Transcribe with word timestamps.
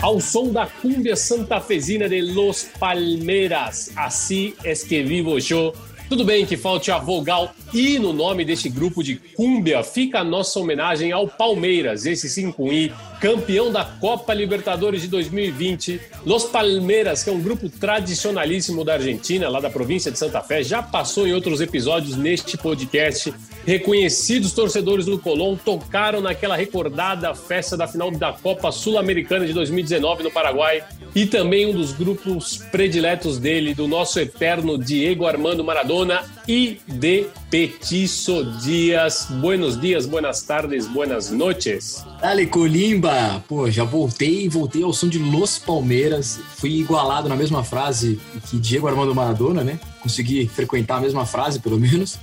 Ao 0.00 0.20
som 0.20 0.52
da 0.52 0.66
cúmbia 0.66 1.16
santafesina 1.16 2.08
de 2.08 2.20
Los 2.20 2.64
Palmeiras, 2.78 3.90
assim 3.96 4.54
es 4.64 4.82
que 4.82 5.02
vivo 5.02 5.38
yo. 5.38 5.72
Tudo 6.08 6.24
bem 6.26 6.44
que 6.44 6.58
falte 6.58 6.90
a 6.90 6.98
vogal 6.98 7.54
I 7.72 7.98
no 7.98 8.12
nome 8.12 8.44
deste 8.44 8.68
grupo 8.68 9.02
de 9.02 9.16
cúmbia, 9.34 9.82
fica 9.82 10.18
a 10.18 10.24
nossa 10.24 10.60
homenagem 10.60 11.10
ao 11.10 11.26
Palmeiras, 11.26 12.04
esse 12.04 12.28
sim 12.28 12.52
com 12.52 12.70
I, 12.70 12.92
campeão 13.18 13.72
da 13.72 13.82
Copa 13.82 14.34
Libertadores 14.34 15.00
de 15.00 15.08
2020. 15.08 15.98
Los 16.26 16.44
Palmeiras, 16.44 17.22
que 17.22 17.30
é 17.30 17.32
um 17.32 17.40
grupo 17.40 17.70
tradicionalíssimo 17.70 18.84
da 18.84 18.94
Argentina, 18.94 19.48
lá 19.48 19.58
da 19.58 19.70
província 19.70 20.12
de 20.12 20.18
Santa 20.18 20.42
Fé, 20.42 20.62
já 20.62 20.82
passou 20.82 21.26
em 21.26 21.32
outros 21.32 21.62
episódios 21.62 22.14
neste 22.14 22.58
podcast. 22.58 23.32
Reconhecidos 23.64 24.52
torcedores 24.52 25.06
do 25.06 25.18
Colón 25.18 25.56
tocaram 25.56 26.20
naquela 26.20 26.56
recordada 26.56 27.32
festa 27.34 27.76
da 27.76 27.86
final 27.86 28.10
da 28.10 28.32
Copa 28.32 28.72
Sul-Americana 28.72 29.46
de 29.46 29.52
2019 29.52 30.24
no 30.24 30.30
Paraguai 30.30 30.82
e 31.14 31.26
também 31.26 31.66
um 31.66 31.72
dos 31.72 31.92
grupos 31.92 32.56
prediletos 32.56 33.38
dele, 33.38 33.74
do 33.74 33.86
nosso 33.86 34.18
eterno 34.18 34.76
Diego 34.76 35.26
Armando 35.26 35.62
Maradona 35.62 36.22
e 36.48 36.80
de 36.88 37.26
Petiço 37.50 38.44
Dias. 38.62 39.28
Buenos 39.30 39.80
dias, 39.80 40.06
buenas 40.06 40.42
tardes, 40.42 40.88
buenas 40.88 41.30
noches. 41.30 42.04
Dale 42.20 42.46
Colimba! 42.46 43.44
Pô, 43.46 43.70
já 43.70 43.84
voltei, 43.84 44.48
voltei 44.48 44.82
ao 44.82 44.92
som 44.92 45.08
de 45.08 45.18
Los 45.18 45.58
Palmeiras. 45.58 46.40
Fui 46.56 46.70
igualado 46.70 47.28
na 47.28 47.36
mesma 47.36 47.62
frase 47.62 48.18
que 48.50 48.58
Diego 48.58 48.88
Armando 48.88 49.14
Maradona, 49.14 49.62
né? 49.62 49.78
Consegui 50.00 50.48
frequentar 50.48 50.98
a 50.98 51.00
mesma 51.00 51.26
frase, 51.26 51.60
pelo 51.60 51.78
menos. 51.78 52.18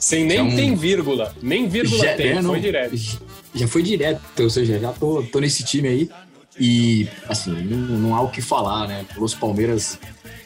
Sem 0.00 0.24
nem 0.24 0.38
Já 0.38 0.42
um- 0.42 0.56
tem 0.56 0.74
vírgula, 0.74 1.34
nem 1.42 1.68
vírgula 1.68 2.02
Já- 2.04 2.14
tem, 2.14 2.28
é, 2.28 2.42
não, 2.42 2.50
foi 2.52 2.60
direto. 2.60 2.96
Já 3.54 3.68
foi 3.68 3.82
direto, 3.82 4.20
ou 4.42 4.48
seja, 4.50 4.78
já 4.78 4.92
tô, 4.92 5.22
tô 5.24 5.38
nesse 5.40 5.62
time 5.62 5.88
aí. 5.88 6.10
E, 6.58 7.06
assim, 7.28 7.52
não, 7.52 7.98
não 7.98 8.14
há 8.14 8.20
o 8.22 8.30
que 8.30 8.40
falar, 8.42 8.88
né? 8.88 9.04
Los 9.16 9.34
Palmeiras, 9.34 9.98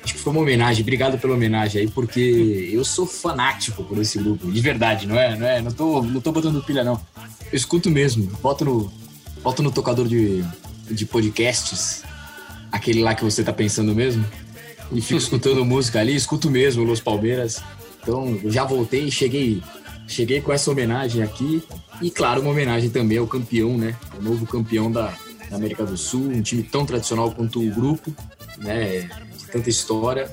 acho 0.02 0.14
que 0.14 0.20
foi 0.20 0.32
uma 0.32 0.42
homenagem. 0.42 0.82
Obrigado 0.82 1.18
pela 1.18 1.34
homenagem 1.34 1.82
aí, 1.82 1.88
porque 1.88 2.70
eu 2.72 2.84
sou 2.84 3.06
fanático 3.06 3.82
por 3.84 3.98
esse 3.98 4.18
grupo, 4.18 4.50
de 4.50 4.60
verdade, 4.60 5.06
não 5.06 5.18
é? 5.18 5.36
Não, 5.36 5.46
é? 5.46 5.60
não, 5.62 5.70
tô, 5.72 6.02
não 6.02 6.20
tô 6.20 6.30
botando 6.32 6.62
pilha, 6.62 6.84
não. 6.84 7.00
Eu 7.50 7.56
escuto 7.56 7.90
mesmo, 7.90 8.26
boto 8.42 8.64
no, 8.64 8.92
boto 9.42 9.62
no 9.62 9.70
tocador 9.72 10.06
de, 10.08 10.44
de 10.90 11.06
podcasts, 11.06 12.02
aquele 12.70 13.02
lá 13.02 13.14
que 13.14 13.24
você 13.24 13.42
tá 13.42 13.52
pensando 13.52 13.94
mesmo, 13.94 14.24
e 14.92 15.00
fico 15.00 15.18
escutando 15.18 15.64
música 15.64 16.00
ali, 16.00 16.14
escuto 16.14 16.50
mesmo 16.50 16.82
Los 16.84 17.00
Palmeiras. 17.00 17.62
Então, 18.04 18.38
eu 18.44 18.50
já 18.50 18.64
voltei, 18.64 19.10
cheguei, 19.10 19.62
cheguei 20.06 20.42
com 20.42 20.52
essa 20.52 20.70
homenagem 20.70 21.22
aqui. 21.22 21.62
E, 22.02 22.10
claro, 22.10 22.42
uma 22.42 22.50
homenagem 22.50 22.90
também 22.90 23.16
ao 23.16 23.26
campeão, 23.26 23.78
né? 23.78 23.96
O 24.18 24.22
novo 24.22 24.46
campeão 24.46 24.92
da, 24.92 25.14
da 25.48 25.56
América 25.56 25.84
do 25.84 25.96
Sul, 25.96 26.28
um 26.28 26.42
time 26.42 26.62
tão 26.62 26.84
tradicional 26.84 27.32
quanto 27.32 27.66
o 27.66 27.70
grupo, 27.70 28.14
né? 28.58 29.08
De 29.38 29.46
tanta 29.50 29.70
história. 29.70 30.30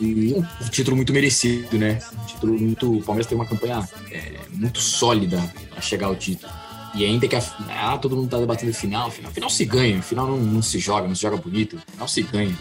E 0.00 0.34
um 0.34 0.68
título 0.70 0.96
muito 0.96 1.12
merecido, 1.12 1.76
né? 1.76 1.98
Um 2.22 2.24
título 2.24 2.58
muito. 2.58 2.96
O 2.96 3.02
Palmeiras 3.02 3.26
tem 3.26 3.36
uma 3.36 3.46
campanha 3.46 3.86
é, 4.10 4.38
muito 4.50 4.80
sólida 4.80 5.38
para 5.70 5.82
chegar 5.82 6.06
ao 6.06 6.16
título. 6.16 6.50
E 6.94 7.04
ainda 7.04 7.28
que 7.28 7.36
a, 7.36 7.42
ah, 7.70 7.98
todo 7.98 8.16
mundo 8.16 8.28
tá 8.28 8.38
debatendo 8.38 8.72
final, 8.72 9.10
final, 9.10 9.30
final 9.32 9.50
se 9.50 9.64
ganha, 9.64 10.02
final 10.02 10.26
não, 10.26 10.38
não 10.38 10.62
se 10.62 10.78
joga, 10.78 11.06
não 11.06 11.14
se 11.14 11.22
joga 11.22 11.36
bonito, 11.36 11.78
final 11.90 12.08
se 12.08 12.22
ganha. 12.22 12.56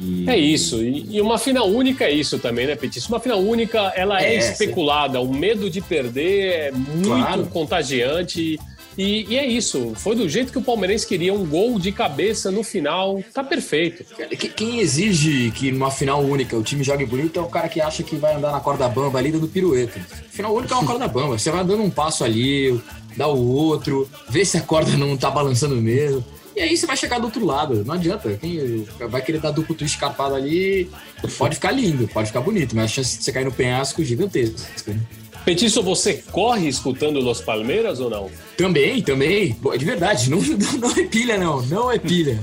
E- 0.00 0.28
É 0.28 0.36
isso, 0.36 0.82
e, 0.82 1.16
e 1.16 1.20
uma 1.20 1.38
final 1.38 1.68
única 1.68 2.04
é 2.04 2.12
isso 2.12 2.38
também, 2.38 2.66
né, 2.66 2.76
Petício? 2.76 3.08
Uma 3.08 3.20
final 3.20 3.40
única, 3.40 3.92
ela 3.96 4.22
é, 4.22 4.34
É, 4.34 4.38
especulada, 4.38 5.20
o 5.20 5.32
medo 5.32 5.68
de 5.68 5.80
perder 5.80 6.46
é 6.68 6.70
muito 6.72 7.08
Claro. 7.08 7.46
contagiante. 7.46 8.58
E, 8.96 9.26
e 9.28 9.38
é 9.38 9.46
isso, 9.46 9.92
foi 9.94 10.16
do 10.16 10.28
jeito 10.28 10.50
que 10.50 10.58
o 10.58 10.62
palmeirense 10.62 11.06
queria, 11.06 11.32
um 11.32 11.46
gol 11.46 11.78
de 11.78 11.92
cabeça 11.92 12.50
no 12.50 12.64
final, 12.64 13.22
tá 13.32 13.44
perfeito. 13.44 14.04
Que- 14.36 14.48
Quem 14.48 14.80
exige 14.80 15.52
que 15.52 15.70
numa 15.70 15.88
final 15.90 16.20
única 16.20 16.56
o 16.56 16.64
time 16.64 16.82
jogue 16.82 17.06
bonito 17.06 17.38
é 17.38 17.42
o 17.42 17.46
cara 17.46 17.68
que 17.68 17.80
acha 17.80 18.02
que 18.02 18.16
vai 18.16 18.34
andar 18.34 18.50
na 18.50 18.58
corda 18.58 18.88
bamba 18.88 19.18
ali 19.20 19.30
dando 19.30 19.46
pirueta. 19.46 20.00
Final 20.30 20.52
única 20.52 20.74
é 20.74 20.78
uma 20.78 20.86
corda 20.86 21.06
bamba. 21.06 21.38
Você 21.38 21.48
vai 21.48 21.64
dando 21.64 21.82
um 21.84 21.90
passo 21.90 22.24
ali, 22.24 22.80
dá 23.16 23.28
o 23.28 23.48
outro, 23.54 24.08
vê 24.28 24.44
se 24.44 24.56
a 24.56 24.62
corda 24.62 24.96
não 24.96 25.16
tá 25.16 25.30
balançando 25.30 25.76
mesmo. 25.76 26.24
E 26.58 26.62
aí 26.62 26.76
você 26.76 26.86
vai 26.86 26.96
chegar 26.96 27.20
do 27.20 27.26
outro 27.26 27.44
lado. 27.44 27.84
Não 27.84 27.94
adianta. 27.94 28.36
Quem 28.40 28.84
vai 29.08 29.22
querer 29.22 29.40
dar 29.40 29.52
duplo 29.52 29.76
twist 29.76 29.94
escapado 29.94 30.34
ali, 30.34 30.90
pode 31.38 31.54
ficar 31.54 31.70
lindo, 31.70 32.08
pode 32.08 32.26
ficar 32.26 32.40
bonito, 32.40 32.74
mas 32.74 32.86
a 32.86 32.88
chance 32.88 33.18
de 33.18 33.24
você 33.24 33.30
cair 33.30 33.44
no 33.44 33.52
penhasco 33.52 34.02
é 34.02 34.04
gigantesca. 34.04 34.92
né? 34.92 35.00
Petício, 35.44 35.82
você 35.82 36.14
corre 36.32 36.68
escutando 36.68 37.20
Los 37.20 37.40
Palmeiras 37.40 38.00
ou 38.00 38.10
não? 38.10 38.28
Também, 38.56 39.00
também. 39.00 39.56
De 39.78 39.84
verdade, 39.84 40.28
não, 40.28 40.40
não, 40.42 40.78
não 40.78 40.90
é 40.90 41.04
pilha, 41.04 41.38
não. 41.38 41.62
Não 41.62 41.90
é 41.92 41.98
pilha. 41.98 42.42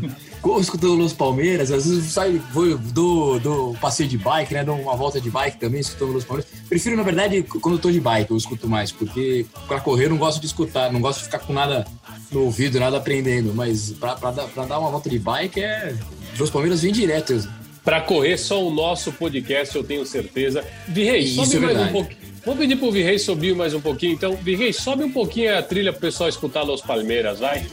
Escutando 0.59 0.95
Los 0.95 1.13
Palmeiras, 1.13 1.71
às 1.71 1.85
vezes 1.85 2.11
saio, 2.11 2.41
vou, 2.53 2.77
dou, 2.77 3.39
dou 3.39 3.73
passeio 3.75 4.07
de 4.07 4.17
bike, 4.17 4.53
né? 4.53 4.63
Dou 4.63 4.75
uma 4.75 4.95
volta 4.95 5.19
de 5.19 5.29
bike 5.29 5.57
também, 5.57 5.81
escutando 5.81 6.13
Los 6.13 6.23
Palmeiras. 6.23 6.51
Prefiro, 6.69 6.95
na 6.95 7.03
verdade, 7.03 7.43
quando 7.43 7.75
eu 7.75 7.81
tô 7.81 7.91
de 7.91 7.99
bike, 7.99 8.31
eu 8.31 8.37
escuto 8.37 8.67
mais, 8.67 8.91
porque 8.91 9.45
pra 9.67 9.79
correr 9.79 10.05
eu 10.05 10.11
não 10.11 10.17
gosto 10.17 10.39
de 10.39 10.45
escutar, 10.45 10.91
não 10.91 11.01
gosto 11.01 11.19
de 11.19 11.25
ficar 11.25 11.39
com 11.39 11.51
nada 11.51 11.85
no 12.31 12.43
ouvido, 12.43 12.79
nada 12.79 12.97
aprendendo. 12.97 13.53
Mas 13.53 13.91
pra, 13.91 14.15
pra, 14.15 14.31
dar, 14.31 14.79
uma 14.79 14.91
volta 14.91 15.09
de 15.09 15.17
bike 15.17 15.59
é. 15.61 15.95
Los 16.37 16.49
Palmeiras 16.49 16.81
vem 16.81 16.91
direto. 16.91 17.47
Pra 17.83 18.01
correr 18.01 18.37
só 18.37 18.63
o 18.65 18.71
nosso 18.71 19.11
podcast, 19.11 19.75
eu 19.75 19.83
tenho 19.83 20.05
certeza. 20.05 20.63
Virrei, 20.87 21.19
Isso 21.19 21.45
sobe 21.45 21.57
é 21.57 21.59
mais 21.59 21.79
um 21.79 21.91
pouquinho. 21.91 22.17
Vou 22.45 22.55
pedir 22.55 22.75
pro 22.75 22.91
Virrei 22.91 23.17
subir 23.17 23.55
mais 23.55 23.73
um 23.73 23.81
pouquinho, 23.81 24.13
então. 24.13 24.35
Virrei, 24.35 24.71
sobe 24.71 25.03
um 25.03 25.11
pouquinho 25.11 25.57
a 25.57 25.63
trilha 25.63 25.91
pro 25.91 26.01
pessoal 26.01 26.29
escutar 26.29 26.63
Los 26.63 26.81
Palmeiras, 26.81 27.39
vai. 27.39 27.65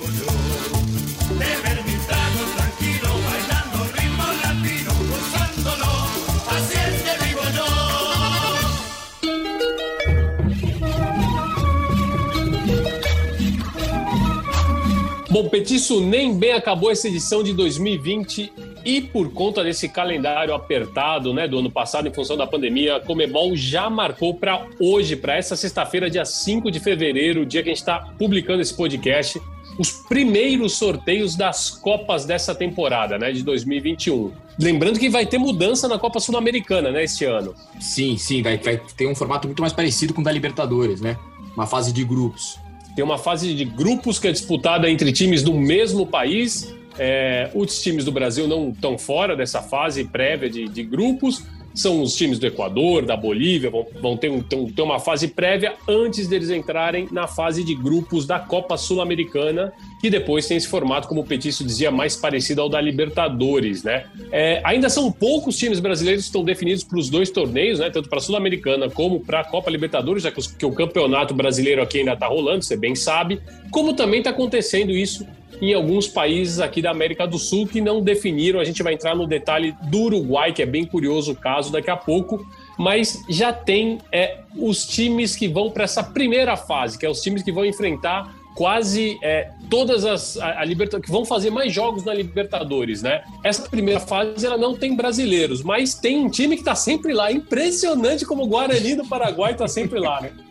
Bom, 15.33 15.49
Petiço, 15.49 15.99
nem 15.99 16.37
bem 16.37 16.53
acabou 16.53 16.91
essa 16.91 17.09
edição 17.09 17.43
de 17.43 17.55
2020 17.55 18.53
e 18.85 19.01
por 19.01 19.33
conta 19.33 19.65
desse 19.65 19.89
calendário 19.89 20.53
apertado, 20.53 21.33
né, 21.33 21.49
do 21.49 21.59
ano 21.59 21.71
passado 21.71 22.07
em 22.07 22.13
função 22.13 22.37
da 22.37 22.47
pandemia, 22.47 22.97
a 22.97 23.01
Comebol 23.01 23.57
já 23.57 23.89
marcou 23.89 24.35
para 24.35 24.67
hoje, 24.79 25.17
para 25.17 25.35
essa 25.35 25.57
sexta-feira, 25.57 26.11
dia 26.11 26.27
5 26.27 26.71
de 26.71 26.79
fevereiro, 26.81 27.47
dia 27.47 27.63
que 27.63 27.71
a 27.71 27.73
gente 27.73 27.81
está 27.81 28.13
publicando 28.19 28.61
esse 28.61 28.77
podcast, 28.77 29.41
os 29.79 29.91
primeiros 30.07 30.75
sorteios 30.75 31.35
das 31.35 31.71
Copas 31.71 32.27
dessa 32.27 32.55
temporada, 32.55 33.17
né, 33.17 33.33
de 33.33 33.43
2021. 33.43 34.33
Lembrando 34.61 34.99
que 34.99 35.09
vai 35.09 35.25
ter 35.25 35.39
mudança 35.39 35.89
na 35.89 35.99
Copa 35.99 36.21
Sul-Americana, 36.21 36.91
né, 36.91 37.05
este 37.05 37.25
ano. 37.25 37.55
Sim, 37.81 38.19
sim, 38.19 38.43
vai, 38.43 38.59
vai 38.59 38.79
ter 38.99 39.07
um 39.07 39.15
formato 39.15 39.49
muito 39.49 39.63
mais 39.63 39.73
parecido 39.73 40.13
com 40.13 40.21
o 40.21 40.25
da 40.25 40.31
Libertadores, 40.31 41.01
né? 41.01 41.17
Uma 41.57 41.67
fase 41.67 41.91
de 41.91 42.05
grupos. 42.05 42.59
Tem 42.95 43.05
uma 43.05 43.19
fase 43.19 43.55
de 43.55 43.65
grupos 43.65 44.19
que 44.19 44.29
é 44.29 44.33
disputada 44.33 44.91
entre 44.91 45.13
times 45.13 45.43
do 45.43 45.55
mesmo 45.55 46.07
país. 46.07 46.75
É, 46.99 47.51
os 47.55 47.81
times 47.83 48.05
do 48.05 48.13
Brasil 48.13 48.47
não 48.47 48.71
estão 48.71 48.99
fora 48.99 49.35
dessa 49.35 49.63
fase 49.63 50.05
prévia 50.05 50.51
de, 50.51 50.69
de 50.69 50.83
grupos 50.83 51.43
são 51.75 52.03
os 52.03 52.15
times 52.17 52.39
do 52.39 52.47
Equador, 52.47 53.05
da 53.05 53.17
Bolívia, 53.17 53.71
vão, 53.71 53.87
vão 54.01 54.17
ter, 54.17 54.31
um, 54.31 54.43
ter, 54.43 54.83
uma 54.83 54.99
fase 54.99 55.29
prévia 55.29 55.75
antes 55.89 56.29
deles 56.29 56.51
entrarem 56.51 57.09
na 57.11 57.27
fase 57.27 57.65
de 57.65 57.75
grupos 57.75 58.27
da 58.27 58.39
Copa 58.39 58.77
Sul-Americana, 58.77 59.73
que 60.01 60.11
depois 60.11 60.47
tem 60.47 60.57
esse 60.57 60.69
formato, 60.69 61.09
como 61.09 61.21
o 61.21 61.25
Petício 61.25 61.65
dizia, 61.65 61.91
mais 61.91 62.17
parecido 62.17 62.61
ao 62.61 62.69
da 62.69 62.81
Libertadores, 62.81 63.83
né? 63.83 64.05
É, 64.31 64.61
ainda 64.65 64.89
são 64.89 65.11
poucos 65.11 65.57
times 65.57 65.81
brasileiros 65.81 66.25
que 66.25 66.29
estão 66.29 66.45
definidos 66.45 66.85
para 66.85 66.99
os 66.99 67.09
dois 67.09 67.31
torneios, 67.31 67.79
né? 67.79 67.91
Tanto 67.91 68.09
para 68.09 68.19
a 68.19 68.21
Sul-Americana 68.23 68.91
como 68.91 69.21
para 69.21 69.41
a 69.41 69.45
Copa 69.45 69.71
Libertadores, 69.71 70.23
já 70.23 70.31
que, 70.31 70.41
que 70.57 70.67
o 70.67 70.73
campeonato 70.73 71.35
brasileiro 71.35 71.83
aqui 71.83 71.99
ainda 71.99 72.13
está 72.13 72.27
rolando, 72.27 72.65
você 72.65 72.77
bem 72.77 72.95
sabe, 72.95 73.41
como 73.71 73.95
também 73.95 74.19
está 74.19 74.31
acontecendo 74.31 74.91
isso 74.93 75.27
em 75.63 75.73
alguns 75.73 76.09
países 76.09 76.59
aqui 76.59 76.83
da 76.83 76.91
América 76.91 77.25
do 77.25 77.39
Sul 77.39 77.69
que 77.69 77.81
não 77.81 78.03
definiram. 78.03 78.59
A 78.59 78.65
gente 78.65 78.83
vai 78.83 78.95
entrar 78.95 79.15
no 79.15 79.29
detalhe 79.29 79.73
do 79.85 80.01
Uruguai, 80.01 80.53
que 80.53 80.61
é 80.61 80.67
bem 80.67 80.85
curioso 80.85 81.33
o 81.33 81.37
caso 81.37 81.71
daqui 81.71 81.89
a 81.89 81.97
pouco. 81.97 82.45
Mas 82.77 83.23
já 83.29 83.53
tem 83.53 83.99
é, 84.11 84.41
os 84.57 84.85
times 84.85 85.37
que 85.37 85.47
vão 85.47 85.71
para 85.71 85.85
essa 85.85 86.03
primeira 86.03 86.57
fase, 86.57 86.99
que 86.99 87.07
é 87.07 87.09
os 87.09 87.21
times 87.21 87.45
que 87.45 87.53
vão 87.53 87.65
enfrentar 87.65 88.35
quase 88.57 89.19
é, 89.23 89.51
todas 89.71 90.05
as 90.05 90.37
a, 90.37 90.63
a 90.63 91.01
que 91.01 91.11
vão 91.11 91.25
fazer 91.25 91.51
mais 91.51 91.73
jogos 91.73 92.05
na 92.05 92.13
Libertadores, 92.13 93.01
né? 93.01 93.23
Essa 93.45 93.63
primeira 93.69 94.01
fase 94.01 94.45
ela 94.45 94.59
não 94.59 94.75
tem 94.75 94.97
brasileiros, 94.97 95.63
mas 95.63 95.95
tem 95.95 96.19
um 96.19 96.29
time 96.29 96.57
que 96.57 96.63
está 96.63 96.75
sempre 96.75 97.13
lá. 97.15 97.31
Impressionante 97.31 98.27
como 98.27 98.43
o 98.43 98.47
Guarani 98.49 98.97
do 98.97 99.07
Paraguai 99.07 99.53
está 99.53 99.69
sempre 99.69 100.01
lá, 100.01 100.21
né? 100.21 100.33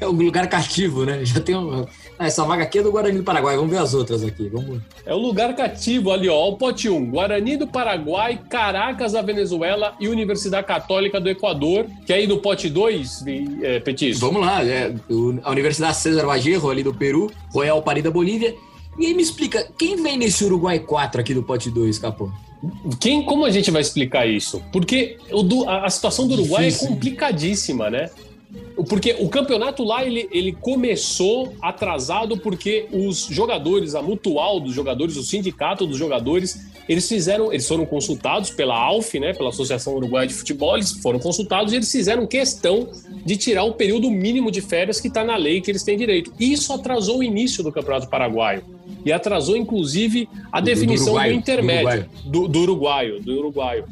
É 0.00 0.06
um 0.06 0.12
lugar 0.12 0.48
cativo, 0.48 1.04
né? 1.04 1.22
Já 1.24 1.38
tem 1.40 1.54
um, 1.54 1.86
ah, 2.20 2.26
essa 2.26 2.44
vaga 2.44 2.64
aqui 2.64 2.78
é 2.78 2.82
do 2.82 2.92
Guarani 2.92 3.16
do 3.16 3.24
Paraguai. 3.24 3.56
Vamos 3.56 3.70
ver 3.70 3.78
as 3.78 3.94
outras 3.94 4.22
aqui. 4.22 4.46
Vamos... 4.50 4.82
É 5.06 5.14
o 5.14 5.16
lugar 5.16 5.56
cativo 5.56 6.10
ali, 6.10 6.28
ó. 6.28 6.48
O 6.50 6.56
pote 6.58 6.86
1. 6.86 7.10
Guarani 7.10 7.56
do 7.56 7.66
Paraguai, 7.66 8.38
Caracas 8.50 9.12
da 9.12 9.22
Venezuela 9.22 9.94
e 9.98 10.06
Universidade 10.06 10.66
Católica 10.66 11.18
do 11.18 11.30
Equador. 11.30 11.86
Que 12.04 12.12
aí 12.12 12.26
no 12.26 12.36
pote 12.36 12.68
2, 12.68 13.24
é, 13.62 13.80
Petis? 13.80 14.20
Vamos 14.20 14.42
lá. 14.42 14.62
É, 14.62 14.94
a 15.42 15.50
Universidade 15.50 15.96
César 15.96 16.26
Vallejo 16.26 16.68
ali 16.68 16.82
do 16.82 16.92
Peru, 16.92 17.30
Royal 17.54 17.80
Paris 17.80 18.04
da 18.04 18.10
Bolívia. 18.10 18.54
E 18.98 19.06
aí 19.06 19.14
me 19.14 19.22
explica, 19.22 19.66
quem 19.78 20.02
vem 20.02 20.18
nesse 20.18 20.44
Uruguai 20.44 20.78
4 20.78 21.22
aqui 21.22 21.32
do 21.32 21.42
pote 21.42 21.70
2, 21.70 21.98
Capô? 21.98 22.30
Quem, 23.00 23.24
como 23.24 23.46
a 23.46 23.50
gente 23.50 23.70
vai 23.70 23.80
explicar 23.80 24.26
isso? 24.26 24.62
Porque 24.70 25.16
o, 25.32 25.66
a, 25.66 25.86
a 25.86 25.88
situação 25.88 26.28
do 26.28 26.34
Uruguai 26.34 26.64
é 26.64 26.66
Difícil. 26.66 26.86
é 26.86 26.90
complicadíssima, 26.90 27.88
né? 27.88 28.10
Porque 28.88 29.14
o 29.18 29.28
campeonato 29.28 29.84
lá 29.84 30.04
ele, 30.04 30.28
ele 30.32 30.52
começou 30.52 31.54
atrasado 31.60 32.38
porque 32.38 32.88
os 32.92 33.26
jogadores, 33.26 33.94
a 33.94 34.02
mutual 34.02 34.58
dos 34.58 34.74
jogadores, 34.74 35.16
o 35.16 35.22
sindicato 35.22 35.86
dos 35.86 35.98
jogadores, 35.98 36.70
eles 36.88 37.08
fizeram, 37.08 37.52
eles 37.52 37.68
foram 37.68 37.84
consultados 37.84 38.50
pela 38.50 38.74
ALF, 38.74 39.20
né, 39.20 39.32
pela 39.32 39.50
Associação 39.50 39.94
Uruguaia 39.94 40.26
de 40.26 40.34
Futebol, 40.34 40.76
eles 40.76 40.92
foram 40.92 41.18
consultados 41.18 41.72
e 41.72 41.76
eles 41.76 41.90
fizeram 41.90 42.26
questão 42.26 42.88
de 43.24 43.36
tirar 43.36 43.64
o 43.64 43.74
período 43.74 44.10
mínimo 44.10 44.50
de 44.50 44.60
férias 44.60 45.00
que 45.00 45.08
está 45.08 45.22
na 45.22 45.36
lei 45.36 45.60
que 45.60 45.70
eles 45.70 45.82
têm 45.82 45.96
direito. 45.96 46.32
Isso 46.40 46.72
atrasou 46.72 47.18
o 47.18 47.22
início 47.22 47.62
do 47.62 47.70
Campeonato 47.70 48.08
Paraguaio 48.08 48.64
e 49.04 49.12
atrasou 49.12 49.56
inclusive 49.56 50.28
a 50.50 50.60
do, 50.60 50.64
definição 50.64 51.14
do, 51.14 51.20
do 51.20 51.30
intermédio 51.30 52.06
do, 52.24 52.48
do 52.48 52.60
uruguaio, 52.60 53.20
do 53.20 53.38
uruguaio. 53.38 53.84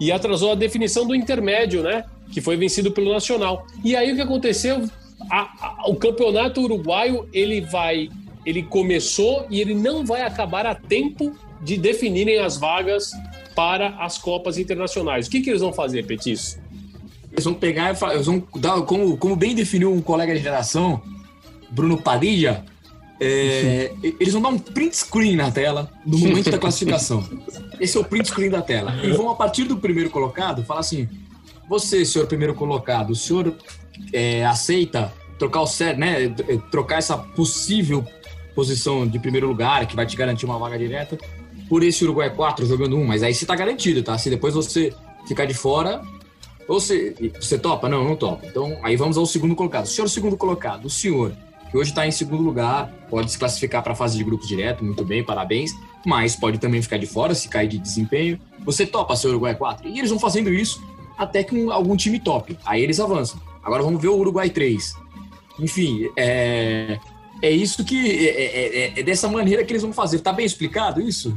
E 0.00 0.10
atrasou 0.10 0.52
a 0.52 0.54
definição 0.54 1.06
do 1.06 1.14
intermédio, 1.14 1.82
né? 1.82 2.04
Que 2.30 2.40
foi 2.40 2.56
vencido 2.56 2.90
pelo 2.92 3.12
Nacional. 3.12 3.66
E 3.84 3.96
aí 3.96 4.12
o 4.12 4.16
que 4.16 4.22
aconteceu? 4.22 4.88
A, 5.30 5.40
a, 5.40 5.88
o 5.88 5.96
campeonato 5.96 6.60
uruguaio 6.60 7.28
ele 7.32 7.60
vai, 7.60 8.08
ele 8.44 8.62
começou 8.62 9.46
e 9.50 9.60
ele 9.60 9.74
não 9.74 10.04
vai 10.04 10.22
acabar 10.22 10.66
a 10.66 10.74
tempo 10.74 11.34
de 11.62 11.76
definirem 11.76 12.38
as 12.38 12.56
vagas 12.56 13.12
para 13.54 13.88
as 13.98 14.16
Copas 14.16 14.58
Internacionais. 14.58 15.26
O 15.26 15.30
que, 15.30 15.40
que 15.40 15.50
eles 15.50 15.60
vão 15.60 15.72
fazer, 15.72 16.06
Petis? 16.06 16.58
Eles 17.30 17.44
vão 17.44 17.54
pegar, 17.54 17.96
eles 18.12 18.26
vão 18.26 18.42
dar, 18.56 18.80
como, 18.82 19.16
como 19.16 19.36
bem 19.36 19.54
definiu 19.54 19.92
um 19.92 20.00
colega 20.00 20.34
de 20.34 20.42
geração, 20.42 21.02
Bruno 21.70 21.98
Padilha, 21.98 22.64
é, 23.20 23.92
eles 24.18 24.32
vão 24.32 24.40
dar 24.40 24.48
um 24.48 24.58
print 24.58 24.96
screen 24.96 25.36
na 25.36 25.50
tela 25.50 25.90
no 26.06 26.16
momento 26.18 26.50
da 26.50 26.58
classificação. 26.58 27.22
Esse 27.78 27.96
é 27.98 28.00
o 28.00 28.04
print 28.04 28.28
screen 28.28 28.48
da 28.48 28.62
tela. 28.62 28.96
E 29.04 29.12
vão, 29.12 29.30
a 29.30 29.34
partir 29.34 29.64
do 29.64 29.76
primeiro 29.76 30.08
colocado, 30.08 30.64
falar 30.64 30.80
assim: 30.80 31.06
você, 31.70 32.04
senhor 32.04 32.26
primeiro 32.26 32.52
colocado, 32.52 33.10
o 33.10 33.14
senhor 33.14 33.54
é, 34.12 34.44
aceita 34.44 35.14
trocar 35.38 35.60
o 35.60 35.66
sério, 35.68 36.00
né? 36.00 36.24
É, 36.24 36.58
trocar 36.68 36.98
essa 36.98 37.16
possível 37.16 38.04
posição 38.56 39.06
de 39.06 39.20
primeiro 39.20 39.46
lugar, 39.46 39.86
que 39.86 39.94
vai 39.94 40.04
te 40.04 40.16
garantir 40.16 40.46
uma 40.46 40.58
vaga 40.58 40.76
direta, 40.76 41.16
por 41.68 41.84
esse 41.84 42.02
Uruguai 42.02 42.28
4 42.28 42.66
jogando 42.66 42.96
um, 42.96 43.06
mas 43.06 43.22
aí 43.22 43.32
você 43.32 43.46
tá 43.46 43.54
garantido, 43.54 44.02
tá? 44.02 44.18
Se 44.18 44.28
depois 44.28 44.52
você 44.52 44.92
ficar 45.28 45.44
de 45.44 45.54
fora, 45.54 46.02
você, 46.66 47.14
você 47.40 47.56
topa? 47.56 47.88
Não, 47.88 48.02
não 48.02 48.16
topa. 48.16 48.46
Então, 48.46 48.76
aí 48.82 48.96
vamos 48.96 49.16
ao 49.16 49.24
segundo 49.24 49.54
colocado. 49.54 49.84
O 49.84 49.88
senhor 49.88 50.08
segundo 50.08 50.36
colocado, 50.36 50.86
o 50.86 50.90
senhor, 50.90 51.32
que 51.70 51.78
hoje 51.78 51.90
está 51.90 52.04
em 52.04 52.10
segundo 52.10 52.42
lugar, 52.42 52.92
pode 53.08 53.30
se 53.30 53.38
classificar 53.38 53.80
para 53.80 53.92
a 53.92 53.96
fase 53.96 54.18
de 54.18 54.24
grupos 54.24 54.48
direto, 54.48 54.84
muito 54.84 55.04
bem, 55.04 55.22
parabéns, 55.22 55.70
mas 56.04 56.34
pode 56.34 56.58
também 56.58 56.82
ficar 56.82 56.96
de 56.96 57.06
fora 57.06 57.32
se 57.32 57.48
cair 57.48 57.68
de 57.68 57.78
desempenho. 57.78 58.40
Você 58.64 58.84
topa, 58.84 59.14
seu 59.14 59.30
Uruguai 59.30 59.54
4? 59.54 59.88
E 59.88 60.00
eles 60.00 60.10
vão 60.10 60.18
fazendo 60.18 60.52
isso 60.52 60.89
até 61.20 61.44
que 61.44 61.54
um, 61.54 61.70
algum 61.70 61.94
time 61.94 62.18
top. 62.18 62.56
Aí 62.64 62.82
eles 62.82 62.98
avançam. 62.98 63.38
Agora 63.62 63.82
vamos 63.82 64.00
ver 64.00 64.08
o 64.08 64.16
Uruguai 64.16 64.48
3. 64.48 64.94
Enfim, 65.58 66.08
é, 66.16 66.98
é 67.42 67.50
isso 67.50 67.84
que. 67.84 68.26
É, 68.26 68.30
é, 68.30 68.78
é, 68.96 69.00
é 69.00 69.02
dessa 69.02 69.28
maneira 69.28 69.62
que 69.62 69.70
eles 69.70 69.82
vão 69.82 69.92
fazer. 69.92 70.20
Tá 70.20 70.32
bem 70.32 70.46
explicado 70.46 70.98
isso? 70.98 71.36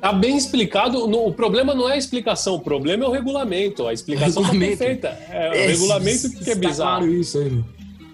Tá 0.00 0.12
bem 0.14 0.34
explicado. 0.34 1.04
o 1.04 1.32
problema 1.32 1.74
não 1.74 1.88
é 1.88 1.92
a 1.92 1.96
explicação, 1.98 2.54
o 2.54 2.60
problema 2.60 3.04
é 3.04 3.06
o 3.06 3.10
regulamento. 3.10 3.86
A 3.86 3.92
explicação 3.92 4.42
está 4.42 4.58
perfeita. 4.58 5.08
É, 5.28 5.50
o 5.50 5.68
regulamento 5.68 6.30
que 6.30 6.50
é 6.50 6.54
bizarro. 6.54 7.00
Claro 7.00 7.14
isso 7.14 7.38
aí. 7.38 7.62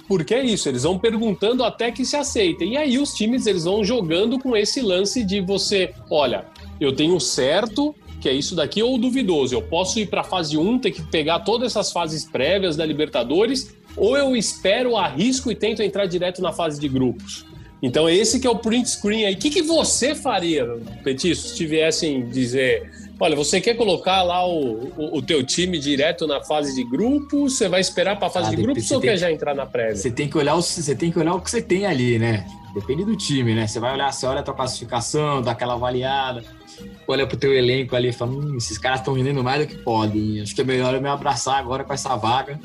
Porque 0.09 0.35
é 0.35 0.43
isso, 0.43 0.69
eles 0.69 0.83
vão 0.83 0.99
perguntando 0.99 1.62
até 1.62 1.93
que 1.93 2.05
se 2.05 2.17
aceitem. 2.17 2.73
E 2.73 2.77
aí 2.77 2.99
os 2.99 3.12
times 3.12 3.47
eles 3.47 3.65
vão 3.65 3.85
jogando 3.85 4.39
com 4.39 4.56
esse 4.56 4.81
lance 4.81 5.23
de 5.23 5.41
você, 5.43 5.93
olha, 6.11 6.47
eu 6.81 6.97
tenho 6.97 7.21
certo, 7.21 7.95
que 8.20 8.29
é 8.29 8.32
isso 8.32 8.55
daqui, 8.55 8.82
ou 8.82 8.99
duvidoso. 8.99 9.55
Eu 9.55 9.62
posso 9.62 9.99
ir 9.99 10.06
para 10.06 10.23
a 10.23 10.25
fase 10.25 10.56
1, 10.56 10.79
ter 10.81 10.91
que 10.91 11.02
pegar 11.02 11.40
todas 11.40 11.73
essas 11.73 11.93
fases 11.93 12.25
prévias 12.25 12.76
da 12.76 12.85
Libertadores, 12.85 13.75
ou 13.97 14.16
eu 14.16 14.37
espero, 14.37 14.97
arrisco 14.97 15.50
e 15.50 15.54
tento 15.54 15.83
entrar 15.83 16.07
direto 16.07 16.43
na 16.43 16.52
fase 16.52 16.81
de 16.81 16.88
grupos. 16.88 17.45
Então, 17.81 18.09
esse 18.09 18.40
que 18.40 18.47
é 18.47 18.50
o 18.50 18.57
print 18.57 18.88
screen 18.90 19.25
aí. 19.25 19.35
O 19.35 19.38
que, 19.38 19.50
que 19.50 19.62
você 19.62 20.14
faria, 20.14 20.66
Petiço, 21.04 21.49
se 21.49 21.57
tivessem 21.57 22.26
dizer, 22.28 22.90
olha, 23.21 23.37
você 23.37 23.61
quer 23.61 23.75
colocar 23.75 24.23
lá 24.23 24.45
o, 24.47 24.90
o, 24.97 25.19
o, 25.19 25.23
teu 25.23 25.45
time 25.45 25.78
direto 25.78 26.26
na 26.26 26.43
fase 26.43 26.75
de 26.75 26.83
grupos? 26.83 27.57
Você 27.57 27.69
vai 27.69 27.81
esperar 27.81 28.16
para 28.19 28.26
a 28.26 28.31
fase 28.31 28.49
ah, 28.49 28.50
de 28.50 28.62
grupos 28.62 28.90
ou 28.90 29.00
quer 29.00 29.16
já 29.16 29.31
entrar 29.31 29.54
na 29.54 29.64
prévia? 29.64 29.95
Você 29.95 30.11
tem 30.11 30.28
que 30.28 30.37
olhar 30.37 30.57
o, 30.57 30.62
você 30.62 30.95
tem 30.95 31.12
que 31.12 31.19
olhar 31.21 31.35
o 31.35 31.40
que 31.40 31.50
você 31.50 31.62
tem 31.62 31.87
ali, 31.87 32.19
né? 32.19 32.45
Depende 32.75 33.04
do 33.04 33.16
time, 33.16 33.54
né? 33.54 33.69
Você 33.69 33.78
vai 33.78 33.95
olhar, 33.95 34.12
você 34.12 34.26
olha 34.26 34.40
a 34.40 34.43
tua 34.43 34.54
classificação, 34.54 35.40
dá 35.40 35.52
aquela 35.52 35.75
avaliada 35.75 36.58
olha 37.06 37.26
pro 37.26 37.37
teu 37.37 37.52
elenco 37.52 37.94
ali 37.97 38.08
e 38.08 38.12
fala: 38.12 38.32
hum, 38.32 38.56
esses 38.56 38.78
caras 38.78 39.00
estão 39.00 39.14
rendendo 39.14 39.42
mais 39.42 39.66
do 39.66 39.75
que 39.75 39.82
podem. 39.82 40.40
Acho 40.40 40.54
que 40.54 40.61
é 40.61 40.64
melhor 40.64 40.94
eu 40.94 41.00
me 41.00 41.08
abraçar 41.08 41.58
agora 41.58 41.85
com 41.85 41.92
essa 41.92 42.16
vaga 42.16 42.58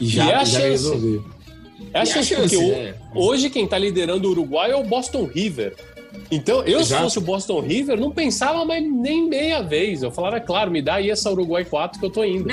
e 0.00 0.06
já, 0.06 0.26
e 0.26 0.30
é 0.30 0.44
já 0.44 0.58
resolver. 0.60 1.22
É 1.92 2.00
a 2.00 2.02
e 2.02 2.06
chance, 2.06 2.34
a 2.34 2.38
chance 2.38 2.56
porque 2.56 2.72
é. 2.72 2.94
hoje 3.14 3.50
quem 3.50 3.66
tá 3.66 3.78
liderando 3.78 4.28
o 4.28 4.30
Uruguai 4.30 4.70
é 4.70 4.76
o 4.76 4.84
Boston 4.84 5.24
River. 5.24 5.74
Então, 6.30 6.62
eu, 6.64 6.80
Exato. 6.80 6.86
se 6.86 7.04
fosse 7.04 7.18
o 7.18 7.20
Boston 7.20 7.60
River, 7.60 8.00
não 8.00 8.10
pensava 8.10 8.64
mais 8.64 8.82
nem 8.82 9.28
meia 9.28 9.62
vez. 9.62 10.02
Eu 10.02 10.10
falava, 10.10 10.38
é 10.38 10.40
claro, 10.40 10.70
me 10.70 10.80
dá 10.80 10.94
aí 10.94 11.10
essa 11.10 11.30
Uruguai 11.30 11.64
4 11.64 12.00
que 12.00 12.06
eu 12.06 12.10
tô 12.10 12.24
indo. 12.24 12.46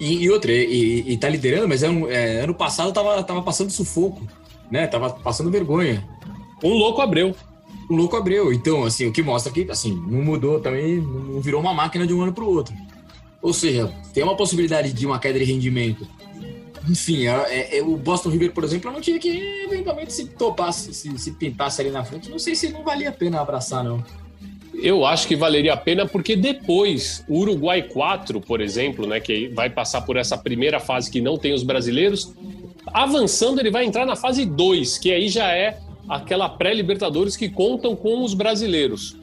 E, 0.00 0.24
e 0.24 0.30
outra, 0.30 0.50
e, 0.50 1.04
e 1.06 1.16
tá 1.18 1.28
liderando, 1.28 1.68
mas 1.68 1.82
é, 1.82 1.88
é, 2.08 2.40
ano 2.40 2.54
passado 2.54 2.92
tava, 2.92 3.22
tava 3.22 3.42
passando 3.42 3.70
sufoco, 3.70 4.26
né? 4.70 4.86
Tava 4.86 5.10
passando 5.10 5.50
vergonha. 5.50 6.02
Um 6.64 6.72
louco 6.72 7.00
abreu 7.00 7.34
o 7.88 7.94
louco 7.94 8.16
abriu. 8.16 8.52
Então, 8.52 8.84
assim, 8.84 9.06
o 9.06 9.12
que 9.12 9.22
mostra 9.22 9.52
que, 9.52 9.68
assim, 9.70 9.94
não 10.06 10.22
mudou 10.22 10.60
também, 10.60 11.00
não 11.00 11.40
virou 11.40 11.60
uma 11.60 11.74
máquina 11.74 12.06
de 12.06 12.14
um 12.14 12.22
ano 12.22 12.32
para 12.32 12.44
o 12.44 12.54
outro. 12.54 12.74
Ou 13.42 13.52
seja, 13.52 13.92
tem 14.12 14.22
uma 14.22 14.36
possibilidade 14.36 14.92
de 14.92 15.06
uma 15.06 15.18
queda 15.18 15.38
de 15.38 15.44
rendimento. 15.44 16.06
Enfim, 16.88 17.26
é, 17.26 17.32
é, 17.48 17.78
é, 17.78 17.82
o 17.82 17.96
Boston 17.96 18.30
River, 18.30 18.52
por 18.52 18.64
exemplo, 18.64 18.90
não 18.90 19.00
tinha 19.00 19.18
que 19.18 19.64
eventualmente 19.64 20.12
se 20.12 20.26
topasse, 20.26 20.94
se, 20.94 21.18
se 21.18 21.32
pintasse 21.32 21.80
ali 21.80 21.90
na 21.90 22.04
frente. 22.04 22.30
Não 22.30 22.38
sei 22.38 22.54
se 22.54 22.70
não 22.70 22.82
valia 22.82 23.10
a 23.10 23.12
pena 23.12 23.40
abraçar, 23.40 23.84
não. 23.84 24.02
Eu 24.74 25.04
acho 25.04 25.26
que 25.28 25.36
valeria 25.36 25.74
a 25.74 25.76
pena 25.76 26.06
porque 26.06 26.34
depois 26.36 27.24
o 27.28 27.38
Uruguai 27.40 27.82
4, 27.82 28.40
por 28.40 28.60
exemplo, 28.60 29.06
né, 29.06 29.20
que 29.20 29.48
vai 29.48 29.68
passar 29.68 30.02
por 30.02 30.16
essa 30.16 30.38
primeira 30.38 30.80
fase 30.80 31.10
que 31.10 31.20
não 31.20 31.36
tem 31.36 31.52
os 31.52 31.62
brasileiros, 31.62 32.32
avançando 32.86 33.60
ele 33.60 33.70
vai 33.70 33.84
entrar 33.84 34.06
na 34.06 34.16
fase 34.16 34.44
2, 34.44 34.96
que 34.98 35.12
aí 35.12 35.28
já 35.28 35.52
é 35.52 35.78
aquela 36.10 36.48
pré-Libertadores 36.48 37.36
que 37.36 37.48
contam 37.48 37.94
com 37.94 38.24
os 38.24 38.34
brasileiros. 38.34 39.16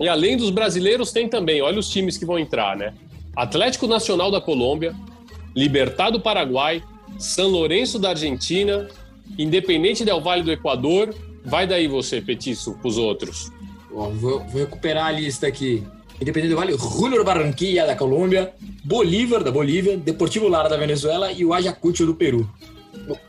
E 0.00 0.08
além 0.08 0.36
dos 0.36 0.50
brasileiros, 0.50 1.12
tem 1.12 1.28
também, 1.28 1.62
olha 1.62 1.78
os 1.78 1.88
times 1.88 2.18
que 2.18 2.26
vão 2.26 2.38
entrar, 2.38 2.76
né? 2.76 2.92
Atlético 3.36 3.86
Nacional 3.86 4.32
da 4.32 4.40
Colômbia, 4.40 4.94
Libertad 5.54 6.12
do 6.12 6.20
Paraguai, 6.20 6.82
São 7.18 7.48
Lourenço 7.48 8.00
da 8.00 8.10
Argentina, 8.10 8.88
Independente 9.38 10.04
Del 10.04 10.20
Vale 10.20 10.42
do 10.42 10.50
Equador. 10.50 11.14
Vai 11.44 11.66
daí 11.68 11.86
você, 11.86 12.20
Petiço, 12.20 12.76
os 12.82 12.98
outros. 12.98 13.52
Ó, 13.94 14.08
vou, 14.08 14.40
vou 14.40 14.60
recuperar 14.60 15.06
a 15.06 15.12
lista 15.12 15.46
aqui. 15.46 15.84
Independente 16.20 16.50
do 16.50 16.56
Vale, 16.56 16.76
Júnior 16.76 17.24
Barranquilla 17.24 17.86
da 17.86 17.94
Colômbia, 17.94 18.52
Bolívar 18.84 19.44
da 19.44 19.52
Bolívia, 19.52 19.96
Deportivo 19.96 20.48
Lara 20.48 20.68
da 20.68 20.76
Venezuela 20.76 21.30
e 21.30 21.44
o 21.44 21.52
Ayacucho 21.52 22.04
do 22.04 22.14
Peru. 22.14 22.48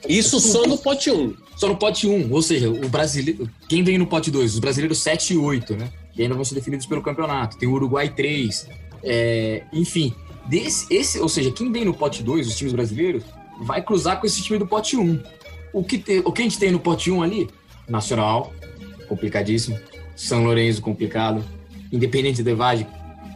Isso 0.07 0.39
só 0.39 0.65
no 0.65 0.77
pote 0.77 1.11
1. 1.11 1.33
Só 1.55 1.67
no 1.67 1.77
pote 1.77 2.07
1, 2.07 2.31
ou 2.31 2.41
seja, 2.41 2.69
o 2.69 2.89
brasileiro. 2.89 3.49
Quem 3.69 3.83
vem 3.83 3.97
no 3.97 4.05
pote 4.07 4.29
2? 4.29 4.53
Os 4.53 4.59
brasileiros 4.59 4.99
7 4.99 5.33
e 5.33 5.37
8, 5.37 5.75
né? 5.75 5.89
Que 6.13 6.23
ainda 6.23 6.35
vão 6.35 6.43
ser 6.43 6.55
definidos 6.55 6.85
pelo 6.85 7.01
campeonato. 7.01 7.57
Tem 7.57 7.67
o 7.67 7.73
Uruguai 7.73 8.09
3. 8.09 8.67
É, 9.03 9.63
enfim, 9.71 10.13
desse, 10.47 10.85
esse, 10.93 11.19
ou 11.19 11.29
seja, 11.29 11.51
quem 11.51 11.71
vem 11.71 11.85
no 11.85 11.93
pote 11.93 12.23
2, 12.23 12.47
os 12.47 12.55
times 12.55 12.73
brasileiros, 12.73 13.23
vai 13.61 13.81
cruzar 13.81 14.19
com 14.19 14.25
esse 14.25 14.41
time 14.41 14.59
do 14.59 14.67
pote 14.67 14.97
1. 14.97 15.21
O 15.73 15.83
que, 15.83 15.97
te, 15.97 16.21
o 16.25 16.31
que 16.31 16.41
a 16.41 16.45
gente 16.45 16.57
tem 16.57 16.71
no 16.71 16.79
pote 16.79 17.11
1 17.11 17.21
ali? 17.21 17.49
Nacional, 17.87 18.53
complicadíssimo. 19.07 19.77
São 20.15 20.43
Lourenço, 20.43 20.81
complicado. 20.81 21.43
Independente 21.91 22.41
de 22.41 22.53
Valle, 22.53 22.87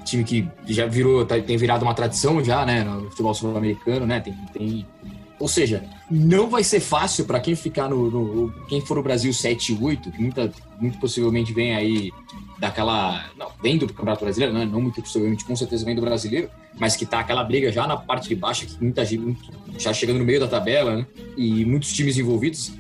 time 0.10 0.24
que 0.24 0.48
já 0.68 0.86
virou, 0.86 1.26
tá, 1.26 1.40
tem 1.40 1.58
virado 1.58 1.84
uma 1.84 1.94
tradição 1.94 2.44
já, 2.44 2.66
né, 2.66 2.84
no 2.84 3.10
futebol 3.10 3.34
sul-americano, 3.34 4.06
né? 4.06 4.20
Tem, 4.20 4.34
tem, 4.54 4.86
ou 5.40 5.48
seja, 5.48 5.84
não 6.12 6.50
vai 6.50 6.64
ser 6.64 6.80
fácil 6.80 7.26
para 7.26 7.40
quem 7.40 7.56
ficar 7.56 7.90
no, 7.90 8.12
no, 8.12 8.52
quem 8.68 8.82
for 8.82 8.98
o 8.98 9.04
Brasil 9.04 9.34
7 9.34 9.74
e 9.74 9.84
8, 9.84 10.12
que 10.12 10.22
muita, 10.22 10.52
muito 10.80 11.00
possivelmente 11.00 11.54
vem 11.54 11.74
aí 11.74 12.12
daquela, 12.60 13.26
não, 13.38 13.48
vem 13.62 13.78
do 13.78 13.88
Campeonato 13.88 14.26
Brasileiro, 14.26 14.54
né? 14.54 14.66
Não 14.66 14.82
muito 14.82 15.02
possivelmente, 15.02 15.46
com 15.46 15.56
certeza 15.56 15.86
vem 15.86 15.96
do 15.96 16.02
Brasileiro, 16.02 16.50
mas 16.78 16.96
que 16.96 17.06
tá 17.06 17.22
aquela 17.22 17.44
briga 17.44 17.72
já 17.72 17.88
na 17.88 17.96
parte 17.96 18.28
de 18.28 18.36
baixo, 18.36 18.68
que 18.68 18.84
muita 18.84 19.06
gente 19.06 19.38
já 19.78 19.94
chegando 19.94 20.20
no 20.20 20.26
meio 20.26 20.42
da 20.42 20.48
tabela, 20.48 20.98
né? 20.98 21.08
E 21.38 21.64
muitos 21.64 21.94
times 21.94 22.18
envolvidos 22.18 22.74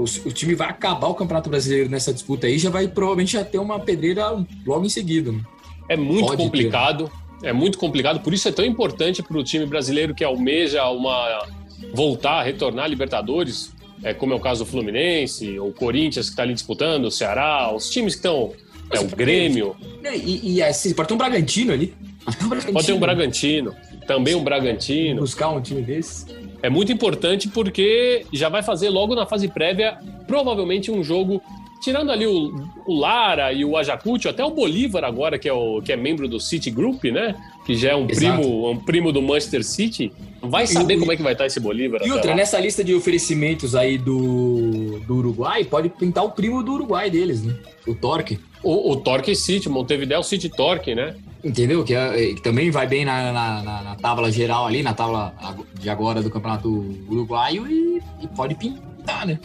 o, 0.00 0.04
o, 0.28 0.32
time 0.32 0.54
vai 0.54 0.68
acabar 0.68 1.08
o 1.08 1.14
Campeonato 1.14 1.50
Brasileiro 1.50 1.90
nessa 1.90 2.12
disputa 2.12 2.46
aí, 2.46 2.58
já 2.58 2.70
vai 2.70 2.88
provavelmente 2.88 3.32
já 3.32 3.44
ter 3.44 3.58
uma 3.58 3.78
pedreira 3.78 4.30
logo 4.66 4.84
em 4.84 4.88
seguida. 4.88 5.30
Né? 5.30 5.40
É 5.88 5.96
muito 5.96 6.26
Pode 6.26 6.42
complicado, 6.42 7.10
ter. 7.40 7.48
é 7.48 7.52
muito 7.52 7.78
complicado, 7.78 8.20
por 8.20 8.32
isso 8.32 8.48
é 8.48 8.52
tão 8.52 8.64
importante 8.64 9.22
para 9.22 9.36
o 9.36 9.44
time 9.44 9.66
brasileiro 9.66 10.14
que 10.14 10.24
almeja 10.24 10.88
uma 10.88 11.46
voltar, 11.92 12.42
retornar 12.42 12.84
à 12.84 12.88
Libertadores, 12.88 13.72
é, 14.02 14.14
como 14.14 14.32
é 14.32 14.36
o 14.36 14.40
caso 14.40 14.64
do 14.64 14.70
Fluminense, 14.70 15.58
o 15.58 15.72
Corinthians 15.72 16.26
que 16.26 16.32
está 16.32 16.42
ali 16.42 16.54
disputando, 16.54 17.06
o 17.06 17.10
Ceará, 17.10 17.72
os 17.74 17.90
times 17.90 18.14
que 18.14 18.18
estão. 18.18 18.52
É 18.92 18.98
o 18.98 19.06
Grêmio. 19.06 19.76
E, 20.24 20.54
e 20.54 20.62
assim, 20.62 20.92
pode 20.92 21.08
ter 21.08 21.14
um 21.14 21.18
Bragantino 21.18 21.72
ali. 21.72 21.94
Um 22.42 22.48
Bragantino. 22.48 22.72
Pode 22.72 22.86
ter 22.86 22.92
um 22.92 22.98
Bragantino, 22.98 23.76
também 24.06 24.34
um 24.34 24.42
Bragantino. 24.42 25.20
Buscar 25.20 25.50
um 25.50 25.60
time 25.60 25.80
desse 25.80 26.26
é 26.62 26.68
muito 26.68 26.92
importante 26.92 27.48
porque 27.48 28.26
já 28.32 28.48
vai 28.48 28.62
fazer 28.62 28.90
logo 28.90 29.14
na 29.14 29.26
fase 29.26 29.48
prévia, 29.48 29.98
provavelmente 30.26 30.90
um 30.90 31.02
jogo, 31.02 31.42
tirando 31.80 32.10
ali 32.10 32.26
o, 32.26 32.68
o 32.86 32.94
Lara 32.94 33.52
e 33.52 33.64
o 33.64 33.76
Ayacucho, 33.76 34.28
até 34.28 34.44
o 34.44 34.50
Bolívar 34.50 35.04
agora, 35.04 35.38
que 35.38 35.48
é, 35.48 35.52
o, 35.52 35.80
que 35.80 35.92
é 35.92 35.96
membro 35.96 36.28
do 36.28 36.38
City 36.38 36.70
Group, 36.70 37.04
né? 37.04 37.34
Que 37.64 37.74
já 37.74 37.90
é 37.90 37.96
um 37.96 38.06
primo, 38.06 38.70
um 38.70 38.76
primo 38.76 39.12
do 39.12 39.22
Manchester 39.22 39.64
City. 39.64 40.12
Vai 40.42 40.66
saber 40.66 40.94
e, 40.94 40.98
como 40.98 41.12
é 41.12 41.16
que 41.16 41.22
vai 41.22 41.32
estar 41.32 41.46
esse 41.46 41.58
Bolívar. 41.58 42.00
E 42.04 42.10
outra, 42.12 42.30
lá. 42.30 42.36
nessa 42.36 42.58
lista 42.60 42.84
de 42.84 42.94
oferecimentos 42.94 43.74
aí 43.74 43.98
do, 43.98 45.00
do 45.06 45.16
Uruguai, 45.16 45.64
pode 45.64 45.88
pintar 45.88 46.24
o 46.24 46.30
primo 46.30 46.62
do 46.62 46.72
Uruguai 46.74 47.10
deles, 47.10 47.42
né? 47.42 47.56
O 47.86 47.94
Torque. 47.94 48.38
O, 48.62 48.92
o 48.92 48.96
Torque 48.96 49.34
City, 49.34 49.68
Montevideo 49.68 50.22
City 50.22 50.48
Torque, 50.48 50.94
né? 50.94 51.16
Entendeu? 51.42 51.82
Que, 51.82 51.94
é, 51.94 52.34
que 52.34 52.42
também 52.42 52.70
vai 52.70 52.86
bem 52.86 53.04
na, 53.04 53.32
na, 53.32 53.62
na, 53.62 53.82
na, 53.82 53.96
tábua 53.96 54.30
geral 54.30 54.66
ali, 54.66 54.82
na 54.82 54.92
tábua 54.92 55.32
de 55.78 55.88
agora 55.88 56.22
do 56.22 56.30
Campeonato 56.30 56.68
Uruguaio 57.08 57.66
e, 57.66 58.02
e 58.22 58.28
pode 58.28 58.54
pintar, 58.54 59.26
né? 59.26 59.38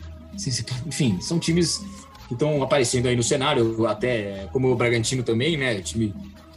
Enfim, 0.86 1.18
são 1.22 1.40
times 1.40 1.82
que 2.28 2.34
estão 2.34 2.62
aparecendo 2.62 3.08
aí 3.08 3.16
no 3.16 3.24
cenário, 3.24 3.86
até 3.88 4.48
como 4.52 4.72
o 4.72 4.76
Bragantino 4.76 5.24
também, 5.24 5.58
né? 5.58 5.80
Time 5.82 6.14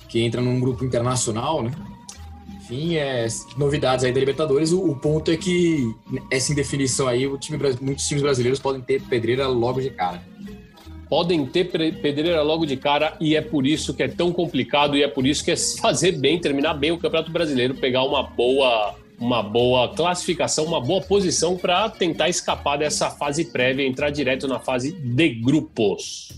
que 0.09 0.21
entra 0.21 0.41
num 0.41 0.59
grupo 0.59 0.85
internacional, 0.85 1.63
né? 1.63 1.71
Enfim, 2.57 2.97
é, 2.97 3.27
novidades 3.57 4.05
aí 4.05 4.13
da 4.13 4.21
Libertadores. 4.21 4.73
O, 4.73 4.91
o, 4.91 4.97
ponto 4.97 5.31
é 5.31 5.37
que 5.37 5.95
essa 6.31 6.53
indefinição 6.53 7.07
aí, 7.07 7.27
o 7.27 7.39
time, 7.39 7.59
muitos 7.81 8.07
times 8.07 8.23
brasileiros 8.23 8.59
podem 8.59 8.81
ter 8.81 9.03
pedreira 9.03 9.47
logo 9.47 9.81
de 9.81 9.91
cara 9.91 10.23
podem 11.09 11.47
ter 11.47 11.65
pedreira 11.65 12.43
logo 12.43 12.67
de 12.67 12.77
cara 12.77 13.17
e 13.19 13.35
é 13.35 13.41
por 13.41 13.67
isso 13.67 13.95
que 13.95 14.03
é 14.03 14.09
tão 14.09 14.33
complicado 14.33 14.97
e 14.97 15.03
é 15.03 15.09
por 15.09 15.27
isso 15.27 15.45
que 15.45 15.51
é 15.51 15.57
fazer 15.81 16.13
bem, 16.13 16.39
terminar 16.39 16.75
bem 16.75 16.93
o 16.93 16.99
Campeonato 16.99 17.33
Brasileiro, 17.33 17.75
pegar 17.75 18.05
uma 18.05 18.23
boa 18.23 18.95
uma 19.21 19.43
boa 19.43 19.89
classificação, 19.95 20.65
uma 20.65 20.81
boa 20.81 21.01
posição 21.01 21.57
para 21.57 21.89
tentar 21.91 22.29
escapar 22.29 22.79
dessa 22.79 23.11
fase 23.11 23.47
prévia 23.47 23.85
e 23.85 23.89
entrar 23.89 24.11
direto 24.11 24.47
na 24.47 24.61
fase 24.61 24.93
de 24.93 25.29
grupos. 25.31 26.29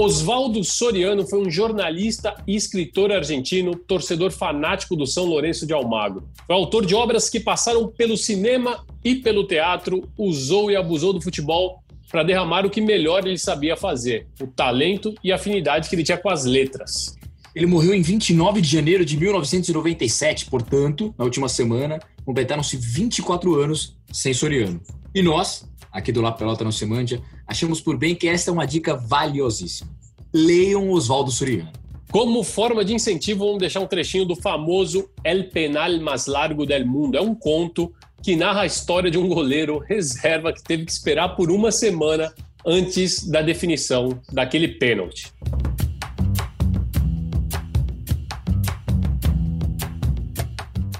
Oswaldo 0.00 0.62
Soriano 0.62 1.26
foi 1.26 1.40
um 1.40 1.50
jornalista 1.50 2.36
e 2.46 2.54
escritor 2.54 3.10
argentino, 3.10 3.74
torcedor 3.74 4.30
fanático 4.30 4.94
do 4.94 5.04
São 5.04 5.24
Lourenço 5.24 5.66
de 5.66 5.72
Almagro. 5.72 6.22
Foi 6.46 6.54
autor 6.54 6.86
de 6.86 6.94
obras 6.94 7.28
que 7.28 7.40
passaram 7.40 7.88
pelo 7.88 8.16
cinema 8.16 8.86
e 9.02 9.16
pelo 9.16 9.44
teatro, 9.44 10.08
usou 10.16 10.70
e 10.70 10.76
abusou 10.76 11.12
do 11.12 11.20
futebol 11.20 11.82
para 12.10 12.22
derramar 12.22 12.64
o 12.64 12.70
que 12.70 12.80
melhor 12.80 13.26
ele 13.26 13.38
sabia 13.38 13.76
fazer, 13.76 14.26
o 14.40 14.46
talento 14.46 15.14
e 15.22 15.30
a 15.30 15.36
afinidade 15.36 15.88
que 15.88 15.94
ele 15.94 16.02
tinha 16.02 16.18
com 16.18 16.30
as 16.30 16.44
letras. 16.44 17.16
Ele 17.54 17.66
morreu 17.66 17.94
em 17.94 18.02
29 18.02 18.60
de 18.60 18.68
janeiro 18.68 19.04
de 19.04 19.16
1997, 19.16 20.46
portanto, 20.46 21.14
na 21.18 21.24
última 21.24 21.48
semana, 21.48 21.98
completaram-se 22.24 22.76
24 22.76 23.54
anos 23.60 23.96
sem 24.12 24.32
Soriano. 24.32 24.80
E 25.14 25.22
nós, 25.22 25.68
aqui 25.90 26.12
do 26.12 26.20
La 26.20 26.32
Pelota 26.32 26.64
no 26.64 26.72
Semândia, 26.72 27.20
achamos 27.46 27.80
por 27.80 27.96
bem 27.96 28.14
que 28.14 28.28
esta 28.28 28.50
é 28.50 28.52
uma 28.52 28.66
dica 28.66 28.96
valiosíssima. 28.96 29.90
Leiam 30.32 30.90
Oswaldo 30.90 31.30
Soriano. 31.30 31.72
Como 32.10 32.42
forma 32.42 32.84
de 32.84 32.94
incentivo, 32.94 33.44
vamos 33.44 33.58
deixar 33.58 33.80
um 33.80 33.86
trechinho 33.86 34.24
do 34.24 34.36
famoso 34.36 35.10
El 35.22 35.50
Penal 35.50 36.00
Mais 36.00 36.26
Largo 36.26 36.64
del 36.64 36.86
Mundo. 36.86 37.18
É 37.18 37.20
um 37.20 37.34
conto 37.34 37.92
que 38.22 38.36
narra 38.36 38.62
a 38.62 38.66
história 38.66 39.10
de 39.10 39.18
um 39.18 39.28
goleiro 39.28 39.78
reserva 39.78 40.52
que 40.52 40.62
teve 40.62 40.84
que 40.84 40.92
esperar 40.92 41.36
por 41.36 41.50
uma 41.50 41.70
semana 41.70 42.32
antes 42.66 43.28
da 43.28 43.40
definição 43.40 44.20
daquele 44.32 44.68
pênalti. 44.68 45.32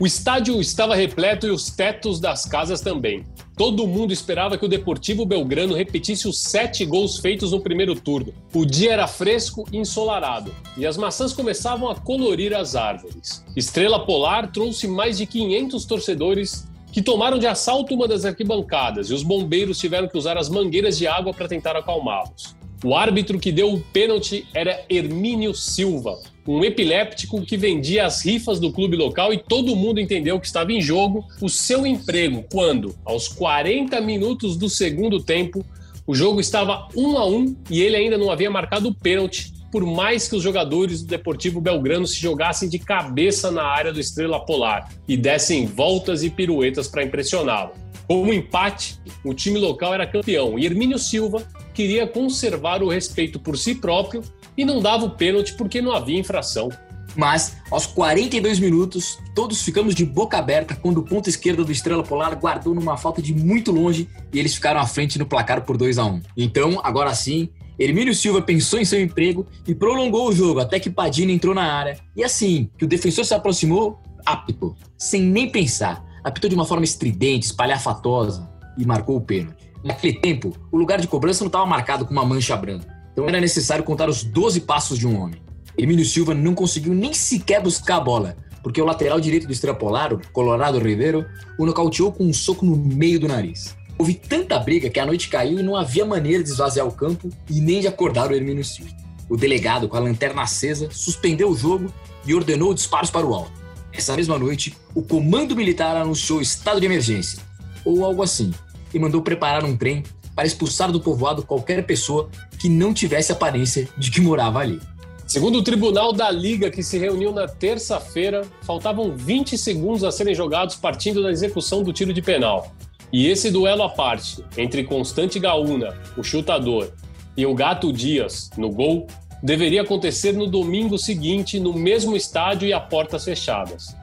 O 0.01 0.07
estádio 0.07 0.61
estava 0.61 0.95
repleto 0.95 1.49
e 1.49 1.51
os 1.51 1.71
tetos 1.71 2.21
das 2.21 2.45
casas 2.45 2.81
também. 2.81 3.27
Todo 3.57 3.89
mundo 3.89 4.13
esperava 4.13 4.57
que 4.57 4.65
o 4.65 4.69
Deportivo 4.69 5.27
Belgrano 5.27 5.75
repetisse 5.75 6.29
os 6.29 6.41
sete 6.41 6.87
gols 6.87 7.19
feitos 7.19 7.51
no 7.51 7.61
primeiro 7.61 7.97
turno. 7.97 8.33
O 8.55 8.65
dia 8.65 8.93
era 8.93 9.09
fresco 9.09 9.65
e 9.73 9.77
ensolarado, 9.77 10.55
e 10.77 10.87
as 10.87 10.97
maçãs 10.97 11.33
começavam 11.33 11.91
a 11.91 11.97
colorir 11.97 12.55
as 12.55 12.77
árvores. 12.77 13.45
Estrela 13.57 14.07
Polar 14.07 14.53
trouxe 14.53 14.87
mais 14.87 15.19
de 15.19 15.27
500 15.27 15.85
torcedores 15.85 16.69
que 16.93 17.03
tomaram 17.03 17.39
de 17.39 17.47
assalto 17.47 17.95
uma 17.95 18.09
das 18.09 18.25
arquibancadas, 18.25 19.11
e 19.11 19.15
os 19.15 19.23
bombeiros 19.23 19.79
tiveram 19.79 20.09
que 20.09 20.17
usar 20.17 20.37
as 20.37 20.49
mangueiras 20.49 20.97
de 20.97 21.07
água 21.07 21.33
para 21.33 21.49
tentar 21.49 21.77
acalmá-los. 21.77 22.57
O 22.85 22.95
árbitro 22.95 23.41
que 23.41 23.51
deu 23.51 23.73
o 23.73 23.81
pênalti 23.81 24.47
era 24.55 24.85
Hermínio 24.89 25.53
Silva, 25.53 26.17
um 26.47 26.65
epiléptico 26.65 27.43
que 27.43 27.57
vendia 27.57 28.07
as 28.07 28.25
rifas 28.25 28.61
do 28.61 28.73
clube 28.73 28.97
local 28.97 29.35
e 29.35 29.39
todo 29.39 29.77
mundo 29.77 30.01
entendeu 30.01 30.39
que 30.41 30.47
estava 30.47 30.73
em 30.73 30.81
jogo 30.81 31.27
o 31.43 31.49
seu 31.49 31.85
emprego 31.85 32.45
quando, 32.51 32.95
aos 33.05 33.29
40 33.29 34.01
minutos 34.01 34.57
do 34.57 34.71
segundo 34.71 35.23
tempo, 35.23 35.65
o 36.07 36.15
jogo 36.15 36.41
estava 36.41 36.89
1 36.97 37.19
a 37.19 37.27
1 37.27 37.57
e 37.69 37.83
ele 37.83 37.97
ainda 37.97 38.17
não 38.17 38.31
havia 38.31 38.51
marcado 38.51 38.89
o 38.89 38.95
pênalti, 38.95 39.53
por 39.71 39.85
mais 39.85 40.29
que 40.29 40.37
os 40.37 40.43
jogadores 40.43 41.03
do 41.03 41.09
Deportivo 41.09 41.61
Belgrano 41.61 42.07
se 42.07 42.21
jogassem 42.21 42.69
de 42.69 42.79
cabeça 42.79 43.51
na 43.51 43.65
área 43.65 43.93
do 43.93 44.01
Estrela 44.01 44.45
Polar 44.45 44.91
e 45.07 45.17
dessem 45.17 45.67
voltas 45.67 46.23
e 46.23 46.31
piruetas 46.31 46.89
para 46.89 47.05
impressioná-lo. 47.05 47.73
Como 48.07 48.33
empate, 48.33 48.99
o 49.23 49.35
time 49.35 49.59
local 49.59 49.93
era 49.93 50.07
campeão 50.07 50.59
e 50.59 50.65
Hermínio 50.65 50.99
Silva 50.99 51.47
queria 51.75 52.07
conservar 52.07 52.83
o 52.83 52.89
respeito 52.89 53.39
por 53.39 53.59
si 53.59 53.75
próprio 53.75 54.23
e 54.57 54.65
não 54.65 54.81
dava 54.81 55.05
o 55.05 55.11
pênalti 55.11 55.55
porque 55.55 55.83
não 55.83 55.93
havia 55.93 56.19
infração. 56.19 56.71
Mas, 57.15 57.57
aos 57.71 57.85
42 57.85 58.61
minutos, 58.61 59.19
todos 59.35 59.63
ficamos 59.63 59.95
de 59.95 60.05
boca 60.05 60.39
aberta 60.39 60.75
quando 60.75 60.99
o 60.99 61.03
ponto 61.03 61.29
esquerdo 61.29 61.65
do 61.65 61.73
Estrela 61.73 62.03
Polar 62.03 62.39
guardou 62.39 62.75
numa 62.75 62.97
falta 62.97 63.21
de 63.21 63.35
muito 63.35 63.73
longe 63.73 64.09
e 64.33 64.39
eles 64.39 64.55
ficaram 64.55 64.81
à 64.81 64.87
frente 64.87 65.19
no 65.19 65.27
placar 65.27 65.65
por 65.65 65.77
2 65.77 65.99
a 65.99 66.05
1 66.05 66.23
Então, 66.37 66.81
agora 66.83 67.13
sim, 67.15 67.49
Hermínio 67.79 68.15
Silva 68.15 68.43
pensou 68.43 68.81
em 68.81 68.85
seu 68.85 69.01
emprego 69.01 69.47
e 69.67 69.75
prolongou 69.75 70.29
o 70.29 70.33
jogo 70.33 70.61
até 70.61 70.81
que 70.81 70.91
Padilha 70.91 71.33
entrou 71.33 71.55
na 71.55 71.73
área. 71.73 71.99
E 72.17 72.25
assim 72.25 72.71
que 72.77 72.85
o 72.85 72.89
defensor 72.89 73.25
se 73.25 73.35
aproximou, 73.35 74.03
apto, 74.27 74.75
sem 74.97 75.23
nem 75.23 75.51
pensar 75.51 76.09
apitou 76.29 76.49
de 76.49 76.55
uma 76.55 76.65
forma 76.65 76.85
estridente, 76.85 77.47
espalhafatosa 77.47 78.49
e 78.77 78.85
marcou 78.87 79.17
o 79.17 79.21
pênalti. 79.21 79.69
Naquele 79.83 80.19
tempo, 80.21 80.53
o 80.71 80.77
lugar 80.77 81.01
de 81.01 81.09
cobrança 81.09 81.43
não 81.43 81.49
estava 81.49 81.67
marcado 81.67 82.05
com 82.05 82.13
uma 82.13 82.25
mancha 82.25 82.57
branca, 82.57 82.87
então 83.13 83.29
era 83.29 83.41
necessário 83.41 83.85
contar 83.85 84.09
os 84.09 84.23
12 84.23 84.61
passos 84.63 84.99
de 84.99 85.07
um 85.07 85.21
homem. 85.21 85.41
Emílio 85.77 86.05
Silva 86.05 86.35
não 86.35 86.55
conseguiu 86.55 86.93
nem 86.93 87.15
sequer 87.15 87.63
buscar 87.63 87.97
a 87.97 88.01
bola, 88.01 88.37
porque 88.63 88.83
o 88.83 88.85
lateral 88.85 89.21
direito 89.21 89.47
do 89.47 89.53
Extrapolar, 89.53 90.13
o 90.13 90.21
Colorado 90.33 90.79
Ribeiro, 90.79 91.25
o 91.59 91.65
nocauteou 91.65 92.13
com 92.13 92.25
um 92.25 92.33
soco 92.33 92.67
no 92.67 92.77
meio 92.77 93.21
do 93.21 93.29
nariz. 93.29 93.77
Houve 93.99 94.15
tanta 94.15 94.57
briga 94.61 94.89
que 94.89 95.01
a 95.01 95.07
noite 95.07 95.29
caiu 95.29 95.59
e 95.59 95.63
não 95.63 95.75
havia 95.75 96.07
maneira 96.07 96.43
de 96.43 96.51
esvaziar 96.51 96.87
o 96.87 96.93
campo 96.93 97.29
e 97.51 97.61
nem 97.61 97.81
de 97.81 97.89
acordar 97.89 98.31
o 98.31 98.35
Hermínio 98.35 98.65
Silva. 98.65 98.93
O 99.29 99.37
delegado, 99.37 99.89
com 99.89 99.97
a 99.97 100.01
lanterna 100.01 100.43
acesa, 100.43 100.89
suspendeu 100.93 101.51
o 101.51 101.57
jogo 101.57 101.93
e 102.25 102.33
ordenou 102.33 102.73
disparos 102.73 103.11
para 103.11 103.27
o 103.27 103.35
alto. 103.35 103.53
Essa 103.93 104.15
mesma 104.15 104.39
noite, 104.39 104.77
o 104.95 105.03
comando 105.03 105.57
militar 105.57 105.97
anunciou 105.97 106.41
estado 106.41 106.79
de 106.79 106.87
emergência, 106.87 107.43
ou 107.85 108.05
algo 108.05 108.23
assim, 108.23 108.55
e 108.95 108.99
mandou 108.99 109.21
preparar 109.21 109.65
um 109.65 109.77
trem 109.77 110.05
para 110.35 110.47
expulsar 110.47 110.93
do 110.93 111.01
povoado 111.01 111.43
qualquer 111.43 111.85
pessoa 111.85 112.31
que 112.59 112.69
não 112.69 112.95
tivesse 112.95 113.33
aparência 113.33 113.89
de 113.99 114.11
que 114.13 114.21
morava 114.21 114.61
ali. 114.61 114.81
Segundo 115.27 115.59
o 115.59 115.63
Tribunal 115.63 116.13
da 116.13 116.31
Liga, 116.31 116.71
que 116.71 116.83
se 116.83 116.97
reuniu 116.97 117.33
na 117.33 117.49
terça-feira, 117.49 118.47
faltavam 118.63 119.15
20 119.17 119.59
segundos 119.59 120.05
a 120.05 120.13
serem 120.13 120.35
jogados 120.35 120.77
partindo 120.77 121.23
da 121.23 121.31
execução 121.31 121.83
do 121.83 121.93
tiro 121.93 122.15
de 122.15 122.23
penal. 122.23 122.73
E 123.13 123.27
esse 123.27 123.51
duelo 123.51 123.83
à 123.83 123.89
parte, 123.89 124.45
entre 124.57 124.85
Constante 124.85 125.39
Gaúna, 125.39 125.97
o 126.17 126.23
chutador, 126.23 126.93
e 127.37 127.47
o 127.47 127.55
Gato 127.55 127.93
Dias, 127.93 128.51
no 128.57 128.71
gol, 128.71 129.07
deveria 129.43 129.83
acontecer 129.83 130.33
no 130.33 130.47
domingo 130.47 130.99
seguinte, 130.99 131.61
no 131.61 131.73
mesmo 131.73 132.17
estádio 132.17 132.69
e 132.69 132.73
a 132.73 132.81
portas 132.81 133.25
fechadas. 133.25 133.97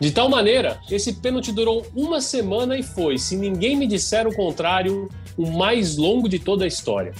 De 0.00 0.10
tal 0.10 0.28
maneira, 0.28 0.80
esse 0.90 1.14
pênalti 1.14 1.52
durou 1.52 1.86
uma 1.94 2.20
semana 2.20 2.78
e 2.78 2.82
foi, 2.82 3.18
se 3.18 3.36
ninguém 3.36 3.76
me 3.76 3.86
disser 3.86 4.26
o 4.26 4.34
contrário, 4.34 5.08
o 5.36 5.50
mais 5.50 5.96
longo 5.96 6.28
de 6.28 6.38
toda 6.38 6.64
a 6.64 6.68
história. 6.68 7.12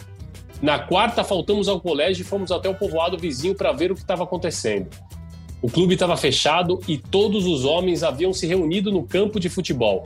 Na 0.60 0.78
quarta, 0.78 1.22
faltamos 1.22 1.68
ao 1.68 1.80
colégio 1.80 2.22
e 2.22 2.24
fomos 2.24 2.50
até 2.50 2.68
o 2.68 2.74
povoado 2.74 3.18
vizinho 3.18 3.54
para 3.54 3.72
ver 3.72 3.92
o 3.92 3.94
que 3.94 4.00
estava 4.00 4.24
acontecendo. 4.24 4.88
O 5.60 5.68
clube 5.68 5.94
estava 5.94 6.16
fechado 6.16 6.80
e 6.86 6.96
todos 6.96 7.46
os 7.46 7.64
homens 7.64 8.02
haviam 8.02 8.32
se 8.32 8.46
reunido 8.46 8.90
no 8.90 9.04
campo 9.04 9.38
de 9.38 9.48
futebol. 9.48 10.04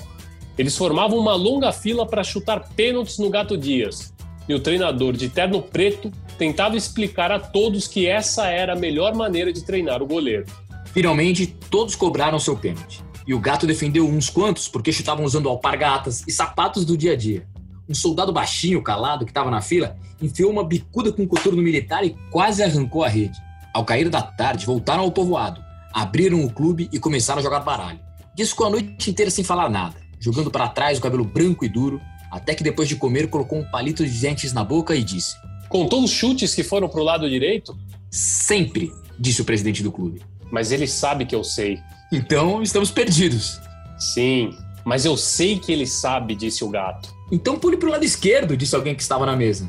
Eles 0.57 0.77
formavam 0.77 1.19
uma 1.19 1.35
longa 1.35 1.73
fila 1.73 2.07
para 2.07 2.25
chutar 2.25 2.69
pênaltis 2.77 3.19
no 3.19 3.31
Gato 3.31 3.57
Dias. 3.57 4.13
E 4.49 4.55
o 4.55 4.61
treinador 4.61 5.15
de 5.15 5.29
terno 5.29 5.63
preto 5.63 6.11
tentava 6.37 6.77
explicar 6.77 7.31
a 7.31 7.39
todos 7.39 7.87
que 7.87 8.07
essa 8.07 8.49
era 8.49 8.73
a 8.73 8.77
melhor 8.77 9.15
maneira 9.15 9.53
de 9.53 9.65
treinar 9.65 10.03
o 10.03 10.07
goleiro. 10.07 10.47
Finalmente, 10.93 11.47
todos 11.47 11.95
cobraram 11.95 12.39
seu 12.39 12.57
pênalti. 12.57 13.03
E 13.27 13.33
o 13.33 13.41
gato 13.41 13.67
defendeu 13.67 14.07
uns 14.07 14.29
quantos 14.29 14.69
porque 14.69 14.91
estavam 14.91 15.25
usando 15.25 15.49
alpargatas 15.49 16.25
e 16.27 16.33
sapatos 16.33 16.85
do 16.85 16.97
dia 16.97 17.13
a 17.13 17.17
dia. 17.17 17.47
Um 17.89 17.95
soldado 17.95 18.33
baixinho, 18.33 18.83
calado, 18.83 19.25
que 19.25 19.31
estava 19.31 19.51
na 19.51 19.61
fila, 19.61 19.97
enfiou 20.21 20.51
uma 20.51 20.65
bicuda 20.65 21.13
com 21.13 21.23
um 21.23 21.27
coturno 21.27 21.63
militar 21.63 22.05
e 22.05 22.17
quase 22.31 22.63
arrancou 22.63 23.05
a 23.05 23.09
rede. 23.09 23.39
Ao 23.73 23.85
cair 23.85 24.09
da 24.09 24.21
tarde, 24.21 24.67
voltaram 24.67 25.05
ao 25.05 25.13
povoado, 25.13 25.63
abriram 25.93 26.45
o 26.45 26.53
clube 26.53 26.89
e 26.93 26.99
começaram 26.99 27.41
a 27.41 27.43
jogar 27.43 27.61
baralho. 27.61 28.01
Disso 28.35 28.63
a 28.65 28.71
noite 28.71 29.11
inteira 29.11 29.31
sem 29.31 29.45
falar 29.45 29.69
nada, 29.69 29.95
jogando 30.23 30.51
para 30.51 30.69
trás 30.69 30.99
o 30.99 31.03
cabelo 31.03 31.25
branco 31.25 31.65
e 31.65 31.69
duro, 31.69 32.01
até 32.31 32.55
que 32.55 32.63
depois 32.63 32.89
de 32.89 32.97
comer 32.97 33.29
colocou 33.29 33.59
um 33.59 33.71
palito 33.71 34.07
de 34.07 34.21
dentes 34.21 34.53
na 34.53 34.65
boca 34.65 34.95
e 34.95 35.03
disse: 35.03 35.35
Contou 35.69 36.03
os 36.03 36.11
chutes 36.11 36.55
que 36.55 36.63
foram 36.63 36.89
pro 36.89 37.03
lado 37.03 37.29
direito? 37.29 37.77
Sempre, 38.11 38.91
disse 39.19 39.43
o 39.43 39.45
presidente 39.45 39.83
do 39.83 39.91
clube 39.91 40.23
mas 40.53 40.71
ele 40.71 40.87
sabe 40.87 41.25
que 41.25 41.35
eu 41.35 41.43
sei. 41.43 41.81
Então 42.13 42.63
estamos 42.63 42.91
perdidos. 42.91 43.59
Sim, 43.99 44.55
mas 44.85 45.07
eu 45.07 45.17
sei 45.17 45.59
que 45.59 45.73
ele 45.73 45.87
sabe, 45.87 46.35
disse 46.35 46.63
o 46.63 46.69
gato. 46.69 47.09
Então 47.33 47.59
pule 47.59 47.79
pro 47.79 47.91
lado 47.91 48.05
esquerdo, 48.05 48.55
disse 48.55 48.77
alguém 48.77 48.95
que 48.95 49.01
estava 49.01 49.25
na 49.25 49.35
mesa. 49.35 49.69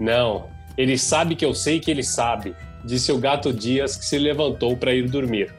Não, 0.00 0.46
ele 0.78 0.96
sabe 0.96 1.36
que 1.36 1.44
eu 1.44 1.54
sei 1.54 1.78
que 1.78 1.90
ele 1.90 2.02
sabe, 2.02 2.56
disse 2.82 3.12
o 3.12 3.18
gato 3.18 3.52
Dias 3.52 3.94
que 3.94 4.06
se 4.06 4.18
levantou 4.18 4.74
para 4.74 4.94
ir 4.94 5.06
dormir. 5.06 5.54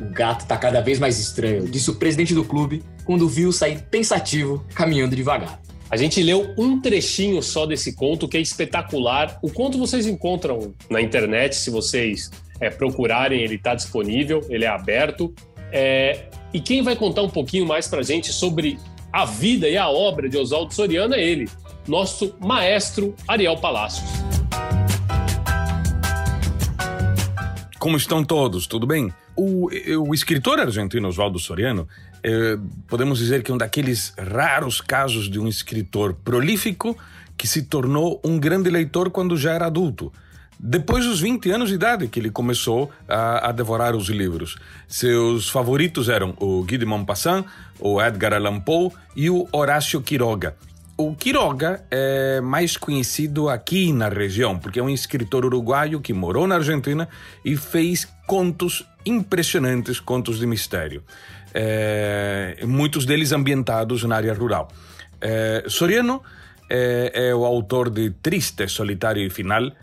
O 0.00 0.04
gato 0.10 0.46
tá 0.46 0.56
cada 0.56 0.80
vez 0.80 0.98
mais 0.98 1.18
estranho, 1.18 1.68
disse 1.68 1.90
o 1.90 1.96
presidente 1.96 2.34
do 2.34 2.44
clube 2.44 2.82
quando 3.04 3.28
viu 3.28 3.52
sair 3.52 3.82
pensativo, 3.90 4.64
caminhando 4.74 5.16
devagar. 5.16 5.60
A 5.90 5.96
gente 5.96 6.22
leu 6.22 6.54
um 6.58 6.80
trechinho 6.80 7.42
só 7.42 7.64
desse 7.64 7.94
conto 7.94 8.28
que 8.28 8.36
é 8.36 8.40
espetacular. 8.40 9.38
O 9.42 9.50
conto 9.50 9.78
vocês 9.78 10.06
encontram 10.06 10.74
na 10.90 11.00
internet, 11.00 11.56
se 11.56 11.70
vocês 11.70 12.30
é, 12.60 12.68
procurarem, 12.68 13.40
ele 13.40 13.54
está 13.54 13.74
disponível, 13.74 14.44
ele 14.50 14.64
é 14.66 14.68
aberto. 14.68 15.34
É, 15.72 16.26
e 16.52 16.60
quem 16.60 16.82
vai 16.82 16.94
contar 16.94 17.22
um 17.22 17.30
pouquinho 17.30 17.66
mais 17.66 17.88
para 17.88 18.00
a 18.00 18.02
gente 18.02 18.32
sobre 18.32 18.78
a 19.12 19.24
vida 19.24 19.68
e 19.68 19.78
a 19.78 19.88
obra 19.88 20.28
de 20.28 20.36
Oswaldo 20.36 20.74
Soriano 20.74 21.14
é 21.14 21.22
ele, 21.22 21.48
nosso 21.86 22.34
maestro 22.38 23.14
Ariel 23.26 23.56
Palacios. 23.56 24.10
Como 27.78 27.96
estão 27.96 28.22
todos? 28.22 28.66
Tudo 28.66 28.86
bem? 28.86 29.10
O, 29.40 29.68
o 30.08 30.12
escritor 30.12 30.58
argentino 30.58 31.06
Oswaldo 31.06 31.38
Soriano, 31.38 31.86
é, 32.24 32.58
podemos 32.88 33.20
dizer 33.20 33.44
que 33.44 33.52
é 33.52 33.54
um 33.54 33.58
daqueles 33.58 34.12
raros 34.18 34.80
casos 34.80 35.30
de 35.30 35.38
um 35.38 35.46
escritor 35.46 36.12
prolífico 36.12 36.98
que 37.36 37.46
se 37.46 37.62
tornou 37.62 38.20
um 38.24 38.36
grande 38.36 38.68
leitor 38.68 39.10
quando 39.10 39.36
já 39.36 39.52
era 39.52 39.66
adulto 39.66 40.12
depois 40.58 41.04
dos 41.04 41.20
20 41.20 41.50
anos 41.50 41.68
de 41.68 41.76
idade 41.76 42.08
que 42.08 42.18
ele 42.18 42.30
começou 42.30 42.90
a, 43.08 43.48
a, 43.48 43.52
devorar 43.52 43.94
os 43.94 44.08
livros. 44.08 44.58
Seus 44.88 45.48
favoritos 45.48 46.08
eram 46.08 46.34
o 46.40 46.64
Guy 46.64 46.78
de 46.78 46.84
Maupassant, 46.84 47.44
o 47.78 48.02
Edgar 48.02 48.32
Allan 48.32 48.58
Poe 48.58 48.90
e 49.14 49.30
o 49.30 49.46
Horácio 49.52 50.02
Quiroga. 50.02 50.56
O 50.96 51.14
Quiroga 51.14 51.84
é 51.92 52.40
mais 52.40 52.76
conhecido 52.76 53.48
aqui 53.48 53.92
na 53.92 54.08
região, 54.08 54.58
porque 54.58 54.80
é 54.80 54.82
um 54.82 54.90
escritor 54.90 55.44
uruguaio 55.44 56.00
que 56.00 56.12
morou 56.12 56.48
na 56.48 56.56
Argentina 56.56 57.08
e 57.44 57.56
fez 57.56 58.04
contos 58.26 58.84
impressionantes, 59.08 60.00
contos 60.00 60.38
de 60.38 60.46
mistério. 60.46 61.02
É, 61.54 62.64
muitos 62.66 63.06
deles 63.06 63.32
ambientados 63.32 64.04
na 64.04 64.16
área 64.16 64.34
rural. 64.34 64.68
É, 65.20 65.64
Soriano 65.66 66.22
é, 66.68 67.28
é 67.28 67.34
o 67.34 67.44
autor 67.44 67.90
de 67.90 68.10
Triste, 68.10 68.68
Solitário 68.68 69.24
e 69.26 69.30
Final, 69.30 69.74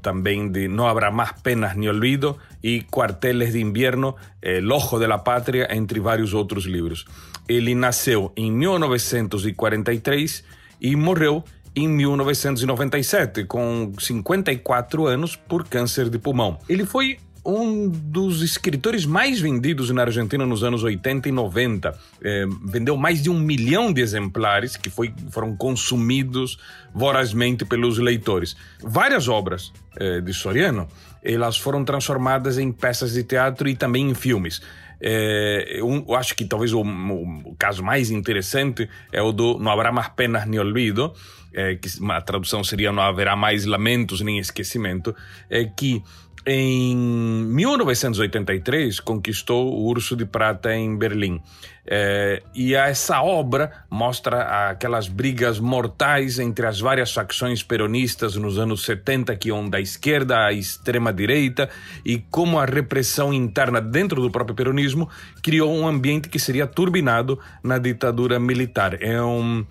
también 0.00 0.52
de 0.52 0.68
No 0.68 0.88
habrá 0.88 1.10
más 1.10 1.34
penas 1.40 1.76
ni 1.76 1.88
olvido 1.88 2.38
y 2.62 2.82
Cuarteles 2.82 3.52
de 3.52 3.60
invierno, 3.60 4.16
El 4.42 4.72
ojo 4.72 4.98
de 4.98 5.08
la 5.08 5.24
patria, 5.24 5.66
entre 5.70 6.00
varios 6.00 6.34
otros 6.34 6.66
libros. 6.66 7.06
Ele 7.46 7.74
nasceu 7.74 8.32
em 8.36 8.50
1943 8.50 10.44
e 10.80 10.96
morreu 10.96 11.44
em 11.74 11.88
1997, 11.88 13.44
com 13.44 13.92
54 13.98 15.06
anos, 15.06 15.36
por 15.36 15.68
câncer 15.68 16.08
de 16.08 16.18
pulmão. 16.18 16.58
Ele 16.68 16.86
foi 16.86 17.18
um 17.44 17.88
dos 17.88 18.42
escritores 18.42 19.04
mais 19.04 19.40
vendidos 19.40 19.90
na 19.90 20.02
Argentina 20.02 20.46
nos 20.46 20.64
anos 20.64 20.82
80 20.82 21.28
e 21.28 21.32
90. 21.32 21.98
É, 22.22 22.46
vendeu 22.64 22.96
mais 22.96 23.22
de 23.22 23.28
um 23.28 23.38
milhão 23.38 23.92
de 23.92 24.00
exemplares 24.00 24.76
que 24.76 24.88
foi, 24.88 25.12
foram 25.30 25.56
consumidos 25.56 26.58
vorazmente 26.94 27.64
pelos 27.64 27.98
leitores. 27.98 28.56
Várias 28.82 29.28
obras 29.28 29.72
é, 29.96 30.20
de 30.20 30.32
Soriano 30.32 30.88
elas 31.24 31.56
foram 31.56 31.82
transformadas 31.84 32.58
em 32.58 32.70
peças 32.70 33.14
de 33.14 33.24
teatro 33.24 33.66
e 33.66 33.74
também 33.74 34.10
em 34.10 34.14
filmes. 34.14 34.60
É, 35.00 35.80
eu 35.80 36.14
acho 36.14 36.36
que 36.36 36.44
talvez 36.44 36.72
o, 36.72 36.82
o, 36.82 37.56
caso 37.58 37.82
mais 37.82 38.10
interessante 38.10 38.88
é 39.10 39.22
o 39.22 39.32
do 39.32 39.58
Não 39.58 39.72
Habrá 39.72 39.90
Mais 39.90 40.08
Penas 40.08 40.46
Nem 40.46 40.60
Olvido, 40.60 41.14
é, 41.52 41.74
que 41.76 41.88
a 42.10 42.20
tradução 42.20 42.62
seria 42.62 42.92
Não 42.92 43.02
Haverá 43.02 43.34
Mais 43.34 43.64
Lamentos 43.64 44.20
Nem 44.20 44.38
Esquecimento, 44.38 45.14
é 45.48 45.64
que 45.64 46.02
em 46.46 46.96
1983 46.96 49.00
conquistou 49.00 49.72
o 49.72 49.86
Urso 49.86 50.14
de 50.14 50.26
Prata 50.26 50.74
em 50.74 50.96
Berlim. 50.96 51.40
É, 51.86 52.42
e 52.54 52.74
essa 52.74 53.22
obra 53.22 53.84
mostra 53.90 54.70
aquelas 54.70 55.06
brigas 55.06 55.58
mortais 55.58 56.38
entre 56.38 56.66
as 56.66 56.80
várias 56.80 57.12
facções 57.12 57.62
peronistas 57.62 58.36
nos 58.36 58.58
anos 58.58 58.84
70, 58.84 59.34
que 59.36 59.48
iam 59.48 59.68
da 59.68 59.80
esquerda 59.80 60.46
à 60.46 60.52
extrema-direita, 60.52 61.68
e 62.04 62.18
como 62.30 62.58
a 62.58 62.64
repressão 62.64 63.32
interna 63.32 63.80
dentro 63.80 64.20
do 64.20 64.30
próprio 64.30 64.54
peronismo 64.54 65.08
criou 65.42 65.74
um 65.74 65.86
ambiente 65.86 66.28
que 66.28 66.38
seria 66.38 66.66
turbinado 66.66 67.38
na 67.62 67.78
ditadura 67.78 68.38
militar. 68.38 68.98
É 69.00 69.22
um. 69.22 69.64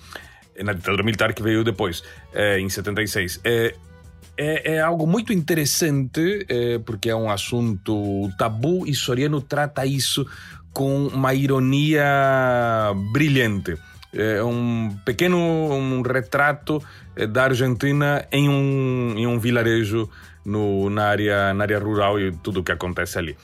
Na 0.62 0.74
ditadura 0.74 1.04
militar 1.04 1.34
que 1.34 1.42
veio 1.42 1.64
depois, 1.64 2.04
é, 2.32 2.60
em 2.60 2.70
76. 2.70 3.42
É, 3.44 3.74
é, 4.38 4.74
é, 4.76 4.80
algo 4.80 5.06
muito 5.06 5.32
interessante, 5.32 6.46
é, 6.50 6.80
porque 6.80 7.10
é 7.10 7.16
um 7.16 7.30
assunto 7.30 8.30
tabu 8.38 8.86
e 8.88 8.94
Soriano 8.94 9.42
trata 9.42 9.86
isso 9.86 10.26
com 10.72 11.08
uma 11.08 11.34
ironia 11.34 12.04
brilhante. 13.12 13.78
É 14.12 14.44
um 14.44 14.96
pequeno 15.06 15.38
um 15.38 16.02
retrato 16.02 16.84
é, 17.16 17.26
da 17.26 17.46
Argentina 17.46 18.26
em 18.32 18.50
um, 18.50 19.14
em 19.18 19.28
um 19.28 19.40
vilarejo 19.40 20.10
no, 20.46 20.90
na, 20.90 21.06
área, 21.06 21.54
na 21.54 21.64
área 21.64 21.80
rural 21.80 22.20
e 22.20 22.32
tudo 22.32 22.60
o 22.60 22.64
que 22.64 22.72
acontece 22.72 23.18
ali. 23.18 23.38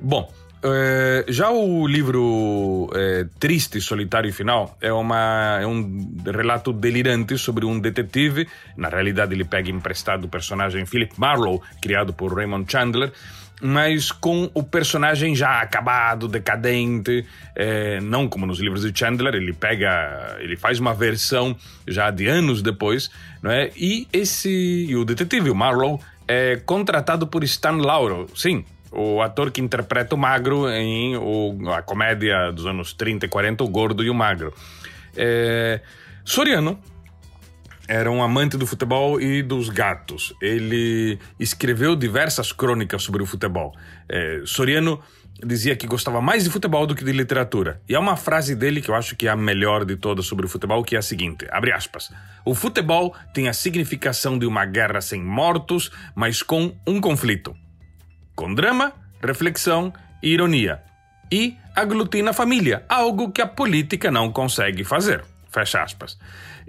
Bom, 0.00 0.32
É, 0.62 1.24
já 1.28 1.50
o 1.50 1.86
livro 1.86 2.90
é, 2.94 3.26
Triste, 3.38 3.80
Solitário 3.80 4.28
e 4.28 4.32
Final 4.32 4.76
é, 4.80 4.92
uma, 4.92 5.58
é 5.60 5.66
um 5.66 6.16
relato 6.24 6.72
delirante 6.72 7.38
sobre 7.38 7.64
um 7.64 7.78
detetive. 7.78 8.48
Na 8.76 8.88
realidade, 8.88 9.34
ele 9.34 9.44
pega 9.44 9.70
emprestado 9.70 10.24
o 10.24 10.28
personagem 10.28 10.84
Philip 10.84 11.14
Marlowe, 11.16 11.60
criado 11.80 12.12
por 12.12 12.34
Raymond 12.34 12.70
Chandler, 12.70 13.12
mas 13.60 14.10
com 14.10 14.50
o 14.52 14.62
personagem 14.62 15.34
já 15.34 15.60
acabado, 15.60 16.28
decadente, 16.28 17.24
é, 17.54 18.00
não 18.00 18.28
como 18.28 18.46
nos 18.46 18.58
livros 18.58 18.82
de 18.82 18.96
Chandler, 18.96 19.34
ele 19.34 19.52
pega, 19.52 20.36
ele 20.40 20.56
faz 20.56 20.78
uma 20.78 20.94
versão 20.94 21.56
já 21.86 22.10
de 22.10 22.26
anos 22.26 22.62
depois, 22.62 23.10
não 23.42 23.50
é? 23.50 23.70
E 23.76 24.08
esse, 24.12 24.86
e 24.88 24.96
o 24.96 25.04
detetive, 25.04 25.50
o 25.50 25.54
Marlowe, 25.54 26.00
é 26.26 26.56
contratado 26.56 27.26
por 27.26 27.42
Stan 27.42 27.76
Laurel, 27.76 28.26
sim, 28.34 28.64
o 28.90 29.20
ator 29.20 29.50
que 29.50 29.60
interpreta 29.60 30.14
o 30.14 30.18
Magro 30.18 30.68
em 30.70 31.16
o, 31.16 31.70
a 31.72 31.82
comédia 31.82 32.50
dos 32.52 32.66
anos 32.66 32.92
30 32.92 33.26
e 33.26 33.28
40, 33.28 33.64
O 33.64 33.68
Gordo 33.68 34.02
e 34.02 34.10
o 34.10 34.14
Magro. 34.14 34.52
É, 35.16 35.80
Soriano 36.24 36.78
era 37.86 38.10
um 38.10 38.22
amante 38.22 38.56
do 38.56 38.66
futebol 38.66 39.20
e 39.20 39.42
dos 39.42 39.70
gatos. 39.70 40.34
Ele 40.42 41.18
escreveu 41.40 41.96
diversas 41.96 42.52
crônicas 42.52 43.02
sobre 43.02 43.22
o 43.22 43.26
futebol. 43.26 43.74
É, 44.08 44.42
Soriano 44.44 45.00
dizia 45.44 45.76
que 45.76 45.86
gostava 45.86 46.20
mais 46.20 46.44
de 46.44 46.50
futebol 46.50 46.86
do 46.86 46.94
que 46.94 47.04
de 47.04 47.12
literatura. 47.12 47.80
E 47.88 47.94
há 47.94 48.00
uma 48.00 48.16
frase 48.16 48.54
dele 48.54 48.82
que 48.82 48.90
eu 48.90 48.94
acho 48.94 49.16
que 49.16 49.26
é 49.26 49.30
a 49.30 49.36
melhor 49.36 49.84
de 49.84 49.96
todas 49.96 50.26
sobre 50.26 50.44
o 50.44 50.48
futebol, 50.48 50.82
que 50.82 50.96
é 50.96 50.98
a 50.98 51.02
seguinte, 51.02 51.46
abre 51.50 51.72
aspas, 51.72 52.10
o 52.44 52.54
futebol 52.54 53.14
tem 53.32 53.48
a 53.48 53.52
significação 53.52 54.38
de 54.38 54.46
uma 54.46 54.66
guerra 54.66 55.00
sem 55.00 55.22
mortos, 55.22 55.90
mas 56.14 56.42
com 56.42 56.74
um 56.86 57.00
conflito 57.00 57.54
com 58.38 58.54
drama, 58.54 58.92
reflexão 59.20 59.92
e 60.22 60.28
ironia. 60.28 60.80
E 61.28 61.56
aglutina 61.74 62.30
a 62.30 62.32
família, 62.32 62.84
algo 62.88 63.32
que 63.32 63.42
a 63.42 63.46
política 63.48 64.12
não 64.12 64.30
consegue 64.30 64.84
fazer. 64.84 65.24
Fecha 65.50 65.82
aspas. 65.82 66.16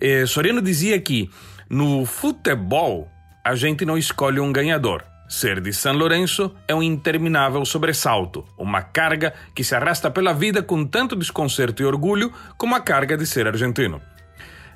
Eh, 0.02 0.26
Soriano 0.26 0.64
dizia 0.64 1.00
que 1.00 1.30
no 1.70 2.08
futebol 2.08 3.08
a 3.44 3.54
gente 3.54 3.86
não 3.86 4.00
escolhe 4.00 4.40
um 4.40 4.52
ganhador. 4.52 5.04
Ser 5.30 5.62
de 5.62 5.72
São 5.72 5.94
Lourenço 5.94 6.56
é 6.68 6.74
um 6.74 6.82
interminável 6.82 7.64
sobressalto, 7.64 8.44
uma 8.58 8.82
carga 8.82 9.32
que 9.54 9.64
se 9.64 9.76
arrasta 9.76 10.10
pela 10.10 10.34
vida 10.34 10.64
com 10.64 10.84
tanto 10.84 11.16
desconcerto 11.16 11.84
e 11.84 11.86
orgulho 11.86 12.34
como 12.58 12.76
a 12.76 12.82
carga 12.82 13.16
de 13.16 13.28
ser 13.28 13.46
argentino. 13.46 14.02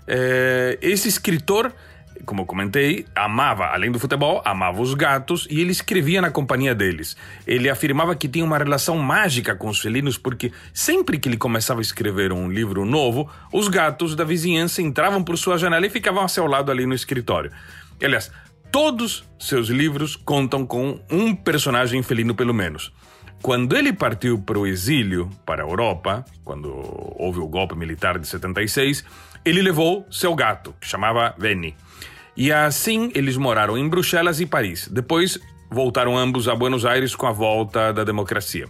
Eh, 0.08 0.78
esse 0.80 1.08
escritor 1.08 1.74
como 2.26 2.46
comentei, 2.46 3.06
amava, 3.16 3.68
além 3.68 3.92
do 3.92 4.00
futebol, 4.00 4.42
amava 4.46 4.82
os 4.82 4.94
gatos 4.94 5.48
e 5.50 5.60
ele 5.60 5.72
escrevia 5.72 6.22
na 6.22 6.32
companhia 6.32 6.74
deles. 6.74 7.18
Ele 7.46 7.70
afirmava 7.70 8.16
que 8.16 8.28
tinha 8.28 8.46
uma 8.46 8.58
relação 8.58 8.98
mágica 8.98 9.56
com 9.56 9.70
os 9.70 9.80
felinos 9.80 10.18
porque 10.18 10.52
sempre 10.74 11.20
que 11.20 11.30
ele 11.30 11.38
começava 11.38 11.80
a 11.80 11.82
escrever 11.82 12.32
um 12.32 12.50
livro 12.50 12.86
novo, 12.86 13.30
os 13.52 13.68
gatos 13.68 14.16
da 14.16 14.24
vizinhança 14.24 14.82
entravam 14.82 15.24
por 15.24 15.38
sua 15.38 15.58
janela 15.58 15.86
e 15.86 15.90
ficavam 15.90 16.24
a 16.24 16.28
seu 16.28 16.48
lado 16.48 16.72
ali 16.72 16.86
no 16.86 16.94
escritório. 16.94 17.52
Aliás, 18.02 18.32
todos 18.72 19.24
seus 19.40 19.68
livros 19.68 20.16
contam 20.16 20.66
com 20.66 21.00
um 21.10 21.36
personagem 21.36 22.02
felino 22.02 22.34
pelo 22.34 22.54
menos. 22.54 22.92
Quando 23.44 23.76
ele 23.76 23.92
partiu 23.92 24.40
para 24.40 24.58
o 24.58 24.66
exílio, 24.66 25.30
para 25.46 25.62
a 25.62 25.68
Europa, 25.68 26.24
quando 26.46 26.70
houve 27.18 27.40
o 27.40 27.48
golpe 27.48 27.76
militar 27.76 28.18
de 28.18 28.26
76, 28.26 29.04
ele 29.44 29.62
levou 29.62 30.08
seu 30.10 30.34
gato, 30.34 30.74
que 30.80 30.88
chamava 30.88 31.36
Venny. 31.38 31.76
E 32.36 32.52
assim 32.52 33.12
eles 33.14 33.38
moraram 33.38 33.78
em 33.78 33.88
Bruxelas 33.88 34.40
e 34.40 34.46
Paris. 34.46 34.88
Depois 34.88 35.40
voltaram 35.70 36.18
ambos 36.18 36.48
a 36.48 36.56
Buenos 36.56 36.86
Aires 36.86 37.16
com 37.16 37.28
a 37.28 37.32
volta 37.32 37.92
da 37.92 38.04
democracia. 38.04 38.68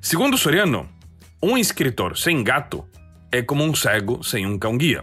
Segundo 0.00 0.38
Soriano, 0.38 0.88
um 1.42 1.56
escritor 1.56 2.16
sem 2.16 2.42
gato 2.42 2.84
é 3.30 3.42
como 3.42 3.64
um 3.64 3.74
cego 3.74 4.22
sem 4.22 4.46
um 4.46 4.58
cão-guia. 4.58 5.02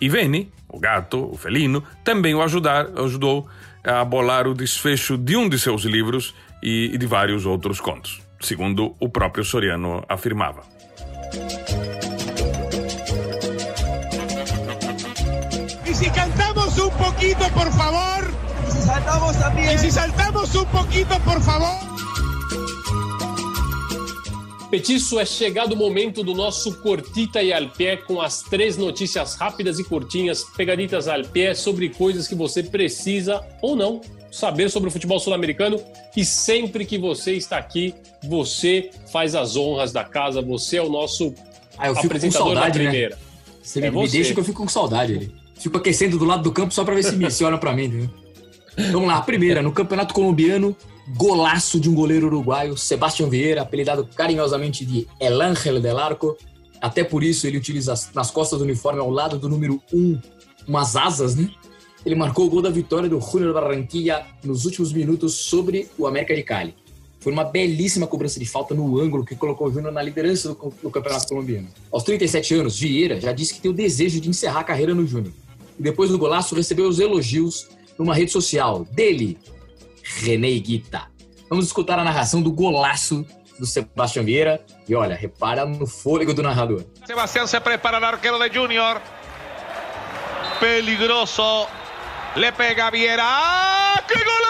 E 0.00 0.08
Veni, 0.08 0.50
o 0.68 0.78
gato, 0.78 1.30
o 1.30 1.36
felino, 1.36 1.84
também 2.02 2.34
o 2.34 2.42
ajudar, 2.42 2.88
ajudou 2.98 3.48
a 3.84 4.04
bolar 4.04 4.46
o 4.46 4.54
desfecho 4.54 5.16
de 5.16 5.36
um 5.36 5.48
de 5.48 5.58
seus 5.58 5.82
livros 5.84 6.34
e 6.62 6.96
de 6.96 7.06
vários 7.06 7.46
outros 7.46 7.80
contos, 7.80 8.20
segundo 8.40 8.94
o 8.98 9.08
próprio 9.08 9.44
Soriano 9.44 10.04
afirmava. 10.08 10.62
Poquito, 17.34 17.54
por 17.54 17.72
favor. 17.72 18.30
Y 18.68 18.72
si 18.72 18.82
saltamos 18.82 19.36
también. 19.38 19.74
Y 19.74 19.78
si 19.78 19.90
saltamos 19.90 20.54
un 20.54 20.64
poquito, 20.66 21.18
por 21.20 21.40
favor. 21.42 21.90
Petiço, 24.70 25.18
é 25.18 25.26
chegado 25.26 25.72
o 25.72 25.76
momento 25.76 26.22
do 26.22 26.32
nosso 26.32 26.80
Cortita 26.80 27.42
e 27.42 27.52
al 27.52 27.70
pé 27.70 27.96
com 27.96 28.20
as 28.20 28.40
três 28.42 28.76
notícias 28.76 29.34
rápidas 29.34 29.80
e 29.80 29.84
curtinhas, 29.84 30.44
pegaditas 30.56 31.08
al 31.08 31.24
pé, 31.24 31.54
sobre 31.54 31.88
coisas 31.88 32.28
que 32.28 32.36
você 32.36 32.62
precisa 32.62 33.44
ou 33.60 33.74
não 33.74 34.00
saber 34.30 34.70
sobre 34.70 34.88
o 34.88 34.92
futebol 34.92 35.18
sul-americano. 35.18 35.82
E 36.16 36.24
sempre 36.24 36.84
que 36.84 36.98
você 36.98 37.32
está 37.34 37.58
aqui, 37.58 37.94
você 38.22 38.90
faz 39.12 39.34
as 39.34 39.56
honras 39.56 39.90
da 39.90 40.04
casa, 40.04 40.40
você 40.40 40.76
é 40.76 40.82
o 40.82 40.88
nosso 40.88 41.34
ah, 41.76 41.88
eu 41.88 41.94
fico 41.96 42.06
apresentador 42.06 42.46
com 42.46 42.54
saudade, 42.54 42.78
da 42.78 42.84
primeira. 42.84 43.16
Né? 43.16 43.22
Você 43.62 43.78
É 43.80 43.82
me 43.82 43.90
você. 43.90 44.16
deixa 44.18 44.34
que 44.34 44.40
eu 44.40 44.44
fico 44.44 44.62
com 44.62 44.68
saudade. 44.68 45.14
ali. 45.14 45.39
Fico 45.60 45.76
aquecendo 45.76 46.18
do 46.18 46.24
lado 46.24 46.42
do 46.42 46.50
campo 46.50 46.72
só 46.72 46.84
pra 46.84 46.94
ver 46.94 47.02
se 47.02 47.14
me 47.16 47.30
se 47.30 47.44
olha 47.44 47.58
pra 47.58 47.74
mim. 47.74 48.08
Vamos 48.90 49.08
lá, 49.08 49.20
primeira, 49.20 49.62
no 49.62 49.72
Campeonato 49.72 50.14
Colombiano, 50.14 50.74
golaço 51.16 51.78
de 51.78 51.90
um 51.90 51.94
goleiro 51.94 52.28
uruguaio, 52.28 52.78
Sebastião 52.78 53.28
Vieira, 53.28 53.62
apelidado 53.62 54.08
carinhosamente 54.16 54.86
de 54.86 55.06
El 55.20 55.40
Ángel 55.42 55.80
del 55.80 55.98
Arco. 55.98 56.36
Até 56.80 57.04
por 57.04 57.22
isso 57.22 57.46
ele 57.46 57.58
utiliza 57.58 57.92
nas 58.14 58.30
costas 58.30 58.58
do 58.58 58.64
uniforme, 58.64 59.00
ao 59.00 59.10
lado 59.10 59.38
do 59.38 59.48
número 59.48 59.82
1, 59.92 60.18
umas 60.66 60.96
asas, 60.96 61.34
né? 61.34 61.50
Ele 62.06 62.14
marcou 62.14 62.46
o 62.46 62.50
gol 62.50 62.62
da 62.62 62.70
vitória 62.70 63.08
do 63.08 63.20
Júnior 63.20 63.52
Barranquilla 63.52 64.26
nos 64.42 64.64
últimos 64.64 64.92
minutos 64.92 65.34
sobre 65.34 65.88
o 65.98 66.06
América 66.06 66.34
de 66.34 66.42
Cali. 66.42 66.74
Foi 67.20 67.30
uma 67.30 67.44
belíssima 67.44 68.06
cobrança 68.06 68.40
de 68.40 68.46
falta 68.46 68.74
no 68.74 68.98
ângulo 68.98 69.26
que 69.26 69.36
colocou 69.36 69.68
o 69.68 69.70
Júnior 69.70 69.92
na 69.92 70.00
liderança 70.00 70.48
do, 70.48 70.72
do 70.82 70.90
Campeonato 70.90 71.28
Colombiano. 71.28 71.68
Aos 71.92 72.02
37 72.02 72.54
anos, 72.54 72.78
Vieira 72.78 73.20
já 73.20 73.30
disse 73.30 73.52
que 73.52 73.60
tem 73.60 73.70
o 73.70 73.74
desejo 73.74 74.18
de 74.18 74.30
encerrar 74.30 74.60
a 74.60 74.64
carreira 74.64 74.94
no 74.94 75.06
Júnior. 75.06 75.34
E 75.80 75.82
depois 75.82 76.10
do 76.10 76.18
golaço, 76.18 76.54
recebeu 76.54 76.86
os 76.86 77.00
elogios 77.00 77.66
numa 77.98 78.14
rede 78.14 78.30
social 78.30 78.84
dele, 78.92 79.38
René 80.02 80.50
Guita. 80.58 81.10
Vamos 81.48 81.64
escutar 81.64 81.98
a 81.98 82.04
narração 82.04 82.42
do 82.42 82.52
golaço 82.52 83.24
do 83.58 83.64
Sebastião 83.64 84.22
Vieira. 84.22 84.62
E 84.86 84.94
olha, 84.94 85.16
repara 85.16 85.64
no 85.64 85.86
fôlego 85.86 86.34
do 86.34 86.42
narrador. 86.42 86.84
Sebastián 87.06 87.46
se 87.46 87.58
prepara 87.62 87.96
el 87.96 88.04
arquero 88.04 88.38
de 88.38 88.50
Junior. 88.50 89.00
Peligroso. 90.60 91.66
Le 92.36 92.52
pega 92.52 92.90
Viera. 92.90 93.24
¡Ah! 93.24 94.04
¡Qué 94.06 94.22
golazo! 94.22 94.49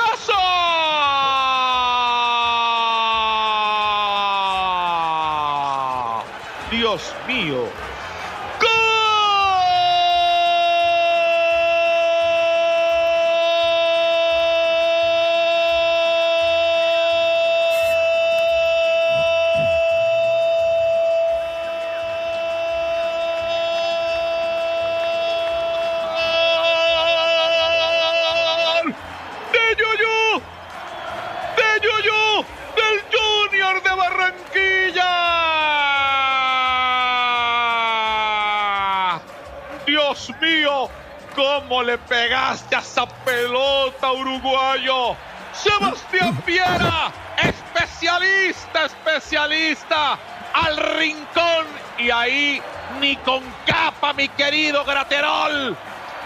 ¿Cómo 41.70 41.84
le 41.84 41.98
pegaste 41.98 42.74
a 42.74 42.80
esa 42.80 43.06
pelota, 43.06 44.10
uruguayo? 44.10 45.14
Sebastián 45.52 46.42
Viera, 46.44 47.12
especialista, 47.36 48.86
especialista, 48.86 50.18
al 50.52 50.76
rincón 50.76 51.66
y 51.96 52.10
ahí 52.10 52.60
ni 52.98 53.14
con 53.18 53.44
capa, 53.64 54.12
mi 54.14 54.28
querido 54.30 54.84
Graterol, 54.84 55.76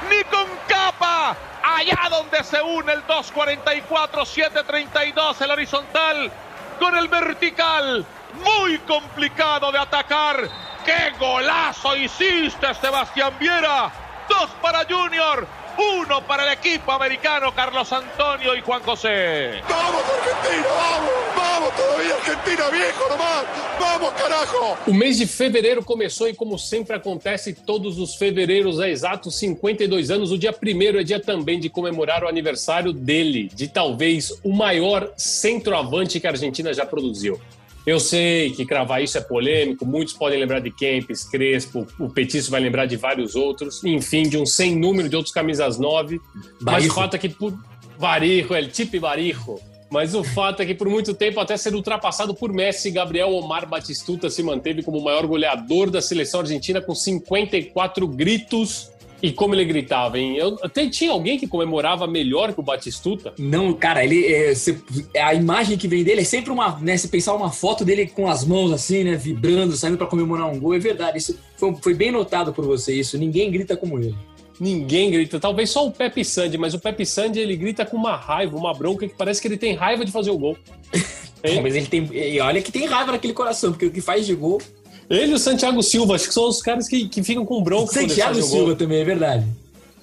ni 0.09 0.24
con 0.35 0.46
capa, 0.66 1.37
allá 1.62 2.09
donde 2.09 2.42
se 2.42 2.62
une 2.62 2.94
el 2.94 3.07
244, 3.07 4.24
732, 4.24 5.40
el 5.42 5.50
horizontal 5.50 6.33
con 6.80 6.96
el 6.96 7.09
vertical, 7.09 8.07
muy 8.42 8.78
complicado 8.78 9.70
de 9.70 9.78
atacar. 9.78 10.48
¡Qué 10.87 11.12
golazo 11.20 11.94
hiciste, 11.96 12.72
Sebastián 12.80 13.35
Viera! 13.38 14.03
Dos 14.40 14.50
para 14.60 14.84
Junior, 14.84 15.46
uno 15.78 16.26
para 16.26 16.44
el 16.44 16.52
equipo 16.52 16.90
americano, 16.90 17.54
Carlos 17.54 17.92
Antonio 17.92 18.56
y 18.56 18.60
Juan 18.62 18.82
José. 18.82 19.60
¡Vamos, 19.68 20.02
Argentina! 20.02 20.66
¡Vamos! 20.76 21.34
Vamos 21.36 21.76
todavía, 21.76 22.16
Argentina, 22.16 22.68
viejo 22.70 23.08
nomás. 23.08 23.46
Vamos, 23.78 24.12
carajo. 24.14 24.76
O 24.88 24.92
mês 24.92 25.18
de 25.18 25.26
fevereiro 25.26 25.84
começou 25.84 26.28
e, 26.28 26.34
como 26.34 26.58
sempre 26.58 26.96
acontece, 26.96 27.52
todos 27.52 27.98
os 27.98 28.16
fevereiros 28.16 28.80
há 28.80 28.88
exatos 28.88 29.38
52 29.38 30.10
anos. 30.10 30.32
O 30.32 30.38
dia 30.38 30.52
primeiro 30.52 30.98
é 30.98 31.04
dia 31.04 31.20
também 31.20 31.60
de 31.60 31.70
comemorar 31.70 32.24
o 32.24 32.28
aniversário 32.28 32.92
dele, 32.92 33.48
de 33.54 33.68
talvez 33.68 34.32
o 34.42 34.52
maior 34.52 35.12
centroavante 35.16 36.18
que 36.18 36.26
a 36.26 36.30
Argentina 36.30 36.74
já 36.74 36.84
produziu. 36.84 37.40
Eu 37.86 38.00
sei 38.00 38.50
que 38.50 38.64
cravar 38.64 39.02
isso 39.02 39.18
é 39.18 39.20
polêmico, 39.20 39.84
muitos 39.84 40.14
podem 40.14 40.40
lembrar 40.40 40.60
de 40.60 40.70
Kempes, 40.70 41.24
Crespo, 41.24 41.86
o 41.98 42.08
Petiço 42.08 42.50
vai 42.50 42.60
lembrar 42.60 42.86
de 42.86 42.96
vários 42.96 43.34
outros, 43.34 43.84
enfim, 43.84 44.22
de 44.22 44.38
um 44.38 44.46
sem 44.46 44.74
número 44.74 45.08
de 45.08 45.16
outros 45.16 45.34
camisas 45.34 45.78
9. 45.78 46.18
Mas 46.60 46.86
o 46.86 46.94
fato 46.94 47.16
é 47.16 47.18
que 47.18 47.28
por 47.28 47.52
Varijo, 47.98 48.54
el 48.54 48.70
Tipe 48.70 48.98
Varijo. 48.98 49.60
Mas 49.90 50.14
o 50.14 50.24
fato 50.24 50.60
é 50.60 50.66
que 50.66 50.74
por 50.74 50.88
muito 50.88 51.14
tempo, 51.14 51.38
até 51.38 51.56
ser 51.56 51.74
ultrapassado 51.74 52.34
por 52.34 52.52
Messi, 52.52 52.90
Gabriel 52.90 53.32
Omar 53.32 53.68
Batistuta 53.68 54.28
se 54.30 54.42
manteve 54.42 54.82
como 54.82 54.98
o 54.98 55.04
maior 55.04 55.26
goleador 55.26 55.90
da 55.90 56.02
seleção 56.02 56.40
argentina 56.40 56.80
com 56.80 56.94
54 56.94 58.08
gritos 58.08 58.90
e 59.22 59.33
como 59.33 59.55
ele 59.55 59.64
gritava, 59.64 60.18
hein? 60.18 60.37
Eu, 60.37 60.59
até 60.62 60.88
tinha 60.88 61.11
alguém 61.11 61.38
que 61.38 61.46
comemorava 61.46 62.07
melhor 62.07 62.53
que 62.53 62.61
o 62.61 62.62
Batistuta? 62.62 63.33
Não, 63.38 63.72
cara, 63.72 64.05
ele. 64.05 64.27
É, 64.27 64.55
cê- 64.55 64.77
a 65.18 65.35
imagem 65.35 65.79
que 65.79 65.88
vem 65.88 66.05
dele 66.05 66.20
é 66.20 66.24
sempre 66.24 66.50
uma. 66.50 66.79
Né, 66.81 66.96
se 66.96 67.09
pensar 67.09 67.35
uma 67.35 67.50
foto 67.50 67.85
dele 67.85 68.07
com 68.07 68.29
as 68.29 68.44
mãos 68.44 68.70
assim, 68.72 69.05
né? 69.05 69.16
Vibrando, 69.16 69.77
saindo 69.77 69.96
pra 69.96 70.07
comemorar 70.07 70.46
um 70.50 70.59
gol. 70.61 70.74
É 70.74 70.79
verdade. 70.79 71.18
Isso 71.18 71.38
foi, 71.57 71.74
foi 71.83 71.94
bem 71.94 72.11
notado 72.12 72.53
por 72.53 72.64
você, 72.66 72.94
isso. 72.94 73.16
Ninguém 73.16 73.50
grita 73.50 73.77
como 73.77 73.98
ele. 73.98 74.14
Ninguém 74.61 75.11
grita, 75.11 75.40
talvez 75.40 75.70
só 75.70 75.85
o 75.85 75.90
Pepe 75.90 76.24
Sandy, 76.24 76.57
mas 76.57 76.74
o 76.74 76.79
Pepe 76.79 77.05
Sandy 77.05 77.40
ele 77.40 77.57
grita 77.57 77.85
com 77.85 77.96
uma 77.96 78.14
raiva, 78.14 78.57
uma 78.57 78.72
bronca 78.72 79.09
que 79.09 79.14
parece 79.14 79.42
que 79.42 79.48
ele 79.48 79.57
tem 79.57 79.74
raiva 79.74 80.05
de 80.05 80.12
fazer 80.12 80.31
o 80.31 80.38
gol. 80.38 80.57
Mas 81.62 81.74
ele 81.77 81.85
tem. 81.87 82.09
E 82.11 82.40
olha 82.40 82.62
que 82.62 82.72
tem 82.72 82.87
raiva 82.87 83.12
naquele 83.12 83.35
coração, 83.35 83.70
porque 83.72 83.85
o 83.85 83.90
que 83.90 84.00
faz 84.00 84.24
de 84.24 84.35
gol. 84.35 84.62
Ele 85.08 85.32
e 85.32 85.34
o 85.34 85.38
Santiago 85.38 85.82
Silva, 85.82 86.14
acho 86.14 86.28
que 86.28 86.34
são 86.34 86.48
os 86.48 86.62
caras 86.62 86.88
que, 86.88 87.08
que 87.08 87.22
ficam 87.22 87.44
com 87.44 87.62
bronca 87.62 87.92
Santiago. 87.92 88.42
Silva 88.42 88.74
também, 88.74 89.00
é 89.00 89.04
verdade. 89.04 89.44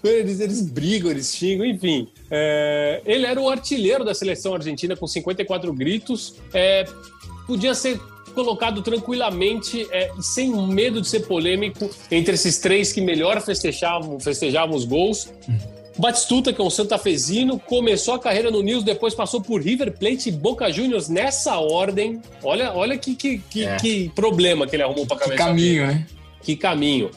Eles, 0.03 0.39
eles 0.39 0.61
brigam, 0.61 1.11
eles 1.11 1.35
xingam, 1.35 1.65
enfim. 1.65 2.07
É, 2.29 3.01
ele 3.05 3.25
era 3.25 3.39
o 3.39 3.49
artilheiro 3.49 4.03
da 4.03 4.13
seleção 4.13 4.53
argentina 4.53 4.95
com 4.95 5.05
54 5.05 5.71
gritos. 5.73 6.35
É, 6.53 6.85
podia 7.45 7.75
ser 7.75 7.99
colocado 8.33 8.81
tranquilamente, 8.81 9.87
é, 9.91 10.11
sem 10.21 10.49
medo 10.67 11.01
de 11.01 11.07
ser 11.07 11.21
polêmico, 11.21 11.89
entre 12.09 12.33
esses 12.33 12.57
três 12.57 12.91
que 12.91 13.01
melhor 13.01 13.41
festejavam, 13.41 14.19
festejavam 14.19 14.75
os 14.75 14.85
gols. 14.85 15.31
Batistuta, 15.97 16.54
que 16.54 16.62
é 16.62 16.63
um 16.63 16.69
santafesino, 16.69 17.60
começou 17.60 18.13
a 18.13 18.19
carreira 18.19 18.49
no 18.49 18.62
News, 18.62 18.84
depois 18.84 19.13
passou 19.13 19.41
por 19.41 19.62
River 19.62 19.91
Plate 19.97 20.30
e 20.30 20.32
Boca 20.32 20.71
Juniors 20.71 21.10
nessa 21.10 21.58
ordem. 21.58 22.21
Olha, 22.43 22.71
olha 22.73 22.97
que, 22.97 23.15
que, 23.15 23.39
que, 23.39 23.65
É. 23.65 23.75
que 23.75 24.10
problema 24.15 24.65
que 24.65 24.75
ele 24.75 24.84
arrumou 24.84 25.06
para 25.06 25.17
Que 25.17 25.23
cabeça 25.23 25.43
caminho, 25.43 25.88
né? 25.88 26.08
que 26.41 26.56
caminho. 26.56 27.12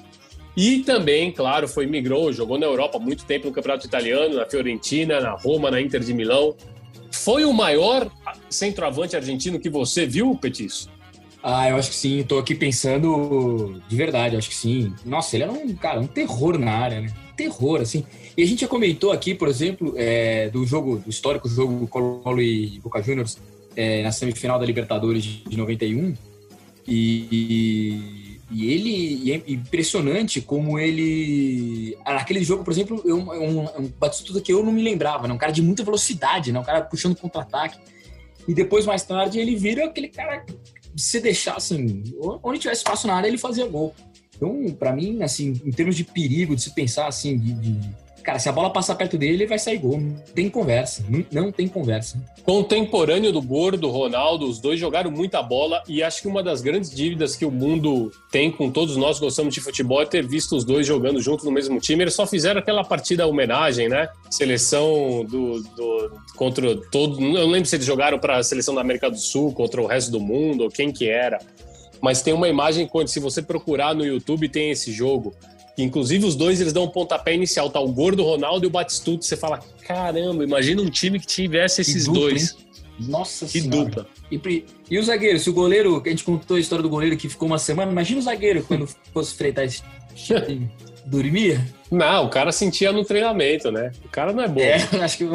E 0.57 0.81
também, 0.81 1.33
claro, 1.33 1.67
foi 1.67 1.87
migrou, 1.87 2.33
jogou 2.33 2.59
na 2.59 2.67
Europa 2.67 2.99
há 2.99 3.01
muito 3.01 3.25
tempo 3.25 3.47
no 3.47 3.53
Campeonato 3.53 3.87
Italiano, 3.87 4.37
na 4.37 4.47
Fiorentina, 4.47 5.21
na 5.21 5.33
Roma, 5.33 5.71
na 5.71 5.81
Inter 5.81 6.01
de 6.01 6.13
Milão. 6.15 6.55
Foi 7.11 7.45
o 7.45 7.53
maior 7.53 8.11
centroavante 8.51 9.17
argentino 9.17 9.59
que 9.59 9.69
você 9.69 10.05
viu, 10.07 10.37
Petiço? 10.37 10.89
Ah, 11.43 11.69
eu 11.69 11.77
acho 11.77 11.91
que 11.91 11.97
sim. 11.97 12.23
Tô 12.23 12.39
aqui 12.39 12.55
pensando 12.55 13.81
de 13.89 13.97
verdade, 13.97 14.37
acho 14.37 14.49
que 14.49 14.55
sim. 14.55 14.93
Nossa, 15.05 15.37
ele 15.37 15.43
era 15.45 15.53
um 15.53 15.75
cara, 15.75 16.01
um 16.01 16.07
terror 16.07 16.59
na 16.59 16.73
área, 16.73 17.01
né? 17.03 17.13
Terror, 17.37 17.81
assim. 17.81 18.05
E 18.37 18.42
a 18.42 18.47
gente 18.47 18.61
já 18.62 18.68
comentou 18.68 19.12
aqui, 19.12 19.35
por 19.35 19.49
exemplo, 19.49 19.94
é, 19.97 20.49
do 20.51 20.64
jogo, 20.64 20.99
do 20.99 21.11
histórico 21.11 21.49
jogo 21.49 21.87
Colo 21.87 22.40
e 22.40 22.81
Boca 22.81 23.03
Juniors 23.03 23.38
é, 23.77 24.03
na 24.03 24.12
semifinal 24.12 24.59
da 24.59 24.66
Libertadores 24.66 25.23
de 25.23 25.57
91. 25.57 26.14
E, 26.87 28.38
e 28.51 28.73
ele 28.73 29.25
e 29.25 29.33
é 29.33 29.42
impressionante 29.49 30.40
como 30.40 30.79
ele. 30.79 31.97
Naquele 32.05 32.44
jogo, 32.44 32.62
por 32.62 32.73
exemplo, 32.73 33.03
é 33.07 33.14
um, 33.14 33.33
é 33.33 33.38
um, 33.38 33.64
é 33.64 34.40
que 34.40 34.53
eu 34.53 34.62
não 34.62 34.73
me 34.73 34.83
lembrava, 34.83 35.27
né? 35.27 35.35
Um 35.35 35.38
cara 35.38 35.53
de 35.53 35.62
muita 35.62 35.83
velocidade, 35.83 36.53
né? 36.53 36.59
Um 36.59 36.64
cara 36.64 36.83
puxando 36.83 37.16
contra-ataque. 37.16 37.79
E 38.47 38.53
depois, 38.53 38.85
mais 38.85 39.03
tarde, 39.03 39.38
ele 39.38 39.57
vira 39.57 39.87
aquele 39.87 40.09
cara 40.09 40.44
se 40.97 41.20
deixar 41.20 41.57
assim, 41.57 42.05
onde 42.42 42.59
tivesse 42.59 42.81
espaço 42.81 43.07
na 43.07 43.14
área, 43.14 43.27
ele 43.27 43.38
fazia 43.38 43.66
gol. 43.66 43.94
Então, 44.37 44.64
pra 44.79 44.92
mim, 44.92 45.23
assim, 45.23 45.61
em 45.64 45.70
termos 45.70 45.97
de 45.97 46.05
perigo, 46.05 46.55
de 46.57 46.62
se 46.62 46.70
pensar 46.75 47.07
assim, 47.07 47.38
de, 47.38 47.53
de- 47.55 48.05
cara, 48.23 48.38
se 48.38 48.49
a 48.49 48.53
bola 48.53 48.70
passar 48.70 48.94
perto 48.94 49.18
dele, 49.18 49.35
ele 49.35 49.47
vai 49.47 49.59
sair 49.59 49.77
gol. 49.79 50.01
Não 50.01 50.14
tem 50.35 50.49
conversa, 50.49 51.05
não, 51.09 51.25
não 51.44 51.53
tem 51.53 51.68
conversa. 51.68 52.18
Contemporâneo 52.42 53.33
do 53.33 53.40
Gordo, 53.42 53.90
Ronaldo, 53.90 54.47
os 54.49 54.59
dois 54.59 54.79
jogaram 54.81 55.11
muita 55.11 55.42
bola 55.42 55.83
e 55.88 56.03
acho 56.03 56.23
que 56.23 56.29
uma 56.29 56.42
das 56.42 56.61
grandes 56.62 56.90
dívidas 56.90 57.37
que 57.37 57.44
o 57.44 57.51
mundo 57.51 58.11
tem 58.31 58.51
com 58.51 58.70
todos 58.70 58.97
nós 58.97 59.18
que 59.18 59.25
gostamos 59.25 59.53
de 59.55 59.61
futebol 59.61 60.01
é 60.03 60.07
ter 60.07 60.27
visto 60.27 60.57
os 60.57 60.64
dois 60.64 60.87
jogando 60.87 61.20
juntos 61.20 61.44
no 61.44 61.51
mesmo 61.51 61.79
time. 61.81 62.03
Eles 62.05 62.14
só 62.14 62.27
fizeram 62.27 62.61
aquela 62.61 62.83
partida 62.85 63.27
homenagem, 63.27 63.88
né? 63.88 64.09
Seleção 64.31 65.25
do, 65.29 65.62
do 65.62 66.12
contra 66.37 66.77
todo, 66.90 67.20
eu 67.20 67.31
não 67.44 67.51
lembro 67.51 67.68
se 67.68 67.77
eles 67.77 67.87
jogaram 67.87 68.18
para 68.18 68.38
a 68.38 68.42
seleção 68.42 68.75
da 68.75 68.81
América 68.81 69.11
do 69.11 69.18
Sul 69.18 69.53
contra 69.53 69.81
o 69.83 69.87
resto 69.87 70.11
do 70.11 70.20
mundo 70.20 70.64
ou 70.64 70.70
quem 70.70 70.90
que 70.92 71.09
era. 71.09 71.38
Mas 72.05 72.21
tem 72.21 72.35
uma 72.35 72.47
imagem 72.47 72.87
quando 72.87 73.09
se 73.09 73.19
você 73.19 73.40
procurar 73.40 73.95
no 73.95 74.05
YouTube 74.05 74.47
tem 74.47 74.71
esse 74.71 74.93
jogo. 74.93 75.35
Inclusive 75.79 76.27
os 76.27 76.37
dois 76.37 76.61
eles 76.61 76.71
dão 76.71 76.85
um 76.85 76.88
pontapé 76.88 77.35
inicial, 77.35 77.71
tá 77.71 77.81
o 77.81 77.88
Gordo 77.88 78.23
Ronaldo 78.23 78.67
e 78.67 78.69
o 78.69 78.71
Batistuta, 78.71 79.25
você 79.25 79.38
fala, 79.38 79.61
caramba, 79.87 80.45
imagina 80.45 80.83
um 80.83 80.90
time 80.90 81.19
que 81.19 81.27
tivesse 81.27 81.81
esses 81.81 82.05
dupla, 82.05 82.21
dois. 82.21 82.57
Nossa 83.01 83.47
Que 83.47 83.62
senhora. 83.62 83.87
dupla. 83.87 84.07
E, 84.31 84.64
e 84.90 84.99
o 84.99 85.03
zagueiro? 85.03 85.38
Se 85.38 85.49
o 85.49 85.55
goleiro, 85.55 85.99
que 86.03 86.11
a 86.11 86.12
gente 86.12 86.25
contou 86.25 86.59
a 86.59 86.61
história 86.61 86.83
do 86.83 86.90
goleiro 86.90 87.17
que 87.17 87.27
ficou 87.27 87.49
uma 87.49 87.59
semana, 87.59 87.90
imagina 87.90 88.21
o 88.21 88.23
zagueiro 88.23 88.62
quando 88.69 88.87
fosse 89.11 89.35
freitar 89.35 89.64
esse 89.64 89.83
time. 90.14 90.71
Dormia? 91.07 91.67
Não, 91.90 92.27
o 92.27 92.29
cara 92.29 92.53
sentia 92.53 92.93
no 92.93 93.03
treinamento, 93.03 93.73
né? 93.73 93.93
O 94.05 94.11
cara 94.11 94.31
não 94.31 94.45
é 94.45 94.49
bom. 94.49 94.61
É, 94.61 94.77
acho 95.03 95.17
que, 95.17 95.31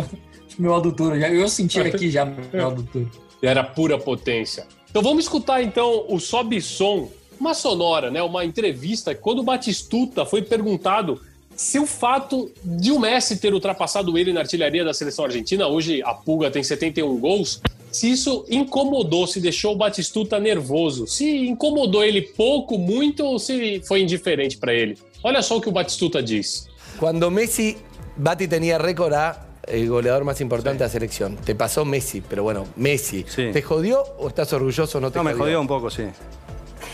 meu 0.60 0.76
adutor, 0.76 1.20
já, 1.20 1.30
eu 1.30 1.50
senti 1.50 1.80
aqui 1.82 2.12
já 2.12 2.26
meu 2.26 2.68
adutor. 2.68 3.08
Era 3.42 3.64
pura 3.64 3.98
potência. 3.98 4.68
Então 4.90 5.02
vamos 5.04 5.26
escutar 5.26 5.62
então 5.62 6.06
o 6.10 6.20
Sobe 6.20 6.62
Som, 6.62 7.10
uma 7.40 7.54
sonora, 7.54 8.10
né? 8.10 8.22
Uma 8.24 8.44
entrevista 8.44 9.14
quando 9.14 9.40
o 9.40 9.44
Batistuta 9.44 10.26
foi 10.26 10.42
perguntado 10.42 11.22
se 11.56 11.78
o 11.78 11.86
fato 11.86 12.50
de 12.64 12.92
o 12.92 13.00
Messi 13.00 13.38
ter 13.38 13.54
ultrapassado 13.54 14.18
ele 14.18 14.32
na 14.32 14.40
artilharia 14.40 14.84
da 14.84 14.94
seleção 14.94 15.26
argentina, 15.26 15.68
hoje 15.68 16.02
a 16.04 16.14
Pulga 16.14 16.50
tem 16.50 16.64
71 16.64 17.18
gols, 17.20 17.62
se 17.92 18.10
isso 18.10 18.46
incomodou, 18.50 19.28
se 19.28 19.42
deixou 19.42 19.74
o 19.74 19.76
Batistuta 19.76 20.40
nervoso, 20.40 21.06
se 21.06 21.48
incomodou 21.48 22.04
ele 22.04 22.22
pouco, 22.22 22.78
muito 22.78 23.26
ou 23.26 23.38
se 23.38 23.82
foi 23.86 24.02
indiferente 24.02 24.58
para 24.58 24.74
ele. 24.74 24.98
Olha 25.22 25.42
só 25.42 25.58
o 25.58 25.62
que 25.62 25.68
o 25.68 25.72
Batistuta 25.72 26.24
diz. 26.24 26.68
Cuando 26.98 27.30
Messi, 27.30 27.78
Bati 28.16 28.48
tenía 28.48 28.78
récord 28.78 29.14
a 29.14 29.49
el 29.70 29.90
goleador 29.90 30.24
más 30.24 30.42
importante 30.42 30.80
de 30.80 30.86
la 30.86 30.92
selección. 30.92 31.36
Te 31.38 31.56
pasó 31.56 31.86
Messi, 31.86 32.22
pero 32.22 32.44
bueno, 32.44 32.66
Messi. 32.76 33.26
Sí. 33.28 33.50
¿Te 33.52 33.62
jodió 33.62 34.04
o 34.18 34.28
estás 34.28 34.52
orgulloso 34.54 34.98
o 34.98 35.02
no 35.02 35.12
te 35.12 35.18
No, 35.20 35.24
me 35.24 35.34
jodió 35.34 35.62
un 35.62 35.68
poco, 35.68 35.90
sí. 35.90 36.06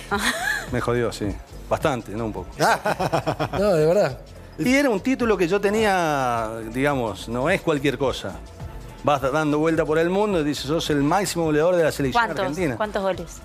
Me 0.72 0.82
jodió, 0.82 1.12
sí. 1.12 1.28
Bastante, 1.70 2.12
no 2.12 2.26
un 2.26 2.34
poco. 2.34 2.50
No, 3.60 3.74
de 3.74 3.86
verdad. 3.86 4.20
Y 4.58 4.74
era 4.74 4.90
un 4.90 5.00
título 5.00 5.38
que 5.38 5.48
yo 5.48 5.60
tenía, 5.60 6.50
digamos, 6.74 7.28
no 7.28 7.50
es 7.50 7.62
cualquier 7.62 7.98
cosa. 7.98 8.36
Vas 9.04 9.22
dando 9.22 9.60
vuelta 9.60 9.86
por 9.86 10.00
el 10.00 10.10
mundo 10.10 10.42
y 10.42 10.44
dices, 10.44 10.66
sos 10.66 10.90
el 10.90 11.04
máximo 11.04 11.46
goleador 11.46 11.76
de 11.76 11.84
la 11.84 11.92
selección 11.92 12.24
¿Cuántos? 12.24 12.40
argentina. 12.46 12.78
¿Cuántos 12.78 13.04
goles? 13.04 13.38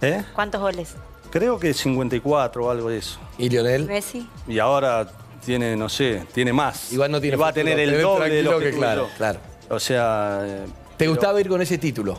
¿Eh? 0.00 0.24
¿Cuántos 0.34 0.60
goles? 0.60 0.94
Creo 1.30 1.58
que 1.58 1.74
54 1.74 2.64
o 2.64 2.70
algo 2.70 2.88
de 2.88 2.98
eso. 2.98 3.18
¿Y 3.36 3.48
Lionel? 3.48 3.86
¿Messi? 3.86 4.28
Y 4.46 4.58
ahora 4.58 5.08
tiene, 5.44 5.76
no 5.76 5.88
sé, 5.88 6.24
tiene 6.32 6.52
más. 6.52 6.92
Igual 6.92 7.10
no 7.10 7.20
tiene 7.20 7.36
Y 7.36 7.40
va 7.40 7.48
a 7.48 7.52
tener 7.52 7.76
te 7.76 7.84
el 7.84 8.02
doble 8.02 8.28
de 8.34 8.42
lo 8.42 8.58
que, 8.58 8.70
claro, 8.72 9.08
yo. 9.08 9.16
claro. 9.16 9.38
O 9.70 9.78
sea... 9.80 10.44
¿Te 10.66 10.72
pero- 10.98 11.10
gustaba 11.12 11.40
ir 11.40 11.48
con 11.48 11.60
ese 11.62 11.78
título? 11.78 12.18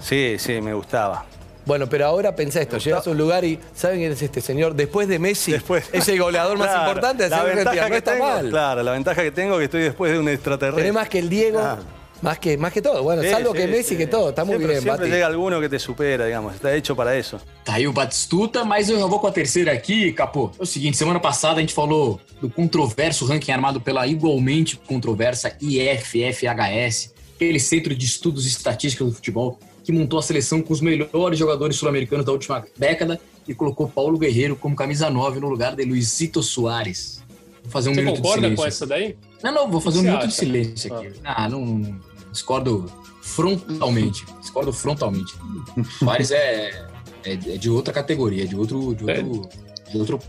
Sí, 0.00 0.36
sí, 0.38 0.60
me 0.60 0.72
gustaba. 0.74 1.24
Bueno, 1.66 1.88
pero 1.88 2.04
ahora 2.06 2.36
pensá 2.36 2.60
esto, 2.60 2.76
llegas 2.76 3.06
a 3.06 3.10
un 3.10 3.16
lugar 3.16 3.42
y 3.42 3.58
¿saben 3.74 3.98
quién 3.98 4.12
es 4.12 4.20
este 4.20 4.42
señor? 4.42 4.74
Después 4.74 5.08
de 5.08 5.18
Messi, 5.18 5.52
Después. 5.52 5.88
es 5.92 6.06
el 6.08 6.20
goleador 6.20 6.58
más 6.58 6.76
importante 6.86 7.22
de 7.24 7.30
la 7.30 7.42
ventaja 7.42 7.84
No 7.84 7.90
que 7.90 7.96
está 7.96 8.12
tengo, 8.12 8.26
mal. 8.26 8.50
Claro, 8.50 8.82
la 8.82 8.92
ventaja 8.92 9.22
que 9.22 9.30
tengo 9.30 9.54
es 9.54 9.58
que 9.60 9.64
estoy 9.64 9.82
después 9.82 10.12
de 10.12 10.18
un 10.18 10.28
extraterrestre. 10.28 10.82
Tenés 10.82 10.94
más 10.94 11.08
que 11.08 11.18
el 11.20 11.30
Diego, 11.30 11.60
Ah. 11.60 11.78
Más, 12.24 12.38
que, 12.40 12.56
más 12.58 12.72
que 12.72 12.82
todo. 12.82 13.02
Bueno, 13.04 13.22
Sí, 13.22 13.30
salvo 13.30 13.52
sí, 13.52 13.58
que 13.58 13.66
Messi, 13.68 13.88
sí. 13.90 13.96
que 13.96 14.06
todo. 14.08 14.30
Está 14.30 14.44
muy 14.44 14.54
Siempre- 14.56 14.68
bien, 14.72 14.82
Siempre 14.82 15.00
Bati. 15.04 15.10
llega 15.12 15.26
alguno 15.28 15.60
que 15.60 15.68
te 15.68 15.78
supera, 15.78 16.24
digamos. 16.24 16.54
Está 16.54 16.74
hecho 16.76 16.96
para 16.96 17.16
eso. 17.16 17.38
Tá 17.64 17.74
aí 17.74 17.86
o 17.86 17.92
Batistuta, 17.92 18.64
mas 18.64 18.88
eu 18.90 18.98
já 18.98 19.06
vou 19.06 19.20
com 19.20 19.26
a 19.28 19.32
terceira 19.32 19.72
aqui, 19.72 20.12
Capô. 20.12 20.50
É 20.58 20.62
o 20.62 20.66
seguinte, 20.66 20.96
semana 20.96 21.20
passada 21.20 21.58
a 21.58 21.60
gente 21.60 21.72
falou 21.74 22.18
do 22.40 22.50
controverso 22.50 23.24
ranking 23.26 23.52
armado 23.52 23.80
pela 23.80 24.06
igualmente 24.06 24.76
controversa 24.76 25.54
IFFHS, 25.60 27.12
aquele 27.36 27.60
centro 27.60 27.94
de 27.94 28.04
estudos 28.04 28.44
e 28.44 28.48
estatísticas 28.48 29.06
do 29.08 29.12
futebol, 29.14 29.58
que 29.84 29.92
montou 29.92 30.18
a 30.18 30.22
seleção 30.22 30.62
com 30.62 30.72
os 30.72 30.80
melhores 30.80 31.38
jogadores 31.38 31.76
sul-americanos 31.76 32.24
da 32.24 32.32
última 32.32 32.64
década 32.76 33.20
e 33.46 33.54
colocou 33.54 33.86
Paulo 33.88 34.16
Guerreiro 34.18 34.56
como 34.56 34.74
camisa 34.74 35.10
9 35.10 35.40
no 35.40 35.48
lugar 35.48 35.76
de 35.76 35.84
Luizito 35.84 36.42
Soares. 36.42 37.22
Vou 37.62 37.70
fazer 37.70 37.90
um 37.90 37.94
Você 37.94 38.00
minuto 38.00 38.16
de 38.16 38.22
concorda 38.22 38.42
silêncio. 38.42 38.62
com 38.62 38.68
essa 38.68 38.86
daí? 38.86 39.16
Não, 39.42 39.52
não, 39.52 39.70
vou 39.70 39.80
fazer 39.80 39.98
um 39.98 40.02
você 40.02 40.06
minuto 40.06 40.20
de 40.22 40.26
acha? 40.28 40.36
silêncio 40.36 40.94
aqui. 40.94 41.12
Ah, 41.24 41.48
não, 41.48 41.60
não, 41.64 42.00
Discordo 42.34 42.90
frontalmente. 43.22 44.26
Discordo 44.40 44.72
frontalmente. 44.72 45.32
Soares 46.00 46.32
é, 46.32 46.84
é, 47.24 47.32
é 47.32 47.36
de 47.36 47.70
outra 47.70 47.94
categoria, 47.94 48.44
de 48.44 48.56
outro, 48.56 48.92
de 48.92 49.04
outro, 49.04 49.48
de 49.88 49.98
outro, 49.98 50.20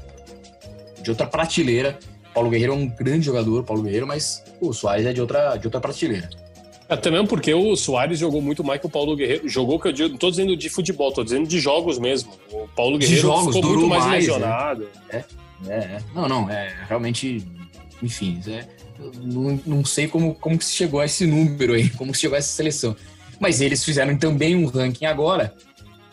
de 1.01 1.09
outra 1.09 1.25
prateleira. 1.25 1.97
Paulo 2.31 2.51
Guerreiro 2.51 2.73
é 2.73 2.75
um 2.75 2.87
grande 2.87 3.25
jogador, 3.25 3.63
Paulo 3.63 3.81
Guerreiro, 3.81 4.05
mas 4.05 4.43
o 4.61 4.71
Soares 4.71 5.05
é 5.05 5.13
de 5.13 5.19
outra, 5.19 5.57
de 5.57 5.65
outra 5.65 5.81
prateleira. 5.81 6.29
Até 6.87 7.09
mesmo 7.09 7.27
porque 7.27 7.51
o 7.51 7.75
Soares 7.75 8.19
jogou 8.19 8.39
muito 8.39 8.63
mais 8.63 8.79
que 8.79 8.85
o 8.85 8.89
Paulo 8.89 9.15
Guerreiro. 9.15 9.49
Jogou, 9.49 9.79
que 9.79 9.87
eu 9.87 9.91
digo, 9.91 10.09
não 10.09 10.17
tô 10.17 10.29
dizendo 10.29 10.55
de 10.55 10.69
futebol, 10.69 11.11
tô 11.11 11.23
dizendo 11.23 11.47
de 11.47 11.59
jogos 11.59 11.97
mesmo. 11.97 12.31
O 12.51 12.67
Paulo 12.67 12.99
Guerreiro 12.99 13.21
jogos, 13.21 13.55
ficou 13.55 13.71
muito 13.71 13.87
mais, 13.87 14.05
mais, 14.05 14.27
lesionado. 14.27 14.87
É, 15.09 15.23
é. 15.67 15.97
Não, 16.13 16.29
não, 16.29 16.49
é 16.49 16.85
realmente. 16.87 17.43
Enfim, 18.03 18.39
é, 18.47 18.67
não, 19.21 19.59
não 19.65 19.85
sei 19.85 20.07
como, 20.07 20.35
como 20.35 20.61
se 20.61 20.73
chegou 20.73 20.99
a 20.99 21.05
esse 21.05 21.25
número 21.25 21.73
aí, 21.73 21.89
como 21.91 22.13
se 22.13 22.21
chegou 22.21 22.35
a 22.35 22.39
essa 22.39 22.53
seleção. 22.53 22.95
Mas 23.39 23.61
eles 23.61 23.83
fizeram 23.83 24.17
também 24.17 24.55
um 24.55 24.65
ranking 24.65 25.05
agora, 25.05 25.53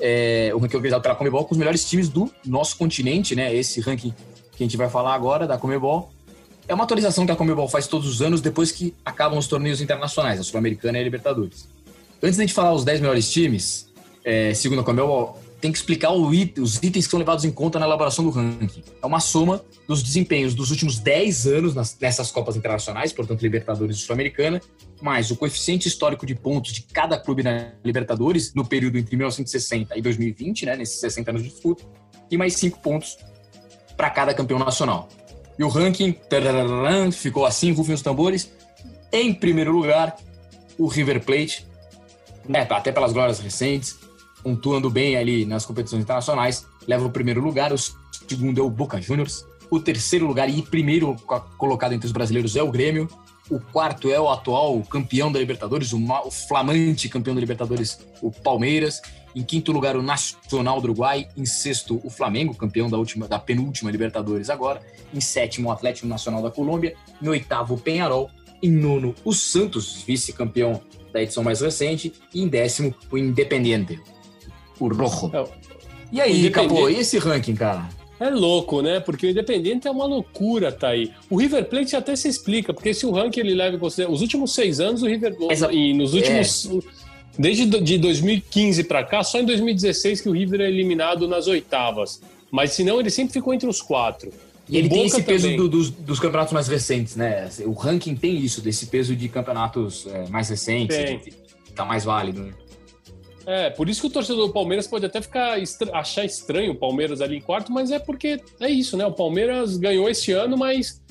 é, 0.00 0.50
o 0.54 0.58
ranking 0.58 0.76
organizado 0.76 1.02
pela 1.02 1.14
Comebol, 1.14 1.44
com 1.44 1.52
os 1.52 1.58
melhores 1.58 1.88
times 1.88 2.08
do 2.08 2.30
nosso 2.44 2.76
continente, 2.76 3.36
né? 3.36 3.54
Esse 3.54 3.80
ranking 3.80 4.12
que 4.56 4.62
a 4.62 4.66
gente 4.66 4.76
vai 4.76 4.88
falar 4.88 5.14
agora, 5.14 5.46
da 5.46 5.56
Comebol. 5.56 6.12
É 6.68 6.74
uma 6.74 6.84
atualização 6.84 7.26
que 7.26 7.32
a 7.32 7.36
Comebol 7.36 7.68
faz 7.68 7.86
todos 7.86 8.08
os 8.08 8.22
anos 8.22 8.40
depois 8.40 8.70
que 8.70 8.94
acabam 9.04 9.38
os 9.38 9.46
torneios 9.46 9.80
internacionais, 9.80 10.38
a 10.40 10.42
Sul-Americana 10.42 10.98
e 10.98 11.00
a 11.00 11.04
Libertadores. 11.04 11.68
Antes 12.22 12.36
da 12.36 12.44
gente 12.44 12.54
falar 12.54 12.72
os 12.72 12.84
10 12.84 13.00
melhores 13.00 13.30
times, 13.30 13.88
é, 14.24 14.54
segundo 14.54 14.80
a 14.80 14.84
Comebol, 14.84 15.41
tem 15.62 15.70
que 15.70 15.78
explicar 15.78 16.10
it- 16.32 16.60
os 16.60 16.76
itens 16.82 17.06
que 17.06 17.10
são 17.12 17.18
levados 17.20 17.44
em 17.44 17.50
conta 17.52 17.78
na 17.78 17.86
elaboração 17.86 18.24
do 18.24 18.30
ranking. 18.30 18.82
É 19.00 19.06
uma 19.06 19.20
soma 19.20 19.64
dos 19.86 20.02
desempenhos 20.02 20.54
dos 20.54 20.72
últimos 20.72 20.98
10 20.98 21.46
anos 21.46 21.72
nas- 21.72 21.96
nessas 22.00 22.32
Copas 22.32 22.56
Internacionais, 22.56 23.12
portanto 23.12 23.40
Libertadores 23.42 23.96
e 23.96 24.00
Sul-Americana, 24.00 24.60
mais 25.00 25.30
o 25.30 25.36
coeficiente 25.36 25.86
histórico 25.86 26.26
de 26.26 26.34
pontos 26.34 26.72
de 26.72 26.82
cada 26.82 27.16
clube 27.16 27.44
na 27.44 27.70
Libertadores 27.84 28.52
no 28.54 28.64
período 28.66 28.98
entre 28.98 29.16
1960 29.16 29.96
e 29.96 30.02
2020, 30.02 30.66
né, 30.66 30.76
nesses 30.76 30.98
60 30.98 31.30
anos 31.30 31.42
de 31.44 31.48
disputa, 31.50 31.84
e 32.28 32.36
mais 32.36 32.54
5 32.54 32.80
pontos 32.80 33.16
para 33.96 34.10
cada 34.10 34.34
campeão 34.34 34.58
nacional. 34.58 35.08
E 35.56 35.62
o 35.62 35.68
ranking 35.68 36.16
ficou 37.12 37.46
assim, 37.46 37.72
rufem 37.72 37.94
os 37.94 38.02
tambores. 38.02 38.50
Em 39.12 39.32
primeiro 39.32 39.70
lugar, 39.70 40.16
o 40.76 40.88
River 40.88 41.22
Plate, 41.24 41.64
né, 42.48 42.66
até 42.68 42.90
pelas 42.90 43.12
glórias 43.12 43.38
recentes, 43.38 43.96
pontuando 44.42 44.90
bem 44.90 45.16
ali 45.16 45.44
nas 45.44 45.64
competições 45.64 46.02
internacionais, 46.02 46.66
leva 46.86 47.06
o 47.06 47.10
primeiro 47.10 47.40
lugar. 47.40 47.72
O 47.72 47.78
segundo 47.78 48.60
é 48.60 48.62
o 48.62 48.70
Boca 48.70 49.00
Juniors. 49.00 49.46
O 49.70 49.80
terceiro 49.80 50.26
lugar 50.26 50.50
e 50.50 50.60
primeiro 50.62 51.16
co- 51.26 51.40
colocado 51.56 51.92
entre 51.92 52.06
os 52.06 52.12
brasileiros 52.12 52.56
é 52.56 52.62
o 52.62 52.70
Grêmio. 52.70 53.08
O 53.50 53.58
quarto 53.58 54.10
é 54.10 54.20
o 54.20 54.28
atual 54.28 54.80
campeão 54.82 55.30
da 55.30 55.38
Libertadores, 55.38 55.92
o 55.92 56.30
flamante 56.30 57.08
campeão 57.08 57.34
da 57.34 57.40
Libertadores, 57.40 57.98
o 58.20 58.30
Palmeiras. 58.30 59.00
Em 59.34 59.42
quinto 59.42 59.72
lugar, 59.72 59.96
o 59.96 60.02
Nacional 60.02 60.78
do 60.80 60.84
Uruguai. 60.84 61.26
Em 61.36 61.46
sexto, 61.46 62.00
o 62.04 62.10
Flamengo, 62.10 62.54
campeão 62.54 62.88
da, 62.90 62.98
última, 62.98 63.26
da 63.26 63.38
penúltima 63.38 63.90
Libertadores 63.90 64.50
agora. 64.50 64.82
Em 65.12 65.20
sétimo, 65.20 65.68
o 65.68 65.72
Atlético 65.72 66.06
Nacional 66.06 66.42
da 66.42 66.50
Colômbia. 66.50 66.94
Em 67.20 67.28
oitavo, 67.28 67.74
o 67.74 67.78
Penharol. 67.78 68.30
Em 68.62 68.70
nono, 68.70 69.14
o 69.24 69.32
Santos, 69.32 70.02
vice-campeão 70.02 70.80
da 71.12 71.22
edição 71.22 71.42
mais 71.42 71.62
recente. 71.62 72.12
E 72.32 72.42
em 72.42 72.48
décimo, 72.48 72.94
o 73.10 73.16
Independiente, 73.16 73.98
o 74.90 74.96
Rojo. 74.96 75.30
É, 75.36 75.44
E 76.10 76.20
aí, 76.20 76.50
Capô, 76.50 76.88
e 76.88 76.96
esse 76.98 77.18
ranking, 77.18 77.54
cara? 77.54 77.88
É 78.18 78.30
louco, 78.30 78.82
né? 78.82 79.00
Porque 79.00 79.26
o 79.26 79.30
Independente 79.30 79.86
é 79.88 79.90
uma 79.90 80.04
loucura, 80.06 80.70
tá 80.72 80.88
aí. 80.88 81.10
O 81.28 81.36
River 81.36 81.64
Plate 81.68 81.94
até 81.96 82.14
se 82.16 82.28
explica, 82.28 82.72
porque 82.72 82.94
se 82.94 83.04
o 83.04 83.10
ranking 83.10 83.40
ele 83.40 83.54
leva 83.54 83.76
em 83.76 83.78
consideração. 83.78 84.14
Os 84.14 84.20
últimos 84.22 84.54
seis 84.54 84.78
anos, 84.80 85.02
o 85.02 85.06
River. 85.06 85.36
Exa- 85.50 85.72
E 85.72 85.92
nos 85.92 86.14
últimos. 86.14 86.66
É. 86.66 86.78
Desde 87.38 87.64
de 87.66 87.98
2015 87.98 88.84
pra 88.84 89.02
cá, 89.02 89.24
só 89.24 89.40
em 89.40 89.44
2016 89.44 90.20
que 90.20 90.28
o 90.28 90.32
River 90.32 90.60
é 90.60 90.68
eliminado 90.68 91.26
nas 91.26 91.46
oitavas. 91.46 92.20
Mas 92.50 92.72
senão 92.72 93.00
ele 93.00 93.10
sempre 93.10 93.32
ficou 93.32 93.52
entre 93.54 93.68
os 93.68 93.80
quatro. 93.80 94.30
E 94.68 94.76
ele 94.76 94.88
tem 94.88 95.06
esse 95.06 95.22
peso 95.22 95.56
do- 95.56 95.68
dos, 95.68 95.90
dos 95.90 96.20
campeonatos 96.20 96.52
mais 96.52 96.68
recentes, 96.68 97.16
né? 97.16 97.48
O 97.64 97.72
ranking 97.72 98.14
tem 98.14 98.36
isso, 98.38 98.60
desse 98.60 98.86
peso 98.86 99.16
de 99.16 99.28
campeonatos 99.28 100.06
é, 100.06 100.28
mais 100.28 100.48
recentes, 100.50 100.96
que 101.64 101.72
tá 101.72 101.84
mais 101.84 102.04
válido. 102.04 102.42
né? 102.42 102.52
É, 103.46 103.70
por 103.70 103.88
isso 103.88 104.00
que 104.02 104.06
o 104.06 104.10
torcedor 104.10 104.46
do 104.46 104.52
Palmeiras 104.52 104.86
pode 104.86 105.04
até 105.04 105.20
ficar 105.20 105.60
estra- 105.60 105.96
achar 105.96 106.24
estranho 106.24 106.72
o 106.72 106.76
Palmeiras 106.76 107.20
ali 107.20 107.36
em 107.36 107.40
quarto, 107.40 107.72
mas 107.72 107.90
é 107.90 107.98
porque 107.98 108.40
é 108.60 108.68
isso, 108.68 108.96
né? 108.96 109.04
O 109.04 109.12
Palmeiras 109.12 109.76
ganhou 109.76 110.08
esse 110.08 110.32
ano, 110.32 110.56
mas 110.56 111.02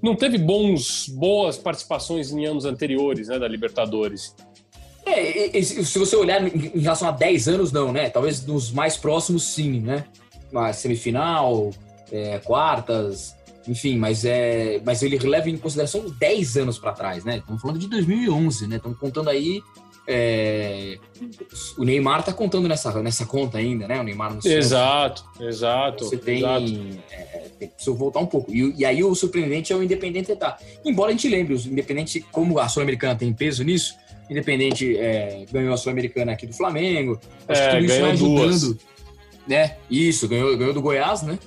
não 0.00 0.14
teve 0.14 0.38
bons, 0.38 1.08
boas 1.08 1.56
participações 1.56 2.32
em 2.32 2.44
anos 2.46 2.64
anteriores, 2.64 3.28
né, 3.28 3.38
da 3.38 3.48
Libertadores. 3.48 4.34
É, 5.04 5.60
se 5.62 5.98
você 5.98 6.14
olhar 6.14 6.46
em 6.46 6.80
relação 6.80 7.08
a 7.08 7.10
10 7.10 7.48
anos, 7.48 7.72
não, 7.72 7.92
né? 7.92 8.08
Talvez 8.08 8.44
nos 8.46 8.70
mais 8.70 8.96
próximos, 8.96 9.42
sim, 9.42 9.80
né? 9.80 10.04
Uma 10.52 10.72
semifinal, 10.72 11.70
é, 12.10 12.38
quartas, 12.38 13.34
enfim, 13.66 13.96
mas, 13.98 14.24
é, 14.24 14.80
mas 14.84 15.02
ele 15.02 15.18
leva 15.18 15.50
em 15.50 15.56
consideração 15.56 16.04
10 16.18 16.56
anos 16.56 16.78
para 16.78 16.92
trás, 16.92 17.24
né? 17.24 17.38
Estamos 17.38 17.60
falando 17.60 17.78
de 17.78 17.88
2011, 17.88 18.68
né? 18.68 18.76
Estamos 18.76 18.98
contando 18.98 19.28
aí. 19.28 19.60
É, 20.06 20.98
o 21.78 21.84
Neymar 21.84 22.24
tá 22.24 22.32
contando 22.32 22.68
nessa, 22.68 23.02
nessa 23.02 23.24
conta 23.24 23.58
ainda, 23.58 23.86
né? 23.86 24.00
O 24.00 24.02
Neymar 24.02 24.34
no 24.34 24.42
Santos. 24.42 24.56
Exato, 24.56 25.24
exato. 25.40 26.04
Você 26.04 26.16
tem. 26.16 26.38
exato. 26.38 26.98
É, 27.10 27.42
que 27.66 27.90
voltar 27.90 28.20
um 28.20 28.26
pouco. 28.26 28.52
E, 28.52 28.74
e 28.78 28.84
aí 28.84 29.04
o 29.04 29.14
surpreendente 29.14 29.72
é 29.72 29.76
o 29.76 29.82
Independente 29.82 30.34
tá. 30.34 30.58
Embora 30.84 31.10
a 31.10 31.12
gente 31.12 31.28
lembre, 31.28 31.54
o 31.54 31.58
Independente, 31.58 32.20
como 32.32 32.58
a 32.58 32.68
Sul-Americana 32.68 33.14
tem 33.14 33.32
peso 33.32 33.62
nisso, 33.62 33.94
o 34.28 34.32
Independente 34.32 34.96
é, 34.96 35.44
ganhou 35.52 35.72
a 35.72 35.76
Sul-Americana 35.76 36.32
aqui 36.32 36.46
do 36.46 36.54
Flamengo. 36.54 37.20
Acho 37.48 37.60
É, 37.60 37.64
que 37.70 37.76
tudo 37.76 37.84
isso 37.84 37.94
ganhou 37.94 38.06
vai 38.06 38.12
ajudando. 38.12 38.48
duas. 38.48 38.76
Né? 39.46 39.76
Isso, 39.90 40.28
ganhou, 40.28 40.56
ganhou 40.56 40.72
do 40.72 40.80
Goiás, 40.82 41.22
né? 41.22 41.38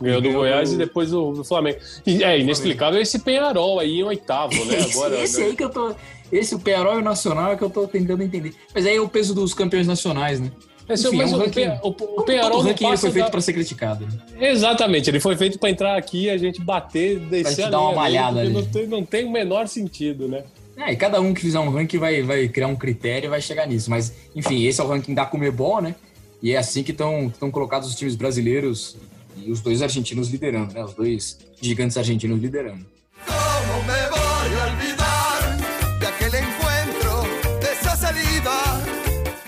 Ganhou 0.00 0.20
do 0.20 0.30
Goiás 0.32 0.72
e 0.72 0.76
depois 0.76 1.10
do, 1.10 1.32
do 1.32 1.44
Flamengo. 1.44 1.78
E 2.06 2.22
é 2.22 2.38
inexplicável 2.38 3.00
esse 3.00 3.18
Penharol 3.20 3.78
aí 3.80 4.00
em 4.00 4.02
oitavo, 4.02 4.52
né? 4.66 4.78
esse, 4.78 4.96
Agora, 4.98 5.18
esse 5.20 5.42
aí 5.42 5.56
que 5.56 5.64
eu 5.64 5.70
tô. 5.70 5.94
Esse, 6.30 6.54
o 6.56 6.58
Penarol 6.58 6.96
e 6.96 6.98
o 6.98 7.02
Nacional, 7.02 7.52
é 7.52 7.56
que 7.56 7.62
eu 7.62 7.70
tô 7.70 7.86
tentando 7.86 8.20
entender. 8.22 8.52
Mas 8.74 8.84
aí 8.84 8.96
é 8.96 9.00
o 9.00 9.08
peso 9.08 9.32
dos 9.32 9.54
campeões 9.54 9.86
nacionais, 9.86 10.40
né? 10.40 10.50
Esse, 10.88 11.06
Enfim, 11.06 11.16
mas 11.18 11.32
é 11.32 11.34
um 11.34 11.38
o, 11.38 11.42
ranking- 11.42 11.68
o, 11.82 11.88
o 11.88 12.22
Penharol 12.22 12.62
não 12.64 12.74
passa 12.74 12.96
foi 13.02 13.10
feito 13.12 13.24
da- 13.26 13.30
para 13.30 13.40
ser 13.40 13.52
criticado. 13.52 14.06
Né? 14.06 14.50
Exatamente, 14.50 15.08
ele 15.08 15.20
foi 15.20 15.36
feito 15.36 15.56
para 15.58 15.70
entrar 15.70 15.96
aqui 15.96 16.24
e 16.24 16.30
a 16.30 16.36
gente 16.36 16.60
bater, 16.60 17.18
descer 17.20 17.54
te 17.54 17.62
a 17.62 17.70
dar 17.70 17.80
uma 17.80 17.92
malhada. 17.92 18.42
Não 18.48 18.64
tem, 18.64 18.86
não 18.86 19.04
tem 19.04 19.24
o 19.24 19.30
menor 19.30 19.66
sentido, 19.68 20.26
né? 20.28 20.42
É, 20.76 20.92
e 20.92 20.96
cada 20.96 21.20
um 21.20 21.32
que 21.32 21.40
fizer 21.40 21.58
um 21.60 21.70
ranking 21.70 21.98
vai, 21.98 22.22
vai 22.22 22.48
criar 22.48 22.66
um 22.66 22.76
critério 22.76 23.28
e 23.28 23.30
vai 23.30 23.40
chegar 23.40 23.66
nisso. 23.66 23.88
Mas, 23.88 24.12
enfim, 24.34 24.64
esse 24.64 24.80
é 24.80 24.84
o 24.84 24.88
ranking 24.88 25.14
da 25.14 25.24
Comebol, 25.24 25.80
né? 25.80 25.94
E 26.42 26.52
é 26.52 26.58
assim 26.58 26.82
que 26.82 26.90
estão 26.92 27.30
colocados 27.52 27.88
os 27.88 27.94
times 27.94 28.14
brasileiros 28.14 28.96
e 29.44 29.50
os 29.50 29.60
dois 29.60 29.82
argentinos 29.82 30.28
liderando, 30.28 30.74
né? 30.74 30.84
Os 30.84 30.94
dois 30.94 31.38
gigantes 31.60 31.96
argentinos 31.96 32.40
liderando. 32.40 32.86
¿Cómo 33.26 33.82
me 33.84 34.08
voy 34.10 34.60
a 34.60 34.66
olvidar 34.72 35.98
de 35.98 36.06
aquel 36.06 36.34
encuentro, 36.34 37.58
de 37.60 37.66
esa 37.66 37.96
salida? 37.96 38.50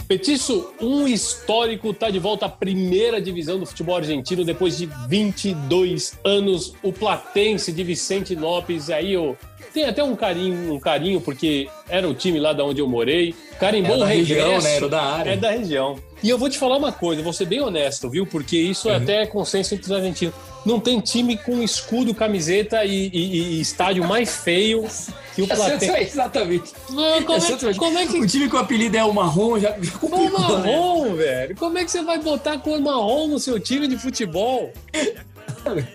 Petiço, 0.07 0.72
um 0.81 1.07
histórico 1.07 1.92
tá 1.92 2.11
de 2.11 2.18
volta 2.18 2.46
à 2.46 2.48
primeira 2.48 3.20
divisão 3.20 3.59
do 3.59 3.66
futebol 3.66 3.96
argentino 3.96 4.44
depois 4.44 4.79
de 4.79 4.88
22 5.07 6.18
anos. 6.24 6.74
O 6.83 6.92
Platense 6.92 7.72
de 7.72 7.85
Vicente 7.85 8.35
Lopes, 8.35 8.88
aí 8.88 9.12
eu 9.12 9.37
tem 9.73 9.85
até 9.85 10.03
um 10.03 10.16
carinho, 10.16 10.75
um 10.75 10.81
carinho 10.81 11.21
porque 11.21 11.68
era 11.88 12.09
o 12.09 12.14
time 12.14 12.38
lá 12.40 12.53
da 12.53 12.64
onde 12.64 12.81
eu 12.81 12.88
morei. 12.88 13.35
Carimbou 13.61 13.97
o 13.97 13.99
da 14.01 14.07
região, 14.07 14.47
regresso. 14.47 14.66
né? 14.66 14.77
Era 14.77 14.88
da 14.88 15.03
área. 15.03 15.31
É 15.33 15.37
da 15.37 15.51
região. 15.51 15.99
E 16.23 16.29
eu 16.31 16.38
vou 16.38 16.49
te 16.49 16.59
falar 16.59 16.77
uma 16.77 16.90
coisa, 16.92 17.23
vou 17.23 17.33
ser 17.33 17.44
bem 17.47 17.61
honesto, 17.61 18.09
viu? 18.11 18.27
Porque 18.27 18.57
isso 18.57 18.88
é 18.88 18.97
até 18.97 19.27
consenso 19.27 19.75
entre 19.75 19.87
os 19.87 19.92
argentinos. 19.92 20.35
Não 20.66 20.81
tem 20.81 21.01
time 21.01 21.37
com 21.37 21.62
escudo, 21.62 22.12
camiseta 22.14 22.85
e, 22.85 23.09
e- 23.12 23.37
e 23.57 23.61
estádio 23.61 24.05
mais 24.07 24.37
feio 24.38 24.85
que 25.35 25.42
o 25.42 25.44
É 25.51 25.55
Platense. 25.55 25.92
exatamente. 26.01 26.73
Não, 26.90 27.23
como, 27.23 27.38
É 27.38 27.71
é, 27.71 27.75
como 27.75 27.99
é 27.99 28.07
que 28.07 28.18
O 28.21 28.27
time 28.27 28.49
com 28.49 28.57
o 28.57 28.61
apelido 28.61 28.97
é 28.97 29.05
o 29.05 29.12
marrom 29.12 29.59
já, 29.59 29.71
já 29.81 29.92
complicou, 29.92 30.29
né? 30.29 30.38
marrom, 30.38 31.14
velho. 31.14 31.57
Como 31.57 31.79
é 31.79 31.85
que 31.85 31.91
você 31.91 32.03
vai 32.03 32.18
botar 32.18 32.59
cor 32.59 32.80
marrom 32.80 33.28
no 33.28 33.39
seu 33.39 33.59
time 33.61 33.87
de 33.87 33.97
futebol? 33.97 34.72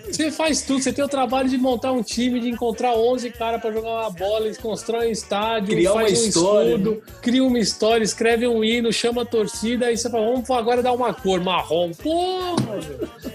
Você 0.06 0.30
faz 0.30 0.62
tudo, 0.62 0.82
você 0.82 0.92
tem 0.92 1.04
o 1.04 1.08
trabalho 1.08 1.48
de 1.48 1.58
montar 1.58 1.92
um 1.92 2.02
time, 2.02 2.40
de 2.40 2.48
encontrar 2.48 2.94
11 2.94 3.30
caras 3.30 3.60
pra 3.60 3.72
jogar 3.72 3.90
uma 3.90 4.10
bola, 4.10 4.46
eles 4.46 4.58
constroem 4.58 5.08
um 5.08 5.12
estádio, 5.12 5.74
Criar 5.74 5.92
faz 5.92 6.12
uma 6.12 6.24
um 6.24 6.28
história, 6.28 6.68
escudo, 6.70 7.02
cria 7.20 7.44
uma 7.44 7.58
história, 7.58 8.04
escreve 8.04 8.46
um 8.46 8.62
hino, 8.62 8.92
chama 8.92 9.22
a 9.22 9.24
torcida, 9.24 9.86
aí 9.86 9.96
você 9.96 10.08
fala, 10.10 10.26
vamos 10.26 10.50
agora 10.50 10.82
dar 10.82 10.92
uma 10.92 11.12
cor 11.12 11.40
marrom. 11.40 11.92
Porra, 11.92 12.78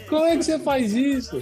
como 0.07 0.25
é 0.25 0.37
que 0.37 0.43
você 0.43 0.59
faz 0.59 0.93
isso? 0.93 1.41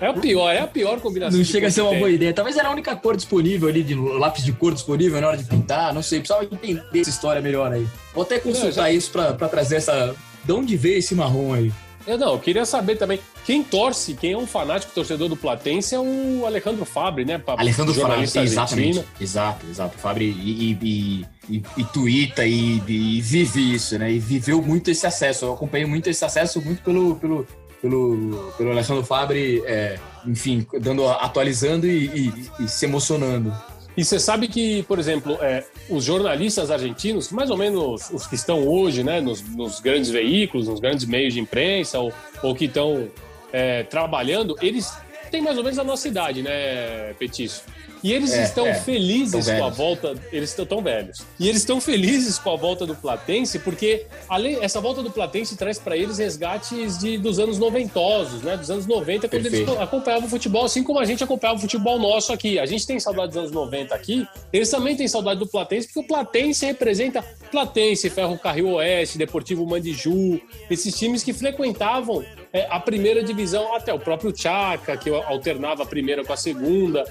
É 0.00 0.10
o 0.10 0.14
pior, 0.14 0.50
é 0.50 0.58
a 0.58 0.66
pior 0.66 1.00
combinação. 1.00 1.38
Não 1.38 1.44
chega 1.44 1.68
a 1.68 1.70
ser 1.70 1.80
uma 1.82 1.94
boa 1.94 2.10
ideia. 2.10 2.32
Talvez 2.32 2.56
era 2.56 2.68
a 2.68 2.72
única 2.72 2.94
cor 2.96 3.16
disponível 3.16 3.68
ali, 3.68 3.82
de 3.82 3.94
lápis 3.94 4.44
de 4.44 4.52
cor 4.52 4.74
disponível 4.74 5.20
na 5.20 5.28
hora 5.28 5.36
de 5.36 5.44
pintar, 5.44 5.94
não 5.94 6.02
sei. 6.02 6.18
Precisava 6.18 6.44
entender 6.44 7.00
essa 7.00 7.10
história 7.10 7.40
melhor 7.40 7.72
aí. 7.72 7.86
Vou 8.12 8.22
até 8.22 8.38
consultar 8.38 8.92
isso 8.92 9.10
pra, 9.10 9.32
pra 9.32 9.48
trazer 9.48 9.76
essa. 9.76 10.14
De 10.44 10.52
onde 10.52 10.76
veio 10.76 10.98
esse 10.98 11.14
marrom 11.14 11.54
aí? 11.54 11.72
Eu 12.06 12.18
não, 12.18 12.32
eu 12.32 12.38
queria 12.38 12.64
saber 12.64 12.96
também. 12.96 13.20
Quem 13.44 13.62
torce, 13.64 14.14
quem 14.14 14.32
é 14.32 14.36
um 14.38 14.46
fanático 14.46 14.92
torcedor 14.94 15.28
do 15.28 15.36
Platense 15.36 15.94
é 15.94 15.98
o 15.98 16.44
Alejandro 16.46 16.84
Fabre, 16.84 17.24
né? 17.24 17.38
pa- 17.38 17.56
Alejandro 17.58 17.92
jornalista 17.92 18.40
exatamente. 18.42 19.04
Exato, 19.20 19.66
exato. 19.68 19.98
Fabri 19.98 20.26
e, 20.30 20.72
e, 20.80 21.26
e, 21.50 21.62
e, 21.76 21.84
tuita 21.84 22.46
e, 22.46 22.80
e 22.86 23.20
vive 23.20 23.74
isso, 23.74 23.98
né? 23.98 24.12
E 24.12 24.18
viveu 24.18 24.62
muito 24.62 24.90
esse 24.90 25.06
acesso. 25.06 25.46
Eu 25.46 25.54
acompanhei 25.54 25.86
muito 25.86 26.08
esse 26.08 26.24
acesso, 26.24 26.60
muito 26.62 26.82
pelo, 26.82 27.16
pelo, 27.16 27.46
pelo, 27.80 28.52
pelo 28.56 28.70
Alessandro 28.70 29.02
Fabre, 29.04 29.62
é, 29.66 29.98
enfim, 30.26 30.64
dando, 30.80 31.06
atualizando 31.08 31.86
e, 31.86 32.06
e- 32.06 32.32
e 32.64 32.68
se 32.68 32.84
emocionando. 32.86 33.52
E 33.94 34.04
você 34.04 34.18
sabe 34.18 34.48
que, 34.48 34.82
por 34.84 34.98
exemplo, 34.98 35.36
é, 35.42 35.64
os 35.90 36.02
jornalistas 36.04 36.70
argentinos, 36.70 37.30
mais 37.30 37.50
ou 37.50 37.58
menos 37.58 38.08
os 38.10 38.26
que 38.26 38.36
estão 38.36 38.66
hoje 38.66 39.04
né, 39.04 39.20
nos, 39.20 39.42
nos 39.54 39.80
grandes 39.80 40.08
veículos, 40.08 40.66
nos 40.66 40.80
grandes 40.80 41.04
meios 41.04 41.34
de 41.34 41.40
imprensa, 41.40 41.98
ou, 41.98 42.10
ou 42.42 42.54
que 42.54 42.64
estão 42.64 43.08
é, 43.52 43.82
trabalhando, 43.84 44.56
eles 44.60 44.92
têm 45.30 45.40
mais 45.40 45.56
ou 45.56 45.64
menos 45.64 45.78
a 45.78 45.84
nossa 45.84 46.08
idade, 46.08 46.42
né, 46.42 47.14
Petiço? 47.18 47.62
E 48.04 48.12
eles 48.12 48.32
É, 48.32 48.42
estão 48.42 48.66
é, 48.66 48.74
felizes 48.74 49.48
com 49.48 49.64
a 49.64 49.68
volta. 49.68 50.14
Eles 50.32 50.50
estão 50.50 50.66
tão 50.66 50.82
velhos. 50.82 51.22
E 51.38 51.48
eles 51.48 51.60
estão 51.60 51.80
felizes 51.80 52.36
com 52.36 52.50
a 52.50 52.56
volta 52.56 52.84
do 52.84 52.96
Platense, 52.96 53.60
porque 53.60 54.06
além, 54.28 54.58
essa 54.60 54.80
volta 54.80 55.04
do 55.04 55.10
Platense 55.10 55.56
traz 55.56 55.78
para 55.78 55.96
eles 55.96 56.18
resgates 56.18 56.98
de, 56.98 57.16
dos 57.16 57.38
anos 57.38 57.60
noventosos, 57.60 58.42
né? 58.42 58.56
Dos 58.56 58.70
anos 58.72 58.86
90, 58.88 59.28
quando 59.28 59.46
eles 59.46 59.60
Perfeito. 59.60 59.80
acompanhavam 59.80 60.26
o 60.26 60.28
futebol, 60.30 60.64
assim 60.64 60.82
como 60.82 60.98
a 60.98 61.04
gente 61.04 61.22
acompanhava 61.22 61.58
o 61.58 61.62
futebol 61.62 61.96
nosso 62.00 62.32
aqui. 62.32 62.58
A 62.58 62.66
gente 62.66 62.84
tem 62.84 62.98
saudade 62.98 63.28
dos 63.28 63.36
anos 63.36 63.52
90 63.52 63.94
aqui, 63.94 64.26
eles 64.52 64.68
também 64.68 64.96
têm 64.96 65.06
saudade 65.06 65.38
do 65.38 65.46
Platense, 65.46 65.86
porque 65.86 66.00
o 66.00 66.02
Platense 66.04 66.66
representa 66.66 67.22
Platense, 67.52 68.10
Ferro 68.10 68.36
Carril 68.36 68.68
Oeste, 68.72 69.16
Deportivo 69.16 69.64
Mandiju, 69.64 70.40
esses 70.68 70.92
times 70.98 71.22
que 71.22 71.32
frequentavam 71.32 72.24
é, 72.52 72.66
a 72.70 72.78
primeira 72.78 73.22
divisão, 73.22 73.74
até 73.74 73.92
o 73.92 73.98
próprio 73.98 74.36
Chaca, 74.36 74.96
que 74.96 75.10
alternava 75.10 75.82
a 75.82 75.86
primeira 75.86 76.24
com 76.24 76.32
a 76.32 76.36
segunda. 76.36 77.04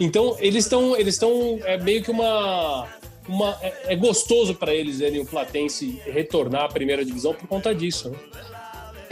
Então, 0.00 0.36
eles 0.40 0.64
estão 0.64 0.96
eles 0.96 1.20
é 1.64 1.78
meio 1.78 2.02
que 2.02 2.10
uma. 2.10 2.88
uma 3.28 3.56
é, 3.62 3.92
é 3.92 3.96
gostoso 3.96 4.54
para 4.54 4.74
eles 4.74 4.98
verem 4.98 5.20
o 5.20 5.26
Platense 5.26 6.00
retornar 6.06 6.64
à 6.64 6.68
primeira 6.68 7.04
divisão 7.04 7.34
por 7.34 7.46
conta 7.46 7.74
disso. 7.74 8.10
Né? 8.10 8.18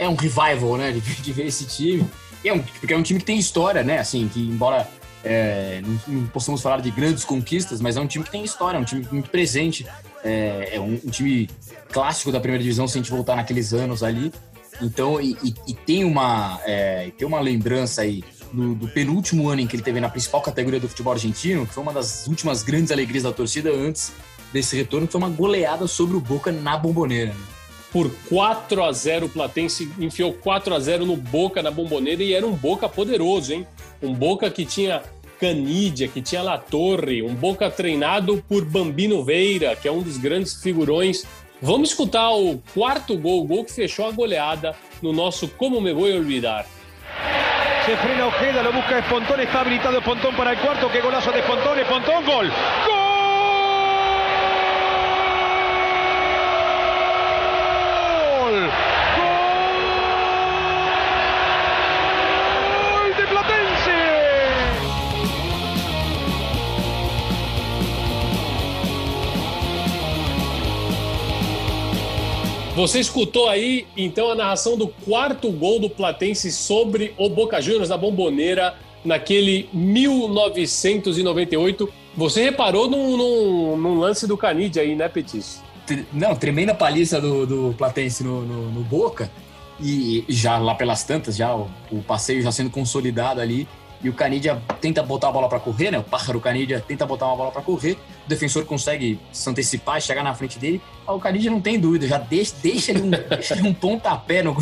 é 0.01 0.09
um 0.09 0.15
revival, 0.15 0.77
né, 0.77 0.91
de, 0.91 0.99
de 0.99 1.31
ver 1.31 1.45
esse 1.45 1.65
time. 1.65 2.03
E 2.43 2.49
é 2.49 2.53
um, 2.53 2.59
porque 2.59 2.91
é 2.91 2.97
um 2.97 3.03
time 3.03 3.19
que 3.19 3.25
tem 3.25 3.37
história, 3.37 3.83
né, 3.83 3.99
assim, 3.99 4.27
que 4.27 4.39
embora 4.39 4.89
é, 5.23 5.79
não, 5.85 5.99
não 6.07 6.27
possamos 6.27 6.59
falar 6.59 6.81
de 6.81 6.89
grandes 6.89 7.23
conquistas, 7.23 7.79
mas 7.79 7.97
é 7.97 8.01
um 8.01 8.07
time 8.07 8.25
que 8.25 8.31
tem 8.31 8.43
história, 8.43 8.77
é 8.77 8.81
um 8.81 8.83
time 8.83 9.07
muito 9.11 9.29
presente, 9.29 9.85
é, 10.23 10.71
é 10.73 10.79
um, 10.79 10.99
um 11.05 11.09
time 11.11 11.47
clássico 11.91 12.31
da 12.31 12.39
primeira 12.39 12.63
divisão 12.63 12.87
se 12.87 12.97
a 12.97 13.01
gente 13.01 13.11
voltar 13.11 13.35
naqueles 13.35 13.73
anos 13.73 14.01
ali. 14.01 14.33
Então, 14.81 15.19
e, 15.21 15.37
e- 15.43 15.53
e 15.67 15.73
tem 15.73 16.03
uma 16.03 16.59
é, 16.65 17.11
tem 17.17 17.27
uma 17.27 17.39
lembrança 17.39 18.01
aí 18.01 18.23
do, 18.51 18.73
do 18.75 18.87
penúltimo 18.87 19.49
ano 19.49 19.61
em 19.61 19.67
que 19.67 19.75
ele 19.75 19.83
teve 19.83 19.99
na 19.99 20.09
principal 20.09 20.41
categoria 20.41 20.79
do 20.79 20.89
futebol 20.89 21.13
argentino, 21.13 21.65
que 21.65 21.73
foi 21.73 21.83
uma 21.83 21.93
das 21.93 22.27
últimas 22.27 22.63
grandes 22.63 22.91
alegrias 22.91 23.23
da 23.23 23.31
torcida 23.31 23.71
antes 23.71 24.11
desse 24.51 24.75
retorno, 24.75 25.07
que 25.07 25.11
foi 25.13 25.21
uma 25.21 25.29
goleada 25.29 25.87
sobre 25.87 26.17
o 26.17 26.19
Boca 26.19 26.51
na 26.51 26.77
bomboneira. 26.77 27.33
Por 27.91 28.09
4 28.29 28.83
a 28.83 28.91
0 28.91 29.25
o 29.25 29.29
Platense 29.29 29.89
enfiou 29.99 30.33
4 30.33 30.73
a 30.73 30.79
0 30.79 31.05
no 31.05 31.17
Boca 31.17 31.61
na 31.61 31.69
Bomboneira 31.71 32.23
e 32.23 32.33
era 32.33 32.47
um 32.47 32.53
Boca 32.53 32.87
poderoso, 32.87 33.51
hein? 33.53 33.67
Um 34.01 34.13
Boca 34.13 34.49
que 34.49 34.63
tinha 34.65 35.01
Canidia, 35.41 36.07
que 36.07 36.21
tinha 36.21 36.41
La 36.41 36.57
Torre, 36.57 37.21
um 37.21 37.33
Boca 37.35 37.69
treinado 37.69 38.41
por 38.47 38.63
Bambino 38.63 39.23
Veira, 39.25 39.75
que 39.75 39.87
é 39.89 39.91
um 39.91 40.01
dos 40.01 40.17
grandes 40.17 40.61
figurões. 40.61 41.25
Vamos 41.63 41.89
escutar 41.89 42.31
o 42.31 42.59
quarto 42.73 43.15
gol, 43.15 43.41
o 43.41 43.45
gol 43.45 43.65
que 43.65 43.71
fechou 43.71 44.07
a 44.07 44.11
goleada 44.11 44.75
no 44.99 45.13
nosso 45.13 45.47
Como 45.47 45.79
Me 45.79 45.93
Voy 45.93 46.11
Olvidar. 46.11 46.65
Se 47.85 47.95
frena 47.97 48.25
Ojeda, 48.25 48.63
lo 48.63 48.73
busca 48.73 48.97
Espontón, 48.97 49.39
está 49.39 49.61
habilitado 49.61 49.99
Espontón 49.99 50.35
para 50.35 50.53
el 50.53 50.57
cuarto, 50.57 50.89
qué 50.91 51.01
golazo 51.01 51.31
de 51.31 51.39
Espontón, 51.39 51.77
Espontón, 51.77 52.25
gol. 52.25 52.47
¡Gol! 52.87 53.00
Você 72.75 72.99
escutou 72.99 73.47
aí, 73.49 73.85
então, 73.97 74.29
a 74.31 74.35
narração 74.35 74.77
do 74.77 74.87
quarto 74.87 75.51
gol 75.51 75.77
do 75.79 75.89
Platense 75.89 76.49
sobre 76.51 77.13
o 77.17 77.27
Boca 77.29 77.59
Juniors 77.61 77.89
na 77.89 77.97
Bomboneira 77.97 78.75
naquele 79.03 79.67
1998. 79.73 81.89
Você 82.15 82.43
reparou 82.43 82.89
num, 82.89 83.17
num- 83.17 83.75
num 83.77 83.99
lance 83.99 84.25
do 84.25 84.37
Canidia 84.37 84.81
aí, 84.83 84.95
né, 84.95 85.09
Petis? 85.09 85.61
Não, 86.13 86.33
tremenda 86.35 86.73
paliça 86.73 87.19
do, 87.19 87.45
do 87.45 87.75
Platense 87.77 88.23
no, 88.23 88.41
no, 88.45 88.71
no 88.71 88.79
Boca. 88.81 89.29
E 89.83 90.23
já 90.29 90.57
lá 90.57 90.73
pelas 90.75 91.03
tantas, 91.03 91.35
já 91.35 91.53
o, 91.55 91.69
o 91.91 92.01
passeio 92.03 92.41
já 92.41 92.51
sendo 92.51 92.69
consolidado 92.69 93.41
ali. 93.41 93.67
E 94.03 94.09
o 94.09 94.13
Canidia 94.13 94.61
tenta 94.79 95.03
botar 95.03 95.29
a 95.29 95.31
bola 95.31 95.47
para 95.47 95.59
correr, 95.59 95.91
né? 95.91 95.99
O 95.99 96.03
pássaro 96.03 96.39
Canidia 96.39 96.83
tenta 96.85 97.05
botar 97.05 97.27
uma 97.27 97.35
bola 97.35 97.51
para 97.51 97.61
correr. 97.61 97.97
O 98.25 98.29
defensor 98.29 98.65
consegue 98.65 99.19
se 99.31 99.49
antecipar 99.49 99.97
e 99.97 100.01
chegar 100.01 100.23
na 100.23 100.33
frente 100.33 100.57
dele. 100.57 100.81
Ah, 101.05 101.13
O 101.13 101.19
Canidia 101.19 101.51
não 101.51 101.61
tem 101.61 101.79
dúvida, 101.79 102.07
já 102.07 102.17
deixa, 102.17 102.55
deixa, 102.61 102.91
ele, 102.91 103.01
um, 103.01 103.09
deixa 103.29 103.53
ele 103.53 103.67
um 103.67 103.73
pontapé 103.73 104.41
no, 104.41 104.57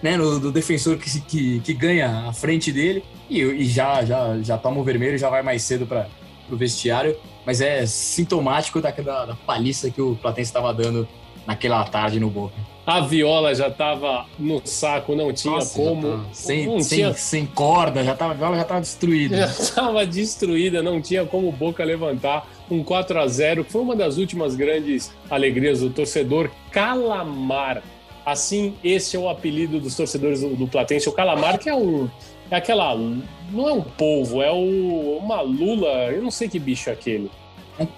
né, 0.00 0.16
no, 0.16 0.38
do 0.38 0.52
defensor 0.52 0.96
que, 0.96 1.20
que, 1.20 1.60
que 1.60 1.74
ganha 1.74 2.28
a 2.28 2.32
frente 2.32 2.70
dele. 2.70 3.04
E, 3.28 3.40
e 3.40 3.64
já, 3.66 4.04
já, 4.04 4.38
já 4.40 4.56
toma 4.56 4.80
o 4.80 4.84
vermelho 4.84 5.16
e 5.16 5.18
já 5.18 5.28
vai 5.28 5.42
mais 5.42 5.62
cedo 5.62 5.84
para 5.86 6.08
o 6.48 6.56
vestiário. 6.56 7.16
Mas 7.44 7.60
é 7.60 7.84
sintomático 7.84 8.80
daquela 8.80 9.26
da 9.26 9.34
paliça 9.34 9.90
que 9.90 10.00
o 10.00 10.14
Platense 10.14 10.50
estava 10.50 10.72
dando 10.72 11.08
naquela 11.46 11.82
tarde 11.84 12.20
no 12.20 12.30
Boca. 12.30 12.54
A 12.88 13.00
viola 13.00 13.54
já 13.54 13.68
estava 13.68 14.24
no 14.38 14.62
saco, 14.64 15.14
não 15.14 15.30
tinha 15.30 15.56
Nossa, 15.56 15.78
como. 15.78 16.10
tá 16.10 16.24
sem, 16.32 16.66
não 16.66 16.80
sem, 16.80 16.98
tinha 17.00 17.12
sem 17.12 17.44
corda, 17.44 18.02
já 18.02 18.14
tava, 18.14 18.32
a 18.32 18.34
viola 18.34 18.56
já 18.56 18.62
estava 18.62 18.80
destruída. 18.80 19.36
já 19.36 19.44
estava 19.60 20.06
destruída, 20.06 20.82
não 20.82 20.98
tinha 20.98 21.26
como 21.26 21.50
o 21.50 21.52
Boca 21.52 21.84
levantar 21.84 22.50
um 22.70 22.82
4 22.82 23.20
a 23.20 23.26
0 23.26 23.64
que 23.64 23.72
foi 23.72 23.82
uma 23.82 23.94
das 23.94 24.16
últimas 24.16 24.56
grandes 24.56 25.12
alegrias 25.28 25.80
do 25.80 25.90
torcedor 25.90 26.50
Calamar. 26.70 27.82
Assim, 28.24 28.72
esse 28.82 29.16
é 29.16 29.18
o 29.18 29.28
apelido 29.28 29.78
dos 29.78 29.94
torcedores 29.94 30.40
do, 30.40 30.56
do 30.56 30.66
Platense. 30.66 31.10
O 31.10 31.12
Calamar, 31.12 31.58
que 31.58 31.68
é 31.68 31.74
um. 31.74 32.08
É 32.50 32.56
aquela. 32.56 32.96
Não 32.96 33.68
é 33.68 33.72
um 33.74 33.82
polvo, 33.82 34.40
é 34.40 34.50
o, 34.50 35.18
uma 35.22 35.42
lula. 35.42 36.10
Eu 36.10 36.22
não 36.22 36.30
sei 36.30 36.48
que 36.48 36.58
bicho 36.58 36.88
é 36.88 36.94
aquele. 36.94 37.30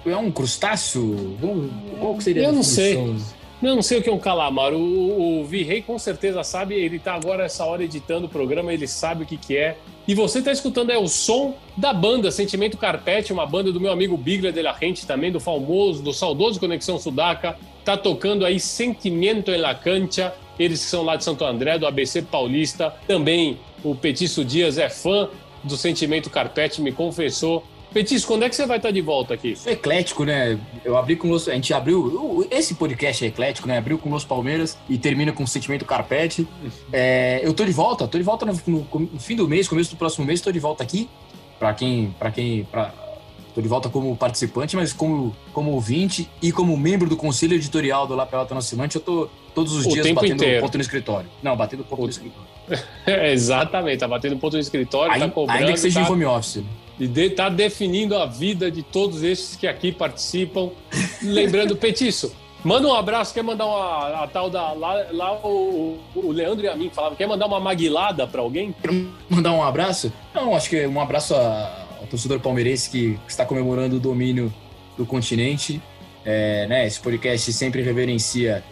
É 0.05 0.17
um 0.17 0.33
crustáceo? 0.33 1.37
Qual 2.01 2.17
que 2.17 2.25
seria 2.25 2.43
a 2.43 2.47
Eu 2.47 2.53
não 2.53 2.65
sei. 2.65 2.97
Eu 3.63 3.75
não 3.75 3.83
sei 3.83 3.99
o 3.99 4.03
que 4.03 4.09
é 4.09 4.13
um 4.13 4.19
calamar. 4.19 4.73
O, 4.73 5.41
o 5.41 5.45
Virrey 5.45 5.83
com 5.83 5.99
certeza 5.99 6.43
sabe. 6.43 6.75
Ele 6.75 6.99
tá 6.99 7.15
agora 7.15 7.45
essa 7.45 7.65
hora 7.65 7.85
editando 7.85 8.27
o 8.27 8.29
programa, 8.29 8.73
ele 8.73 8.87
sabe 8.87 9.25
o 9.25 9.27
que, 9.27 9.37
que 9.37 9.57
é. 9.57 9.77
E 10.09 10.15
você 10.15 10.41
tá 10.41 10.51
escutando 10.51 10.91
é 10.91 10.99
o 10.99 11.07
som 11.07 11.55
da 11.77 11.93
banda 11.93 12.31
Sentimento 12.31 12.77
Carpete, 12.77 13.33
uma 13.33 13.47
banda 13.47 13.71
do 13.71 13.79
meu 13.79 13.93
amigo 13.93 14.17
Bigler 14.17 14.53
de 14.53 14.63
la 14.63 14.73
Gente, 14.73 15.07
também 15.07 15.31
do 15.31 15.39
famoso, 15.39 16.03
do 16.03 16.13
saudoso 16.13 16.59
Conexão 16.59 16.99
Sudaca. 16.99 17.57
Tá 17.85 17.97
tocando 17.97 18.45
aí 18.45 18.59
Sentimento 18.59 19.51
em 19.51 19.59
la 19.59 19.75
Cancha. 19.75 20.35
Eles 20.59 20.83
que 20.83 20.91
são 20.91 21.03
lá 21.03 21.17
de 21.17 21.25
Santo 21.25 21.45
André, 21.45 21.79
do 21.79 21.87
ABC 21.87 22.23
Paulista. 22.23 22.95
Também 23.07 23.59
o 23.85 23.95
Petiço 23.95 24.45
Dias 24.45 24.79
é 24.79 24.89
fã 24.89 25.29
do 25.63 25.77
Sentimento 25.77 26.31
Carpete, 26.31 26.81
me 26.81 26.93
confessou. 26.93 27.65
Petiço, 27.93 28.27
quando 28.27 28.45
é 28.45 28.49
que 28.49 28.55
você 28.55 28.67
vai 28.67 28.77
estar 28.77 28.91
de 28.91 29.01
volta 29.01 29.35
aqui? 29.35 29.57
É 29.67 29.73
eclético, 29.73 30.25
né? 30.25 30.59
Eu 30.85 30.97
abri 30.97 31.17
com 31.17 31.31
os. 31.31 31.49
A 31.49 31.55
gente 31.55 31.75
abriu. 31.75 31.99
o- 32.01 32.47
Esse 32.51 32.75
podcast 32.75 33.25
é 33.25 33.29
eclético, 33.29 33.67
né? 33.67 33.79
Abriu 33.79 33.99
com 33.99 34.13
os 34.13 34.25
Palmeiras 34.25 34.79
e 34.89 34.97
termina 34.97 35.33
com 35.33 35.43
o 35.43 35.47
sentimento 35.47 35.85
carpete. 35.85 36.47
É, 36.93 37.41
eu 37.43 37.53
tô 37.53 37.65
de 37.65 37.73
volta, 37.73 38.07
tô 38.09 38.17
de 38.19 38.25
volta 38.25 38.45
no, 38.47 38.53
no- 38.67 39.09
fim 39.19 39.35
do 39.37 39.49
mês, 39.49 39.67
começo 39.69 39.91
do 39.91 39.97
próximo 39.97 40.25
mês, 40.25 40.41
tô 40.41 40.51
de 40.53 40.59
volta 40.61 40.83
aqui. 40.83 41.09
Pra 41.59 41.75
quem. 41.75 42.15
para 42.19 42.31
quem. 42.31 42.65
Pra, 42.71 42.93
tô 43.55 43.61
de 43.61 43.67
volta 43.69 43.89
como 43.89 44.17
participante, 44.17 44.77
mas 44.77 44.93
como, 44.93 45.35
como 45.53 45.73
ouvinte 45.73 46.29
e 46.41 46.53
como 46.53 46.77
membro 46.77 47.09
do 47.09 47.17
conselho 47.17 47.55
editorial 47.55 48.07
do 48.07 48.15
La 48.15 48.25
Pelota 48.25 48.55
Nascimante, 48.55 48.97
eu 48.97 49.03
tô 49.03 49.29
todos 49.55 49.73
os 49.75 49.85
O 49.87 49.89
dias 49.91 50.09
batendo 50.13 50.35
inteiro. 50.35 50.63
ponto 50.63 50.79
no 50.79 50.83
escritório. 50.83 51.29
Não, 51.43 51.57
batendo 51.57 51.83
ponto 51.85 52.03
no 52.03 52.09
escritório. 52.09 52.49
É, 53.05 53.33
exatamente, 53.33 53.99
tá 53.99 54.07
batendo 54.07 54.37
ponto 54.37 54.53
no 54.55 54.61
escritório, 54.61 55.13
Ainda, 55.13 55.27
tá 55.27 55.33
cobrando. 55.33 55.59
ainda 55.59 55.73
que 55.73 55.81
seja 55.81 56.01
tá, 56.01 56.07
em 56.09 56.13
home 56.13 56.25
office. 56.25 56.63
E 57.01 57.09
de- 57.09 57.31
tá 57.31 57.49
definindo 57.49 58.17
a 58.17 58.27
vida 58.27 58.71
de 58.71 58.83
todos 58.83 59.23
esses 59.23 59.57
que 59.57 59.67
aqui 59.67 59.91
participam. 59.91 60.71
Lembrando, 61.23 61.75
Petiço, 61.77 62.33
manda 62.63 62.87
um 62.87 62.95
abraço, 62.95 63.33
quer 63.33 63.43
mandar 63.43 63.67
uma 63.67 64.23
a 64.25 64.27
tal 64.27 64.51
da. 64.51 64.73
Lá, 64.73 65.07
lá 65.11 65.33
o, 65.47 65.99
o 66.15 66.31
Leandro 66.31 66.65
e 66.65 66.69
a 66.69 66.77
mim 66.77 66.91
falavam, 66.93 67.17
quer 67.17 67.27
mandar 67.27 67.47
uma 67.47 67.59
maguilada 67.59 68.27
pra 68.27 68.43
alguém? 68.43 68.75
mandar 69.29 69.53
um 69.53 69.63
abraço? 69.63 70.13
Não, 70.35 70.55
acho 70.55 70.69
que 70.69 70.87
um 70.87 71.01
abraço 71.01 71.35
ao 71.35 72.07
torcedor 72.09 72.39
palmeirense 72.41 72.91
que 72.91 73.19
está 73.27 73.45
comemorando 73.47 73.97
o 73.97 74.01
domínio 74.01 74.53
do 74.97 75.07
continente. 75.07 75.81
É, 76.23 76.67
né, 76.67 76.87
esse 76.87 77.01
podcast 77.01 77.51
sempre 77.55 77.81
reverencia 77.81 78.63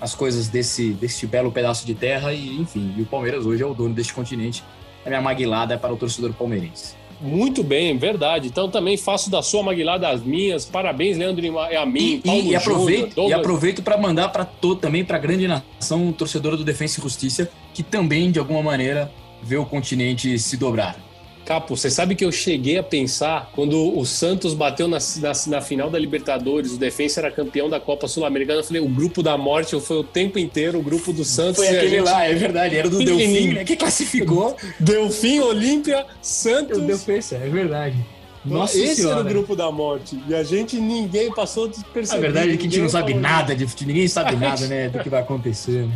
as 0.00 0.14
coisas 0.14 0.48
desse, 0.48 0.90
desse 0.94 1.26
belo 1.26 1.52
pedaço 1.52 1.86
de 1.86 1.94
terra 1.94 2.32
e, 2.32 2.56
enfim, 2.60 2.94
e 2.96 3.02
o 3.02 3.06
Palmeiras 3.06 3.44
hoje 3.44 3.62
é 3.62 3.66
o 3.66 3.74
dono 3.74 3.94
deste 3.94 4.14
continente. 4.14 4.64
A 5.04 5.08
minha 5.10 5.20
maguilada 5.20 5.74
é 5.74 5.76
para 5.76 5.92
o 5.92 5.96
torcedor 5.98 6.32
palmeirense. 6.32 6.94
Muito 7.20 7.62
bem, 7.62 7.96
verdade. 7.96 8.48
Então 8.48 8.68
também 8.68 8.96
faço 8.96 9.30
da 9.30 9.42
sua 9.42 9.62
Maguilada 9.62 10.08
as 10.08 10.22
minhas. 10.22 10.64
Parabéns, 10.64 11.16
Leandro 11.16 11.44
e 11.44 11.76
a 11.76 11.86
mim. 11.86 12.20
E, 12.24 12.30
e, 12.30 12.48
e 12.50 12.56
aproveito, 12.56 13.14
Júnior, 13.14 13.30
e 13.30 13.32
aproveito 13.32 13.82
para 13.82 13.96
mandar 13.96 14.28
para 14.28 14.44
todo 14.44 14.80
também 14.80 15.04
para 15.04 15.16
a 15.16 15.20
grande 15.20 15.46
nação 15.48 16.12
torcedora 16.12 16.56
do 16.56 16.64
Defensa 16.64 17.00
e 17.00 17.02
Justiça, 17.02 17.50
que 17.72 17.82
também 17.82 18.30
de 18.30 18.38
alguma 18.38 18.62
maneira 18.62 19.10
vê 19.42 19.56
o 19.56 19.64
continente 19.64 20.38
se 20.38 20.56
dobrar. 20.56 20.96
Capo, 21.44 21.76
você 21.76 21.90
sabe 21.90 22.14
que 22.14 22.24
eu 22.24 22.32
cheguei 22.32 22.78
a 22.78 22.82
pensar 22.82 23.50
quando 23.52 23.98
o 23.98 24.04
Santos 24.06 24.54
bateu 24.54 24.88
na, 24.88 24.98
na, 25.20 25.32
na 25.46 25.60
final 25.60 25.90
da 25.90 25.98
Libertadores, 25.98 26.72
o 26.72 26.78
Defensa 26.78 27.20
era 27.20 27.30
campeão 27.30 27.68
da 27.68 27.78
Copa 27.78 28.08
Sul-Americana. 28.08 28.60
Eu 28.60 28.64
falei, 28.64 28.80
o 28.80 28.88
grupo 28.88 29.22
da 29.22 29.36
morte 29.36 29.78
foi 29.80 29.98
o 29.98 30.04
tempo 30.04 30.38
inteiro 30.38 30.78
o 30.78 30.82
grupo 30.82 31.12
do 31.12 31.24
Santos. 31.24 31.56
Foi 31.56 31.68
aquele 31.68 31.98
gente... 31.98 32.04
lá, 32.04 32.24
é 32.24 32.34
verdade, 32.34 32.76
era 32.76 32.88
do 32.88 32.98
Delfim, 32.98 33.48
né? 33.54 33.64
Que 33.64 33.76
classificou. 33.76 34.56
Delfim, 34.80 35.40
Olímpia, 35.40 36.06
Santos. 36.22 36.78
O 36.78 36.80
Defensa, 36.82 37.36
é 37.36 37.48
verdade. 37.48 37.96
Nossa 38.44 38.78
Esse 38.78 38.96
senhora. 38.96 39.20
era 39.20 39.26
o 39.26 39.28
grupo 39.28 39.56
da 39.56 39.70
morte. 39.70 40.18
E 40.28 40.34
a 40.34 40.42
gente, 40.42 40.76
ninguém 40.76 41.32
passou 41.32 41.66
despercebido. 41.66 42.16
A 42.16 42.20
verdade 42.20 42.52
é 42.52 42.56
que 42.56 42.66
a 42.66 42.70
gente 42.70 42.80
não 42.80 42.88
sabe 42.88 43.14
nada 43.14 43.54
de 43.54 43.66
futebol, 43.66 43.94
ninguém 43.94 44.08
sabe 44.08 44.36
nada, 44.36 44.66
né, 44.66 44.88
do 44.88 44.98
que 44.98 45.08
vai 45.08 45.20
acontecer. 45.20 45.88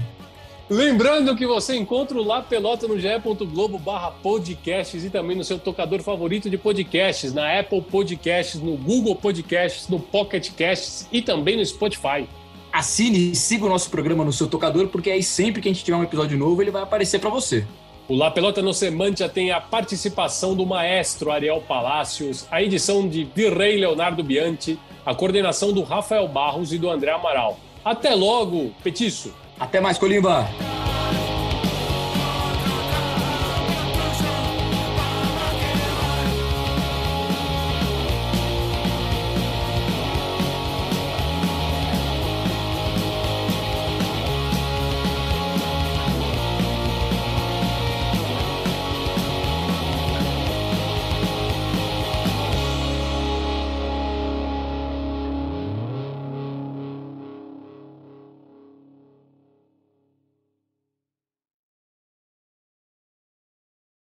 Lembrando 0.70 1.34
que 1.34 1.46
você 1.46 1.76
encontra 1.76 2.18
o 2.18 2.22
La 2.22 2.42
Pelota 2.42 2.86
no 2.86 3.00
ge.globo 3.00 3.78
barra 3.78 4.10
podcasts 4.10 5.02
e 5.02 5.08
também 5.08 5.34
no 5.34 5.42
seu 5.42 5.58
tocador 5.58 6.02
favorito 6.02 6.50
de 6.50 6.58
podcasts, 6.58 7.32
na 7.32 7.58
Apple 7.58 7.80
Podcasts, 7.80 8.60
no 8.60 8.76
Google 8.76 9.16
Podcasts, 9.16 9.88
no 9.88 9.98
Pocket 9.98 10.50
Casts 10.50 11.08
e 11.10 11.22
também 11.22 11.56
no 11.56 11.64
Spotify. 11.64 12.28
Assine 12.70 13.30
e 13.30 13.34
siga 13.34 13.64
o 13.64 13.68
nosso 13.70 13.88
programa 13.88 14.22
no 14.22 14.32
seu 14.32 14.46
tocador, 14.46 14.88
porque 14.88 15.10
aí 15.10 15.22
sempre 15.22 15.62
que 15.62 15.70
a 15.70 15.72
gente 15.72 15.82
tiver 15.82 15.96
um 15.96 16.02
episódio 16.02 16.36
novo, 16.36 16.60
ele 16.60 16.70
vai 16.70 16.82
aparecer 16.82 17.18
para 17.18 17.30
você. 17.30 17.66
O 18.06 18.14
La 18.14 18.30
Pelota 18.30 18.60
no 18.60 18.74
Semântia 18.74 19.26
tem 19.26 19.50
a 19.50 19.62
participação 19.62 20.54
do 20.54 20.66
maestro 20.66 21.30
Ariel 21.30 21.62
Palacios, 21.66 22.46
a 22.50 22.62
edição 22.62 23.08
de 23.08 23.24
Virrey 23.24 23.78
Leonardo 23.78 24.22
Bianchi, 24.22 24.78
a 25.04 25.14
coordenação 25.14 25.72
do 25.72 25.82
Rafael 25.82 26.28
Barros 26.28 26.74
e 26.74 26.78
do 26.78 26.90
André 26.90 27.10
Amaral. 27.10 27.58
Até 27.82 28.14
logo, 28.14 28.70
Petiço! 28.84 29.32
Até 29.60 29.80
mais, 29.80 29.98
Colimba! 29.98 30.46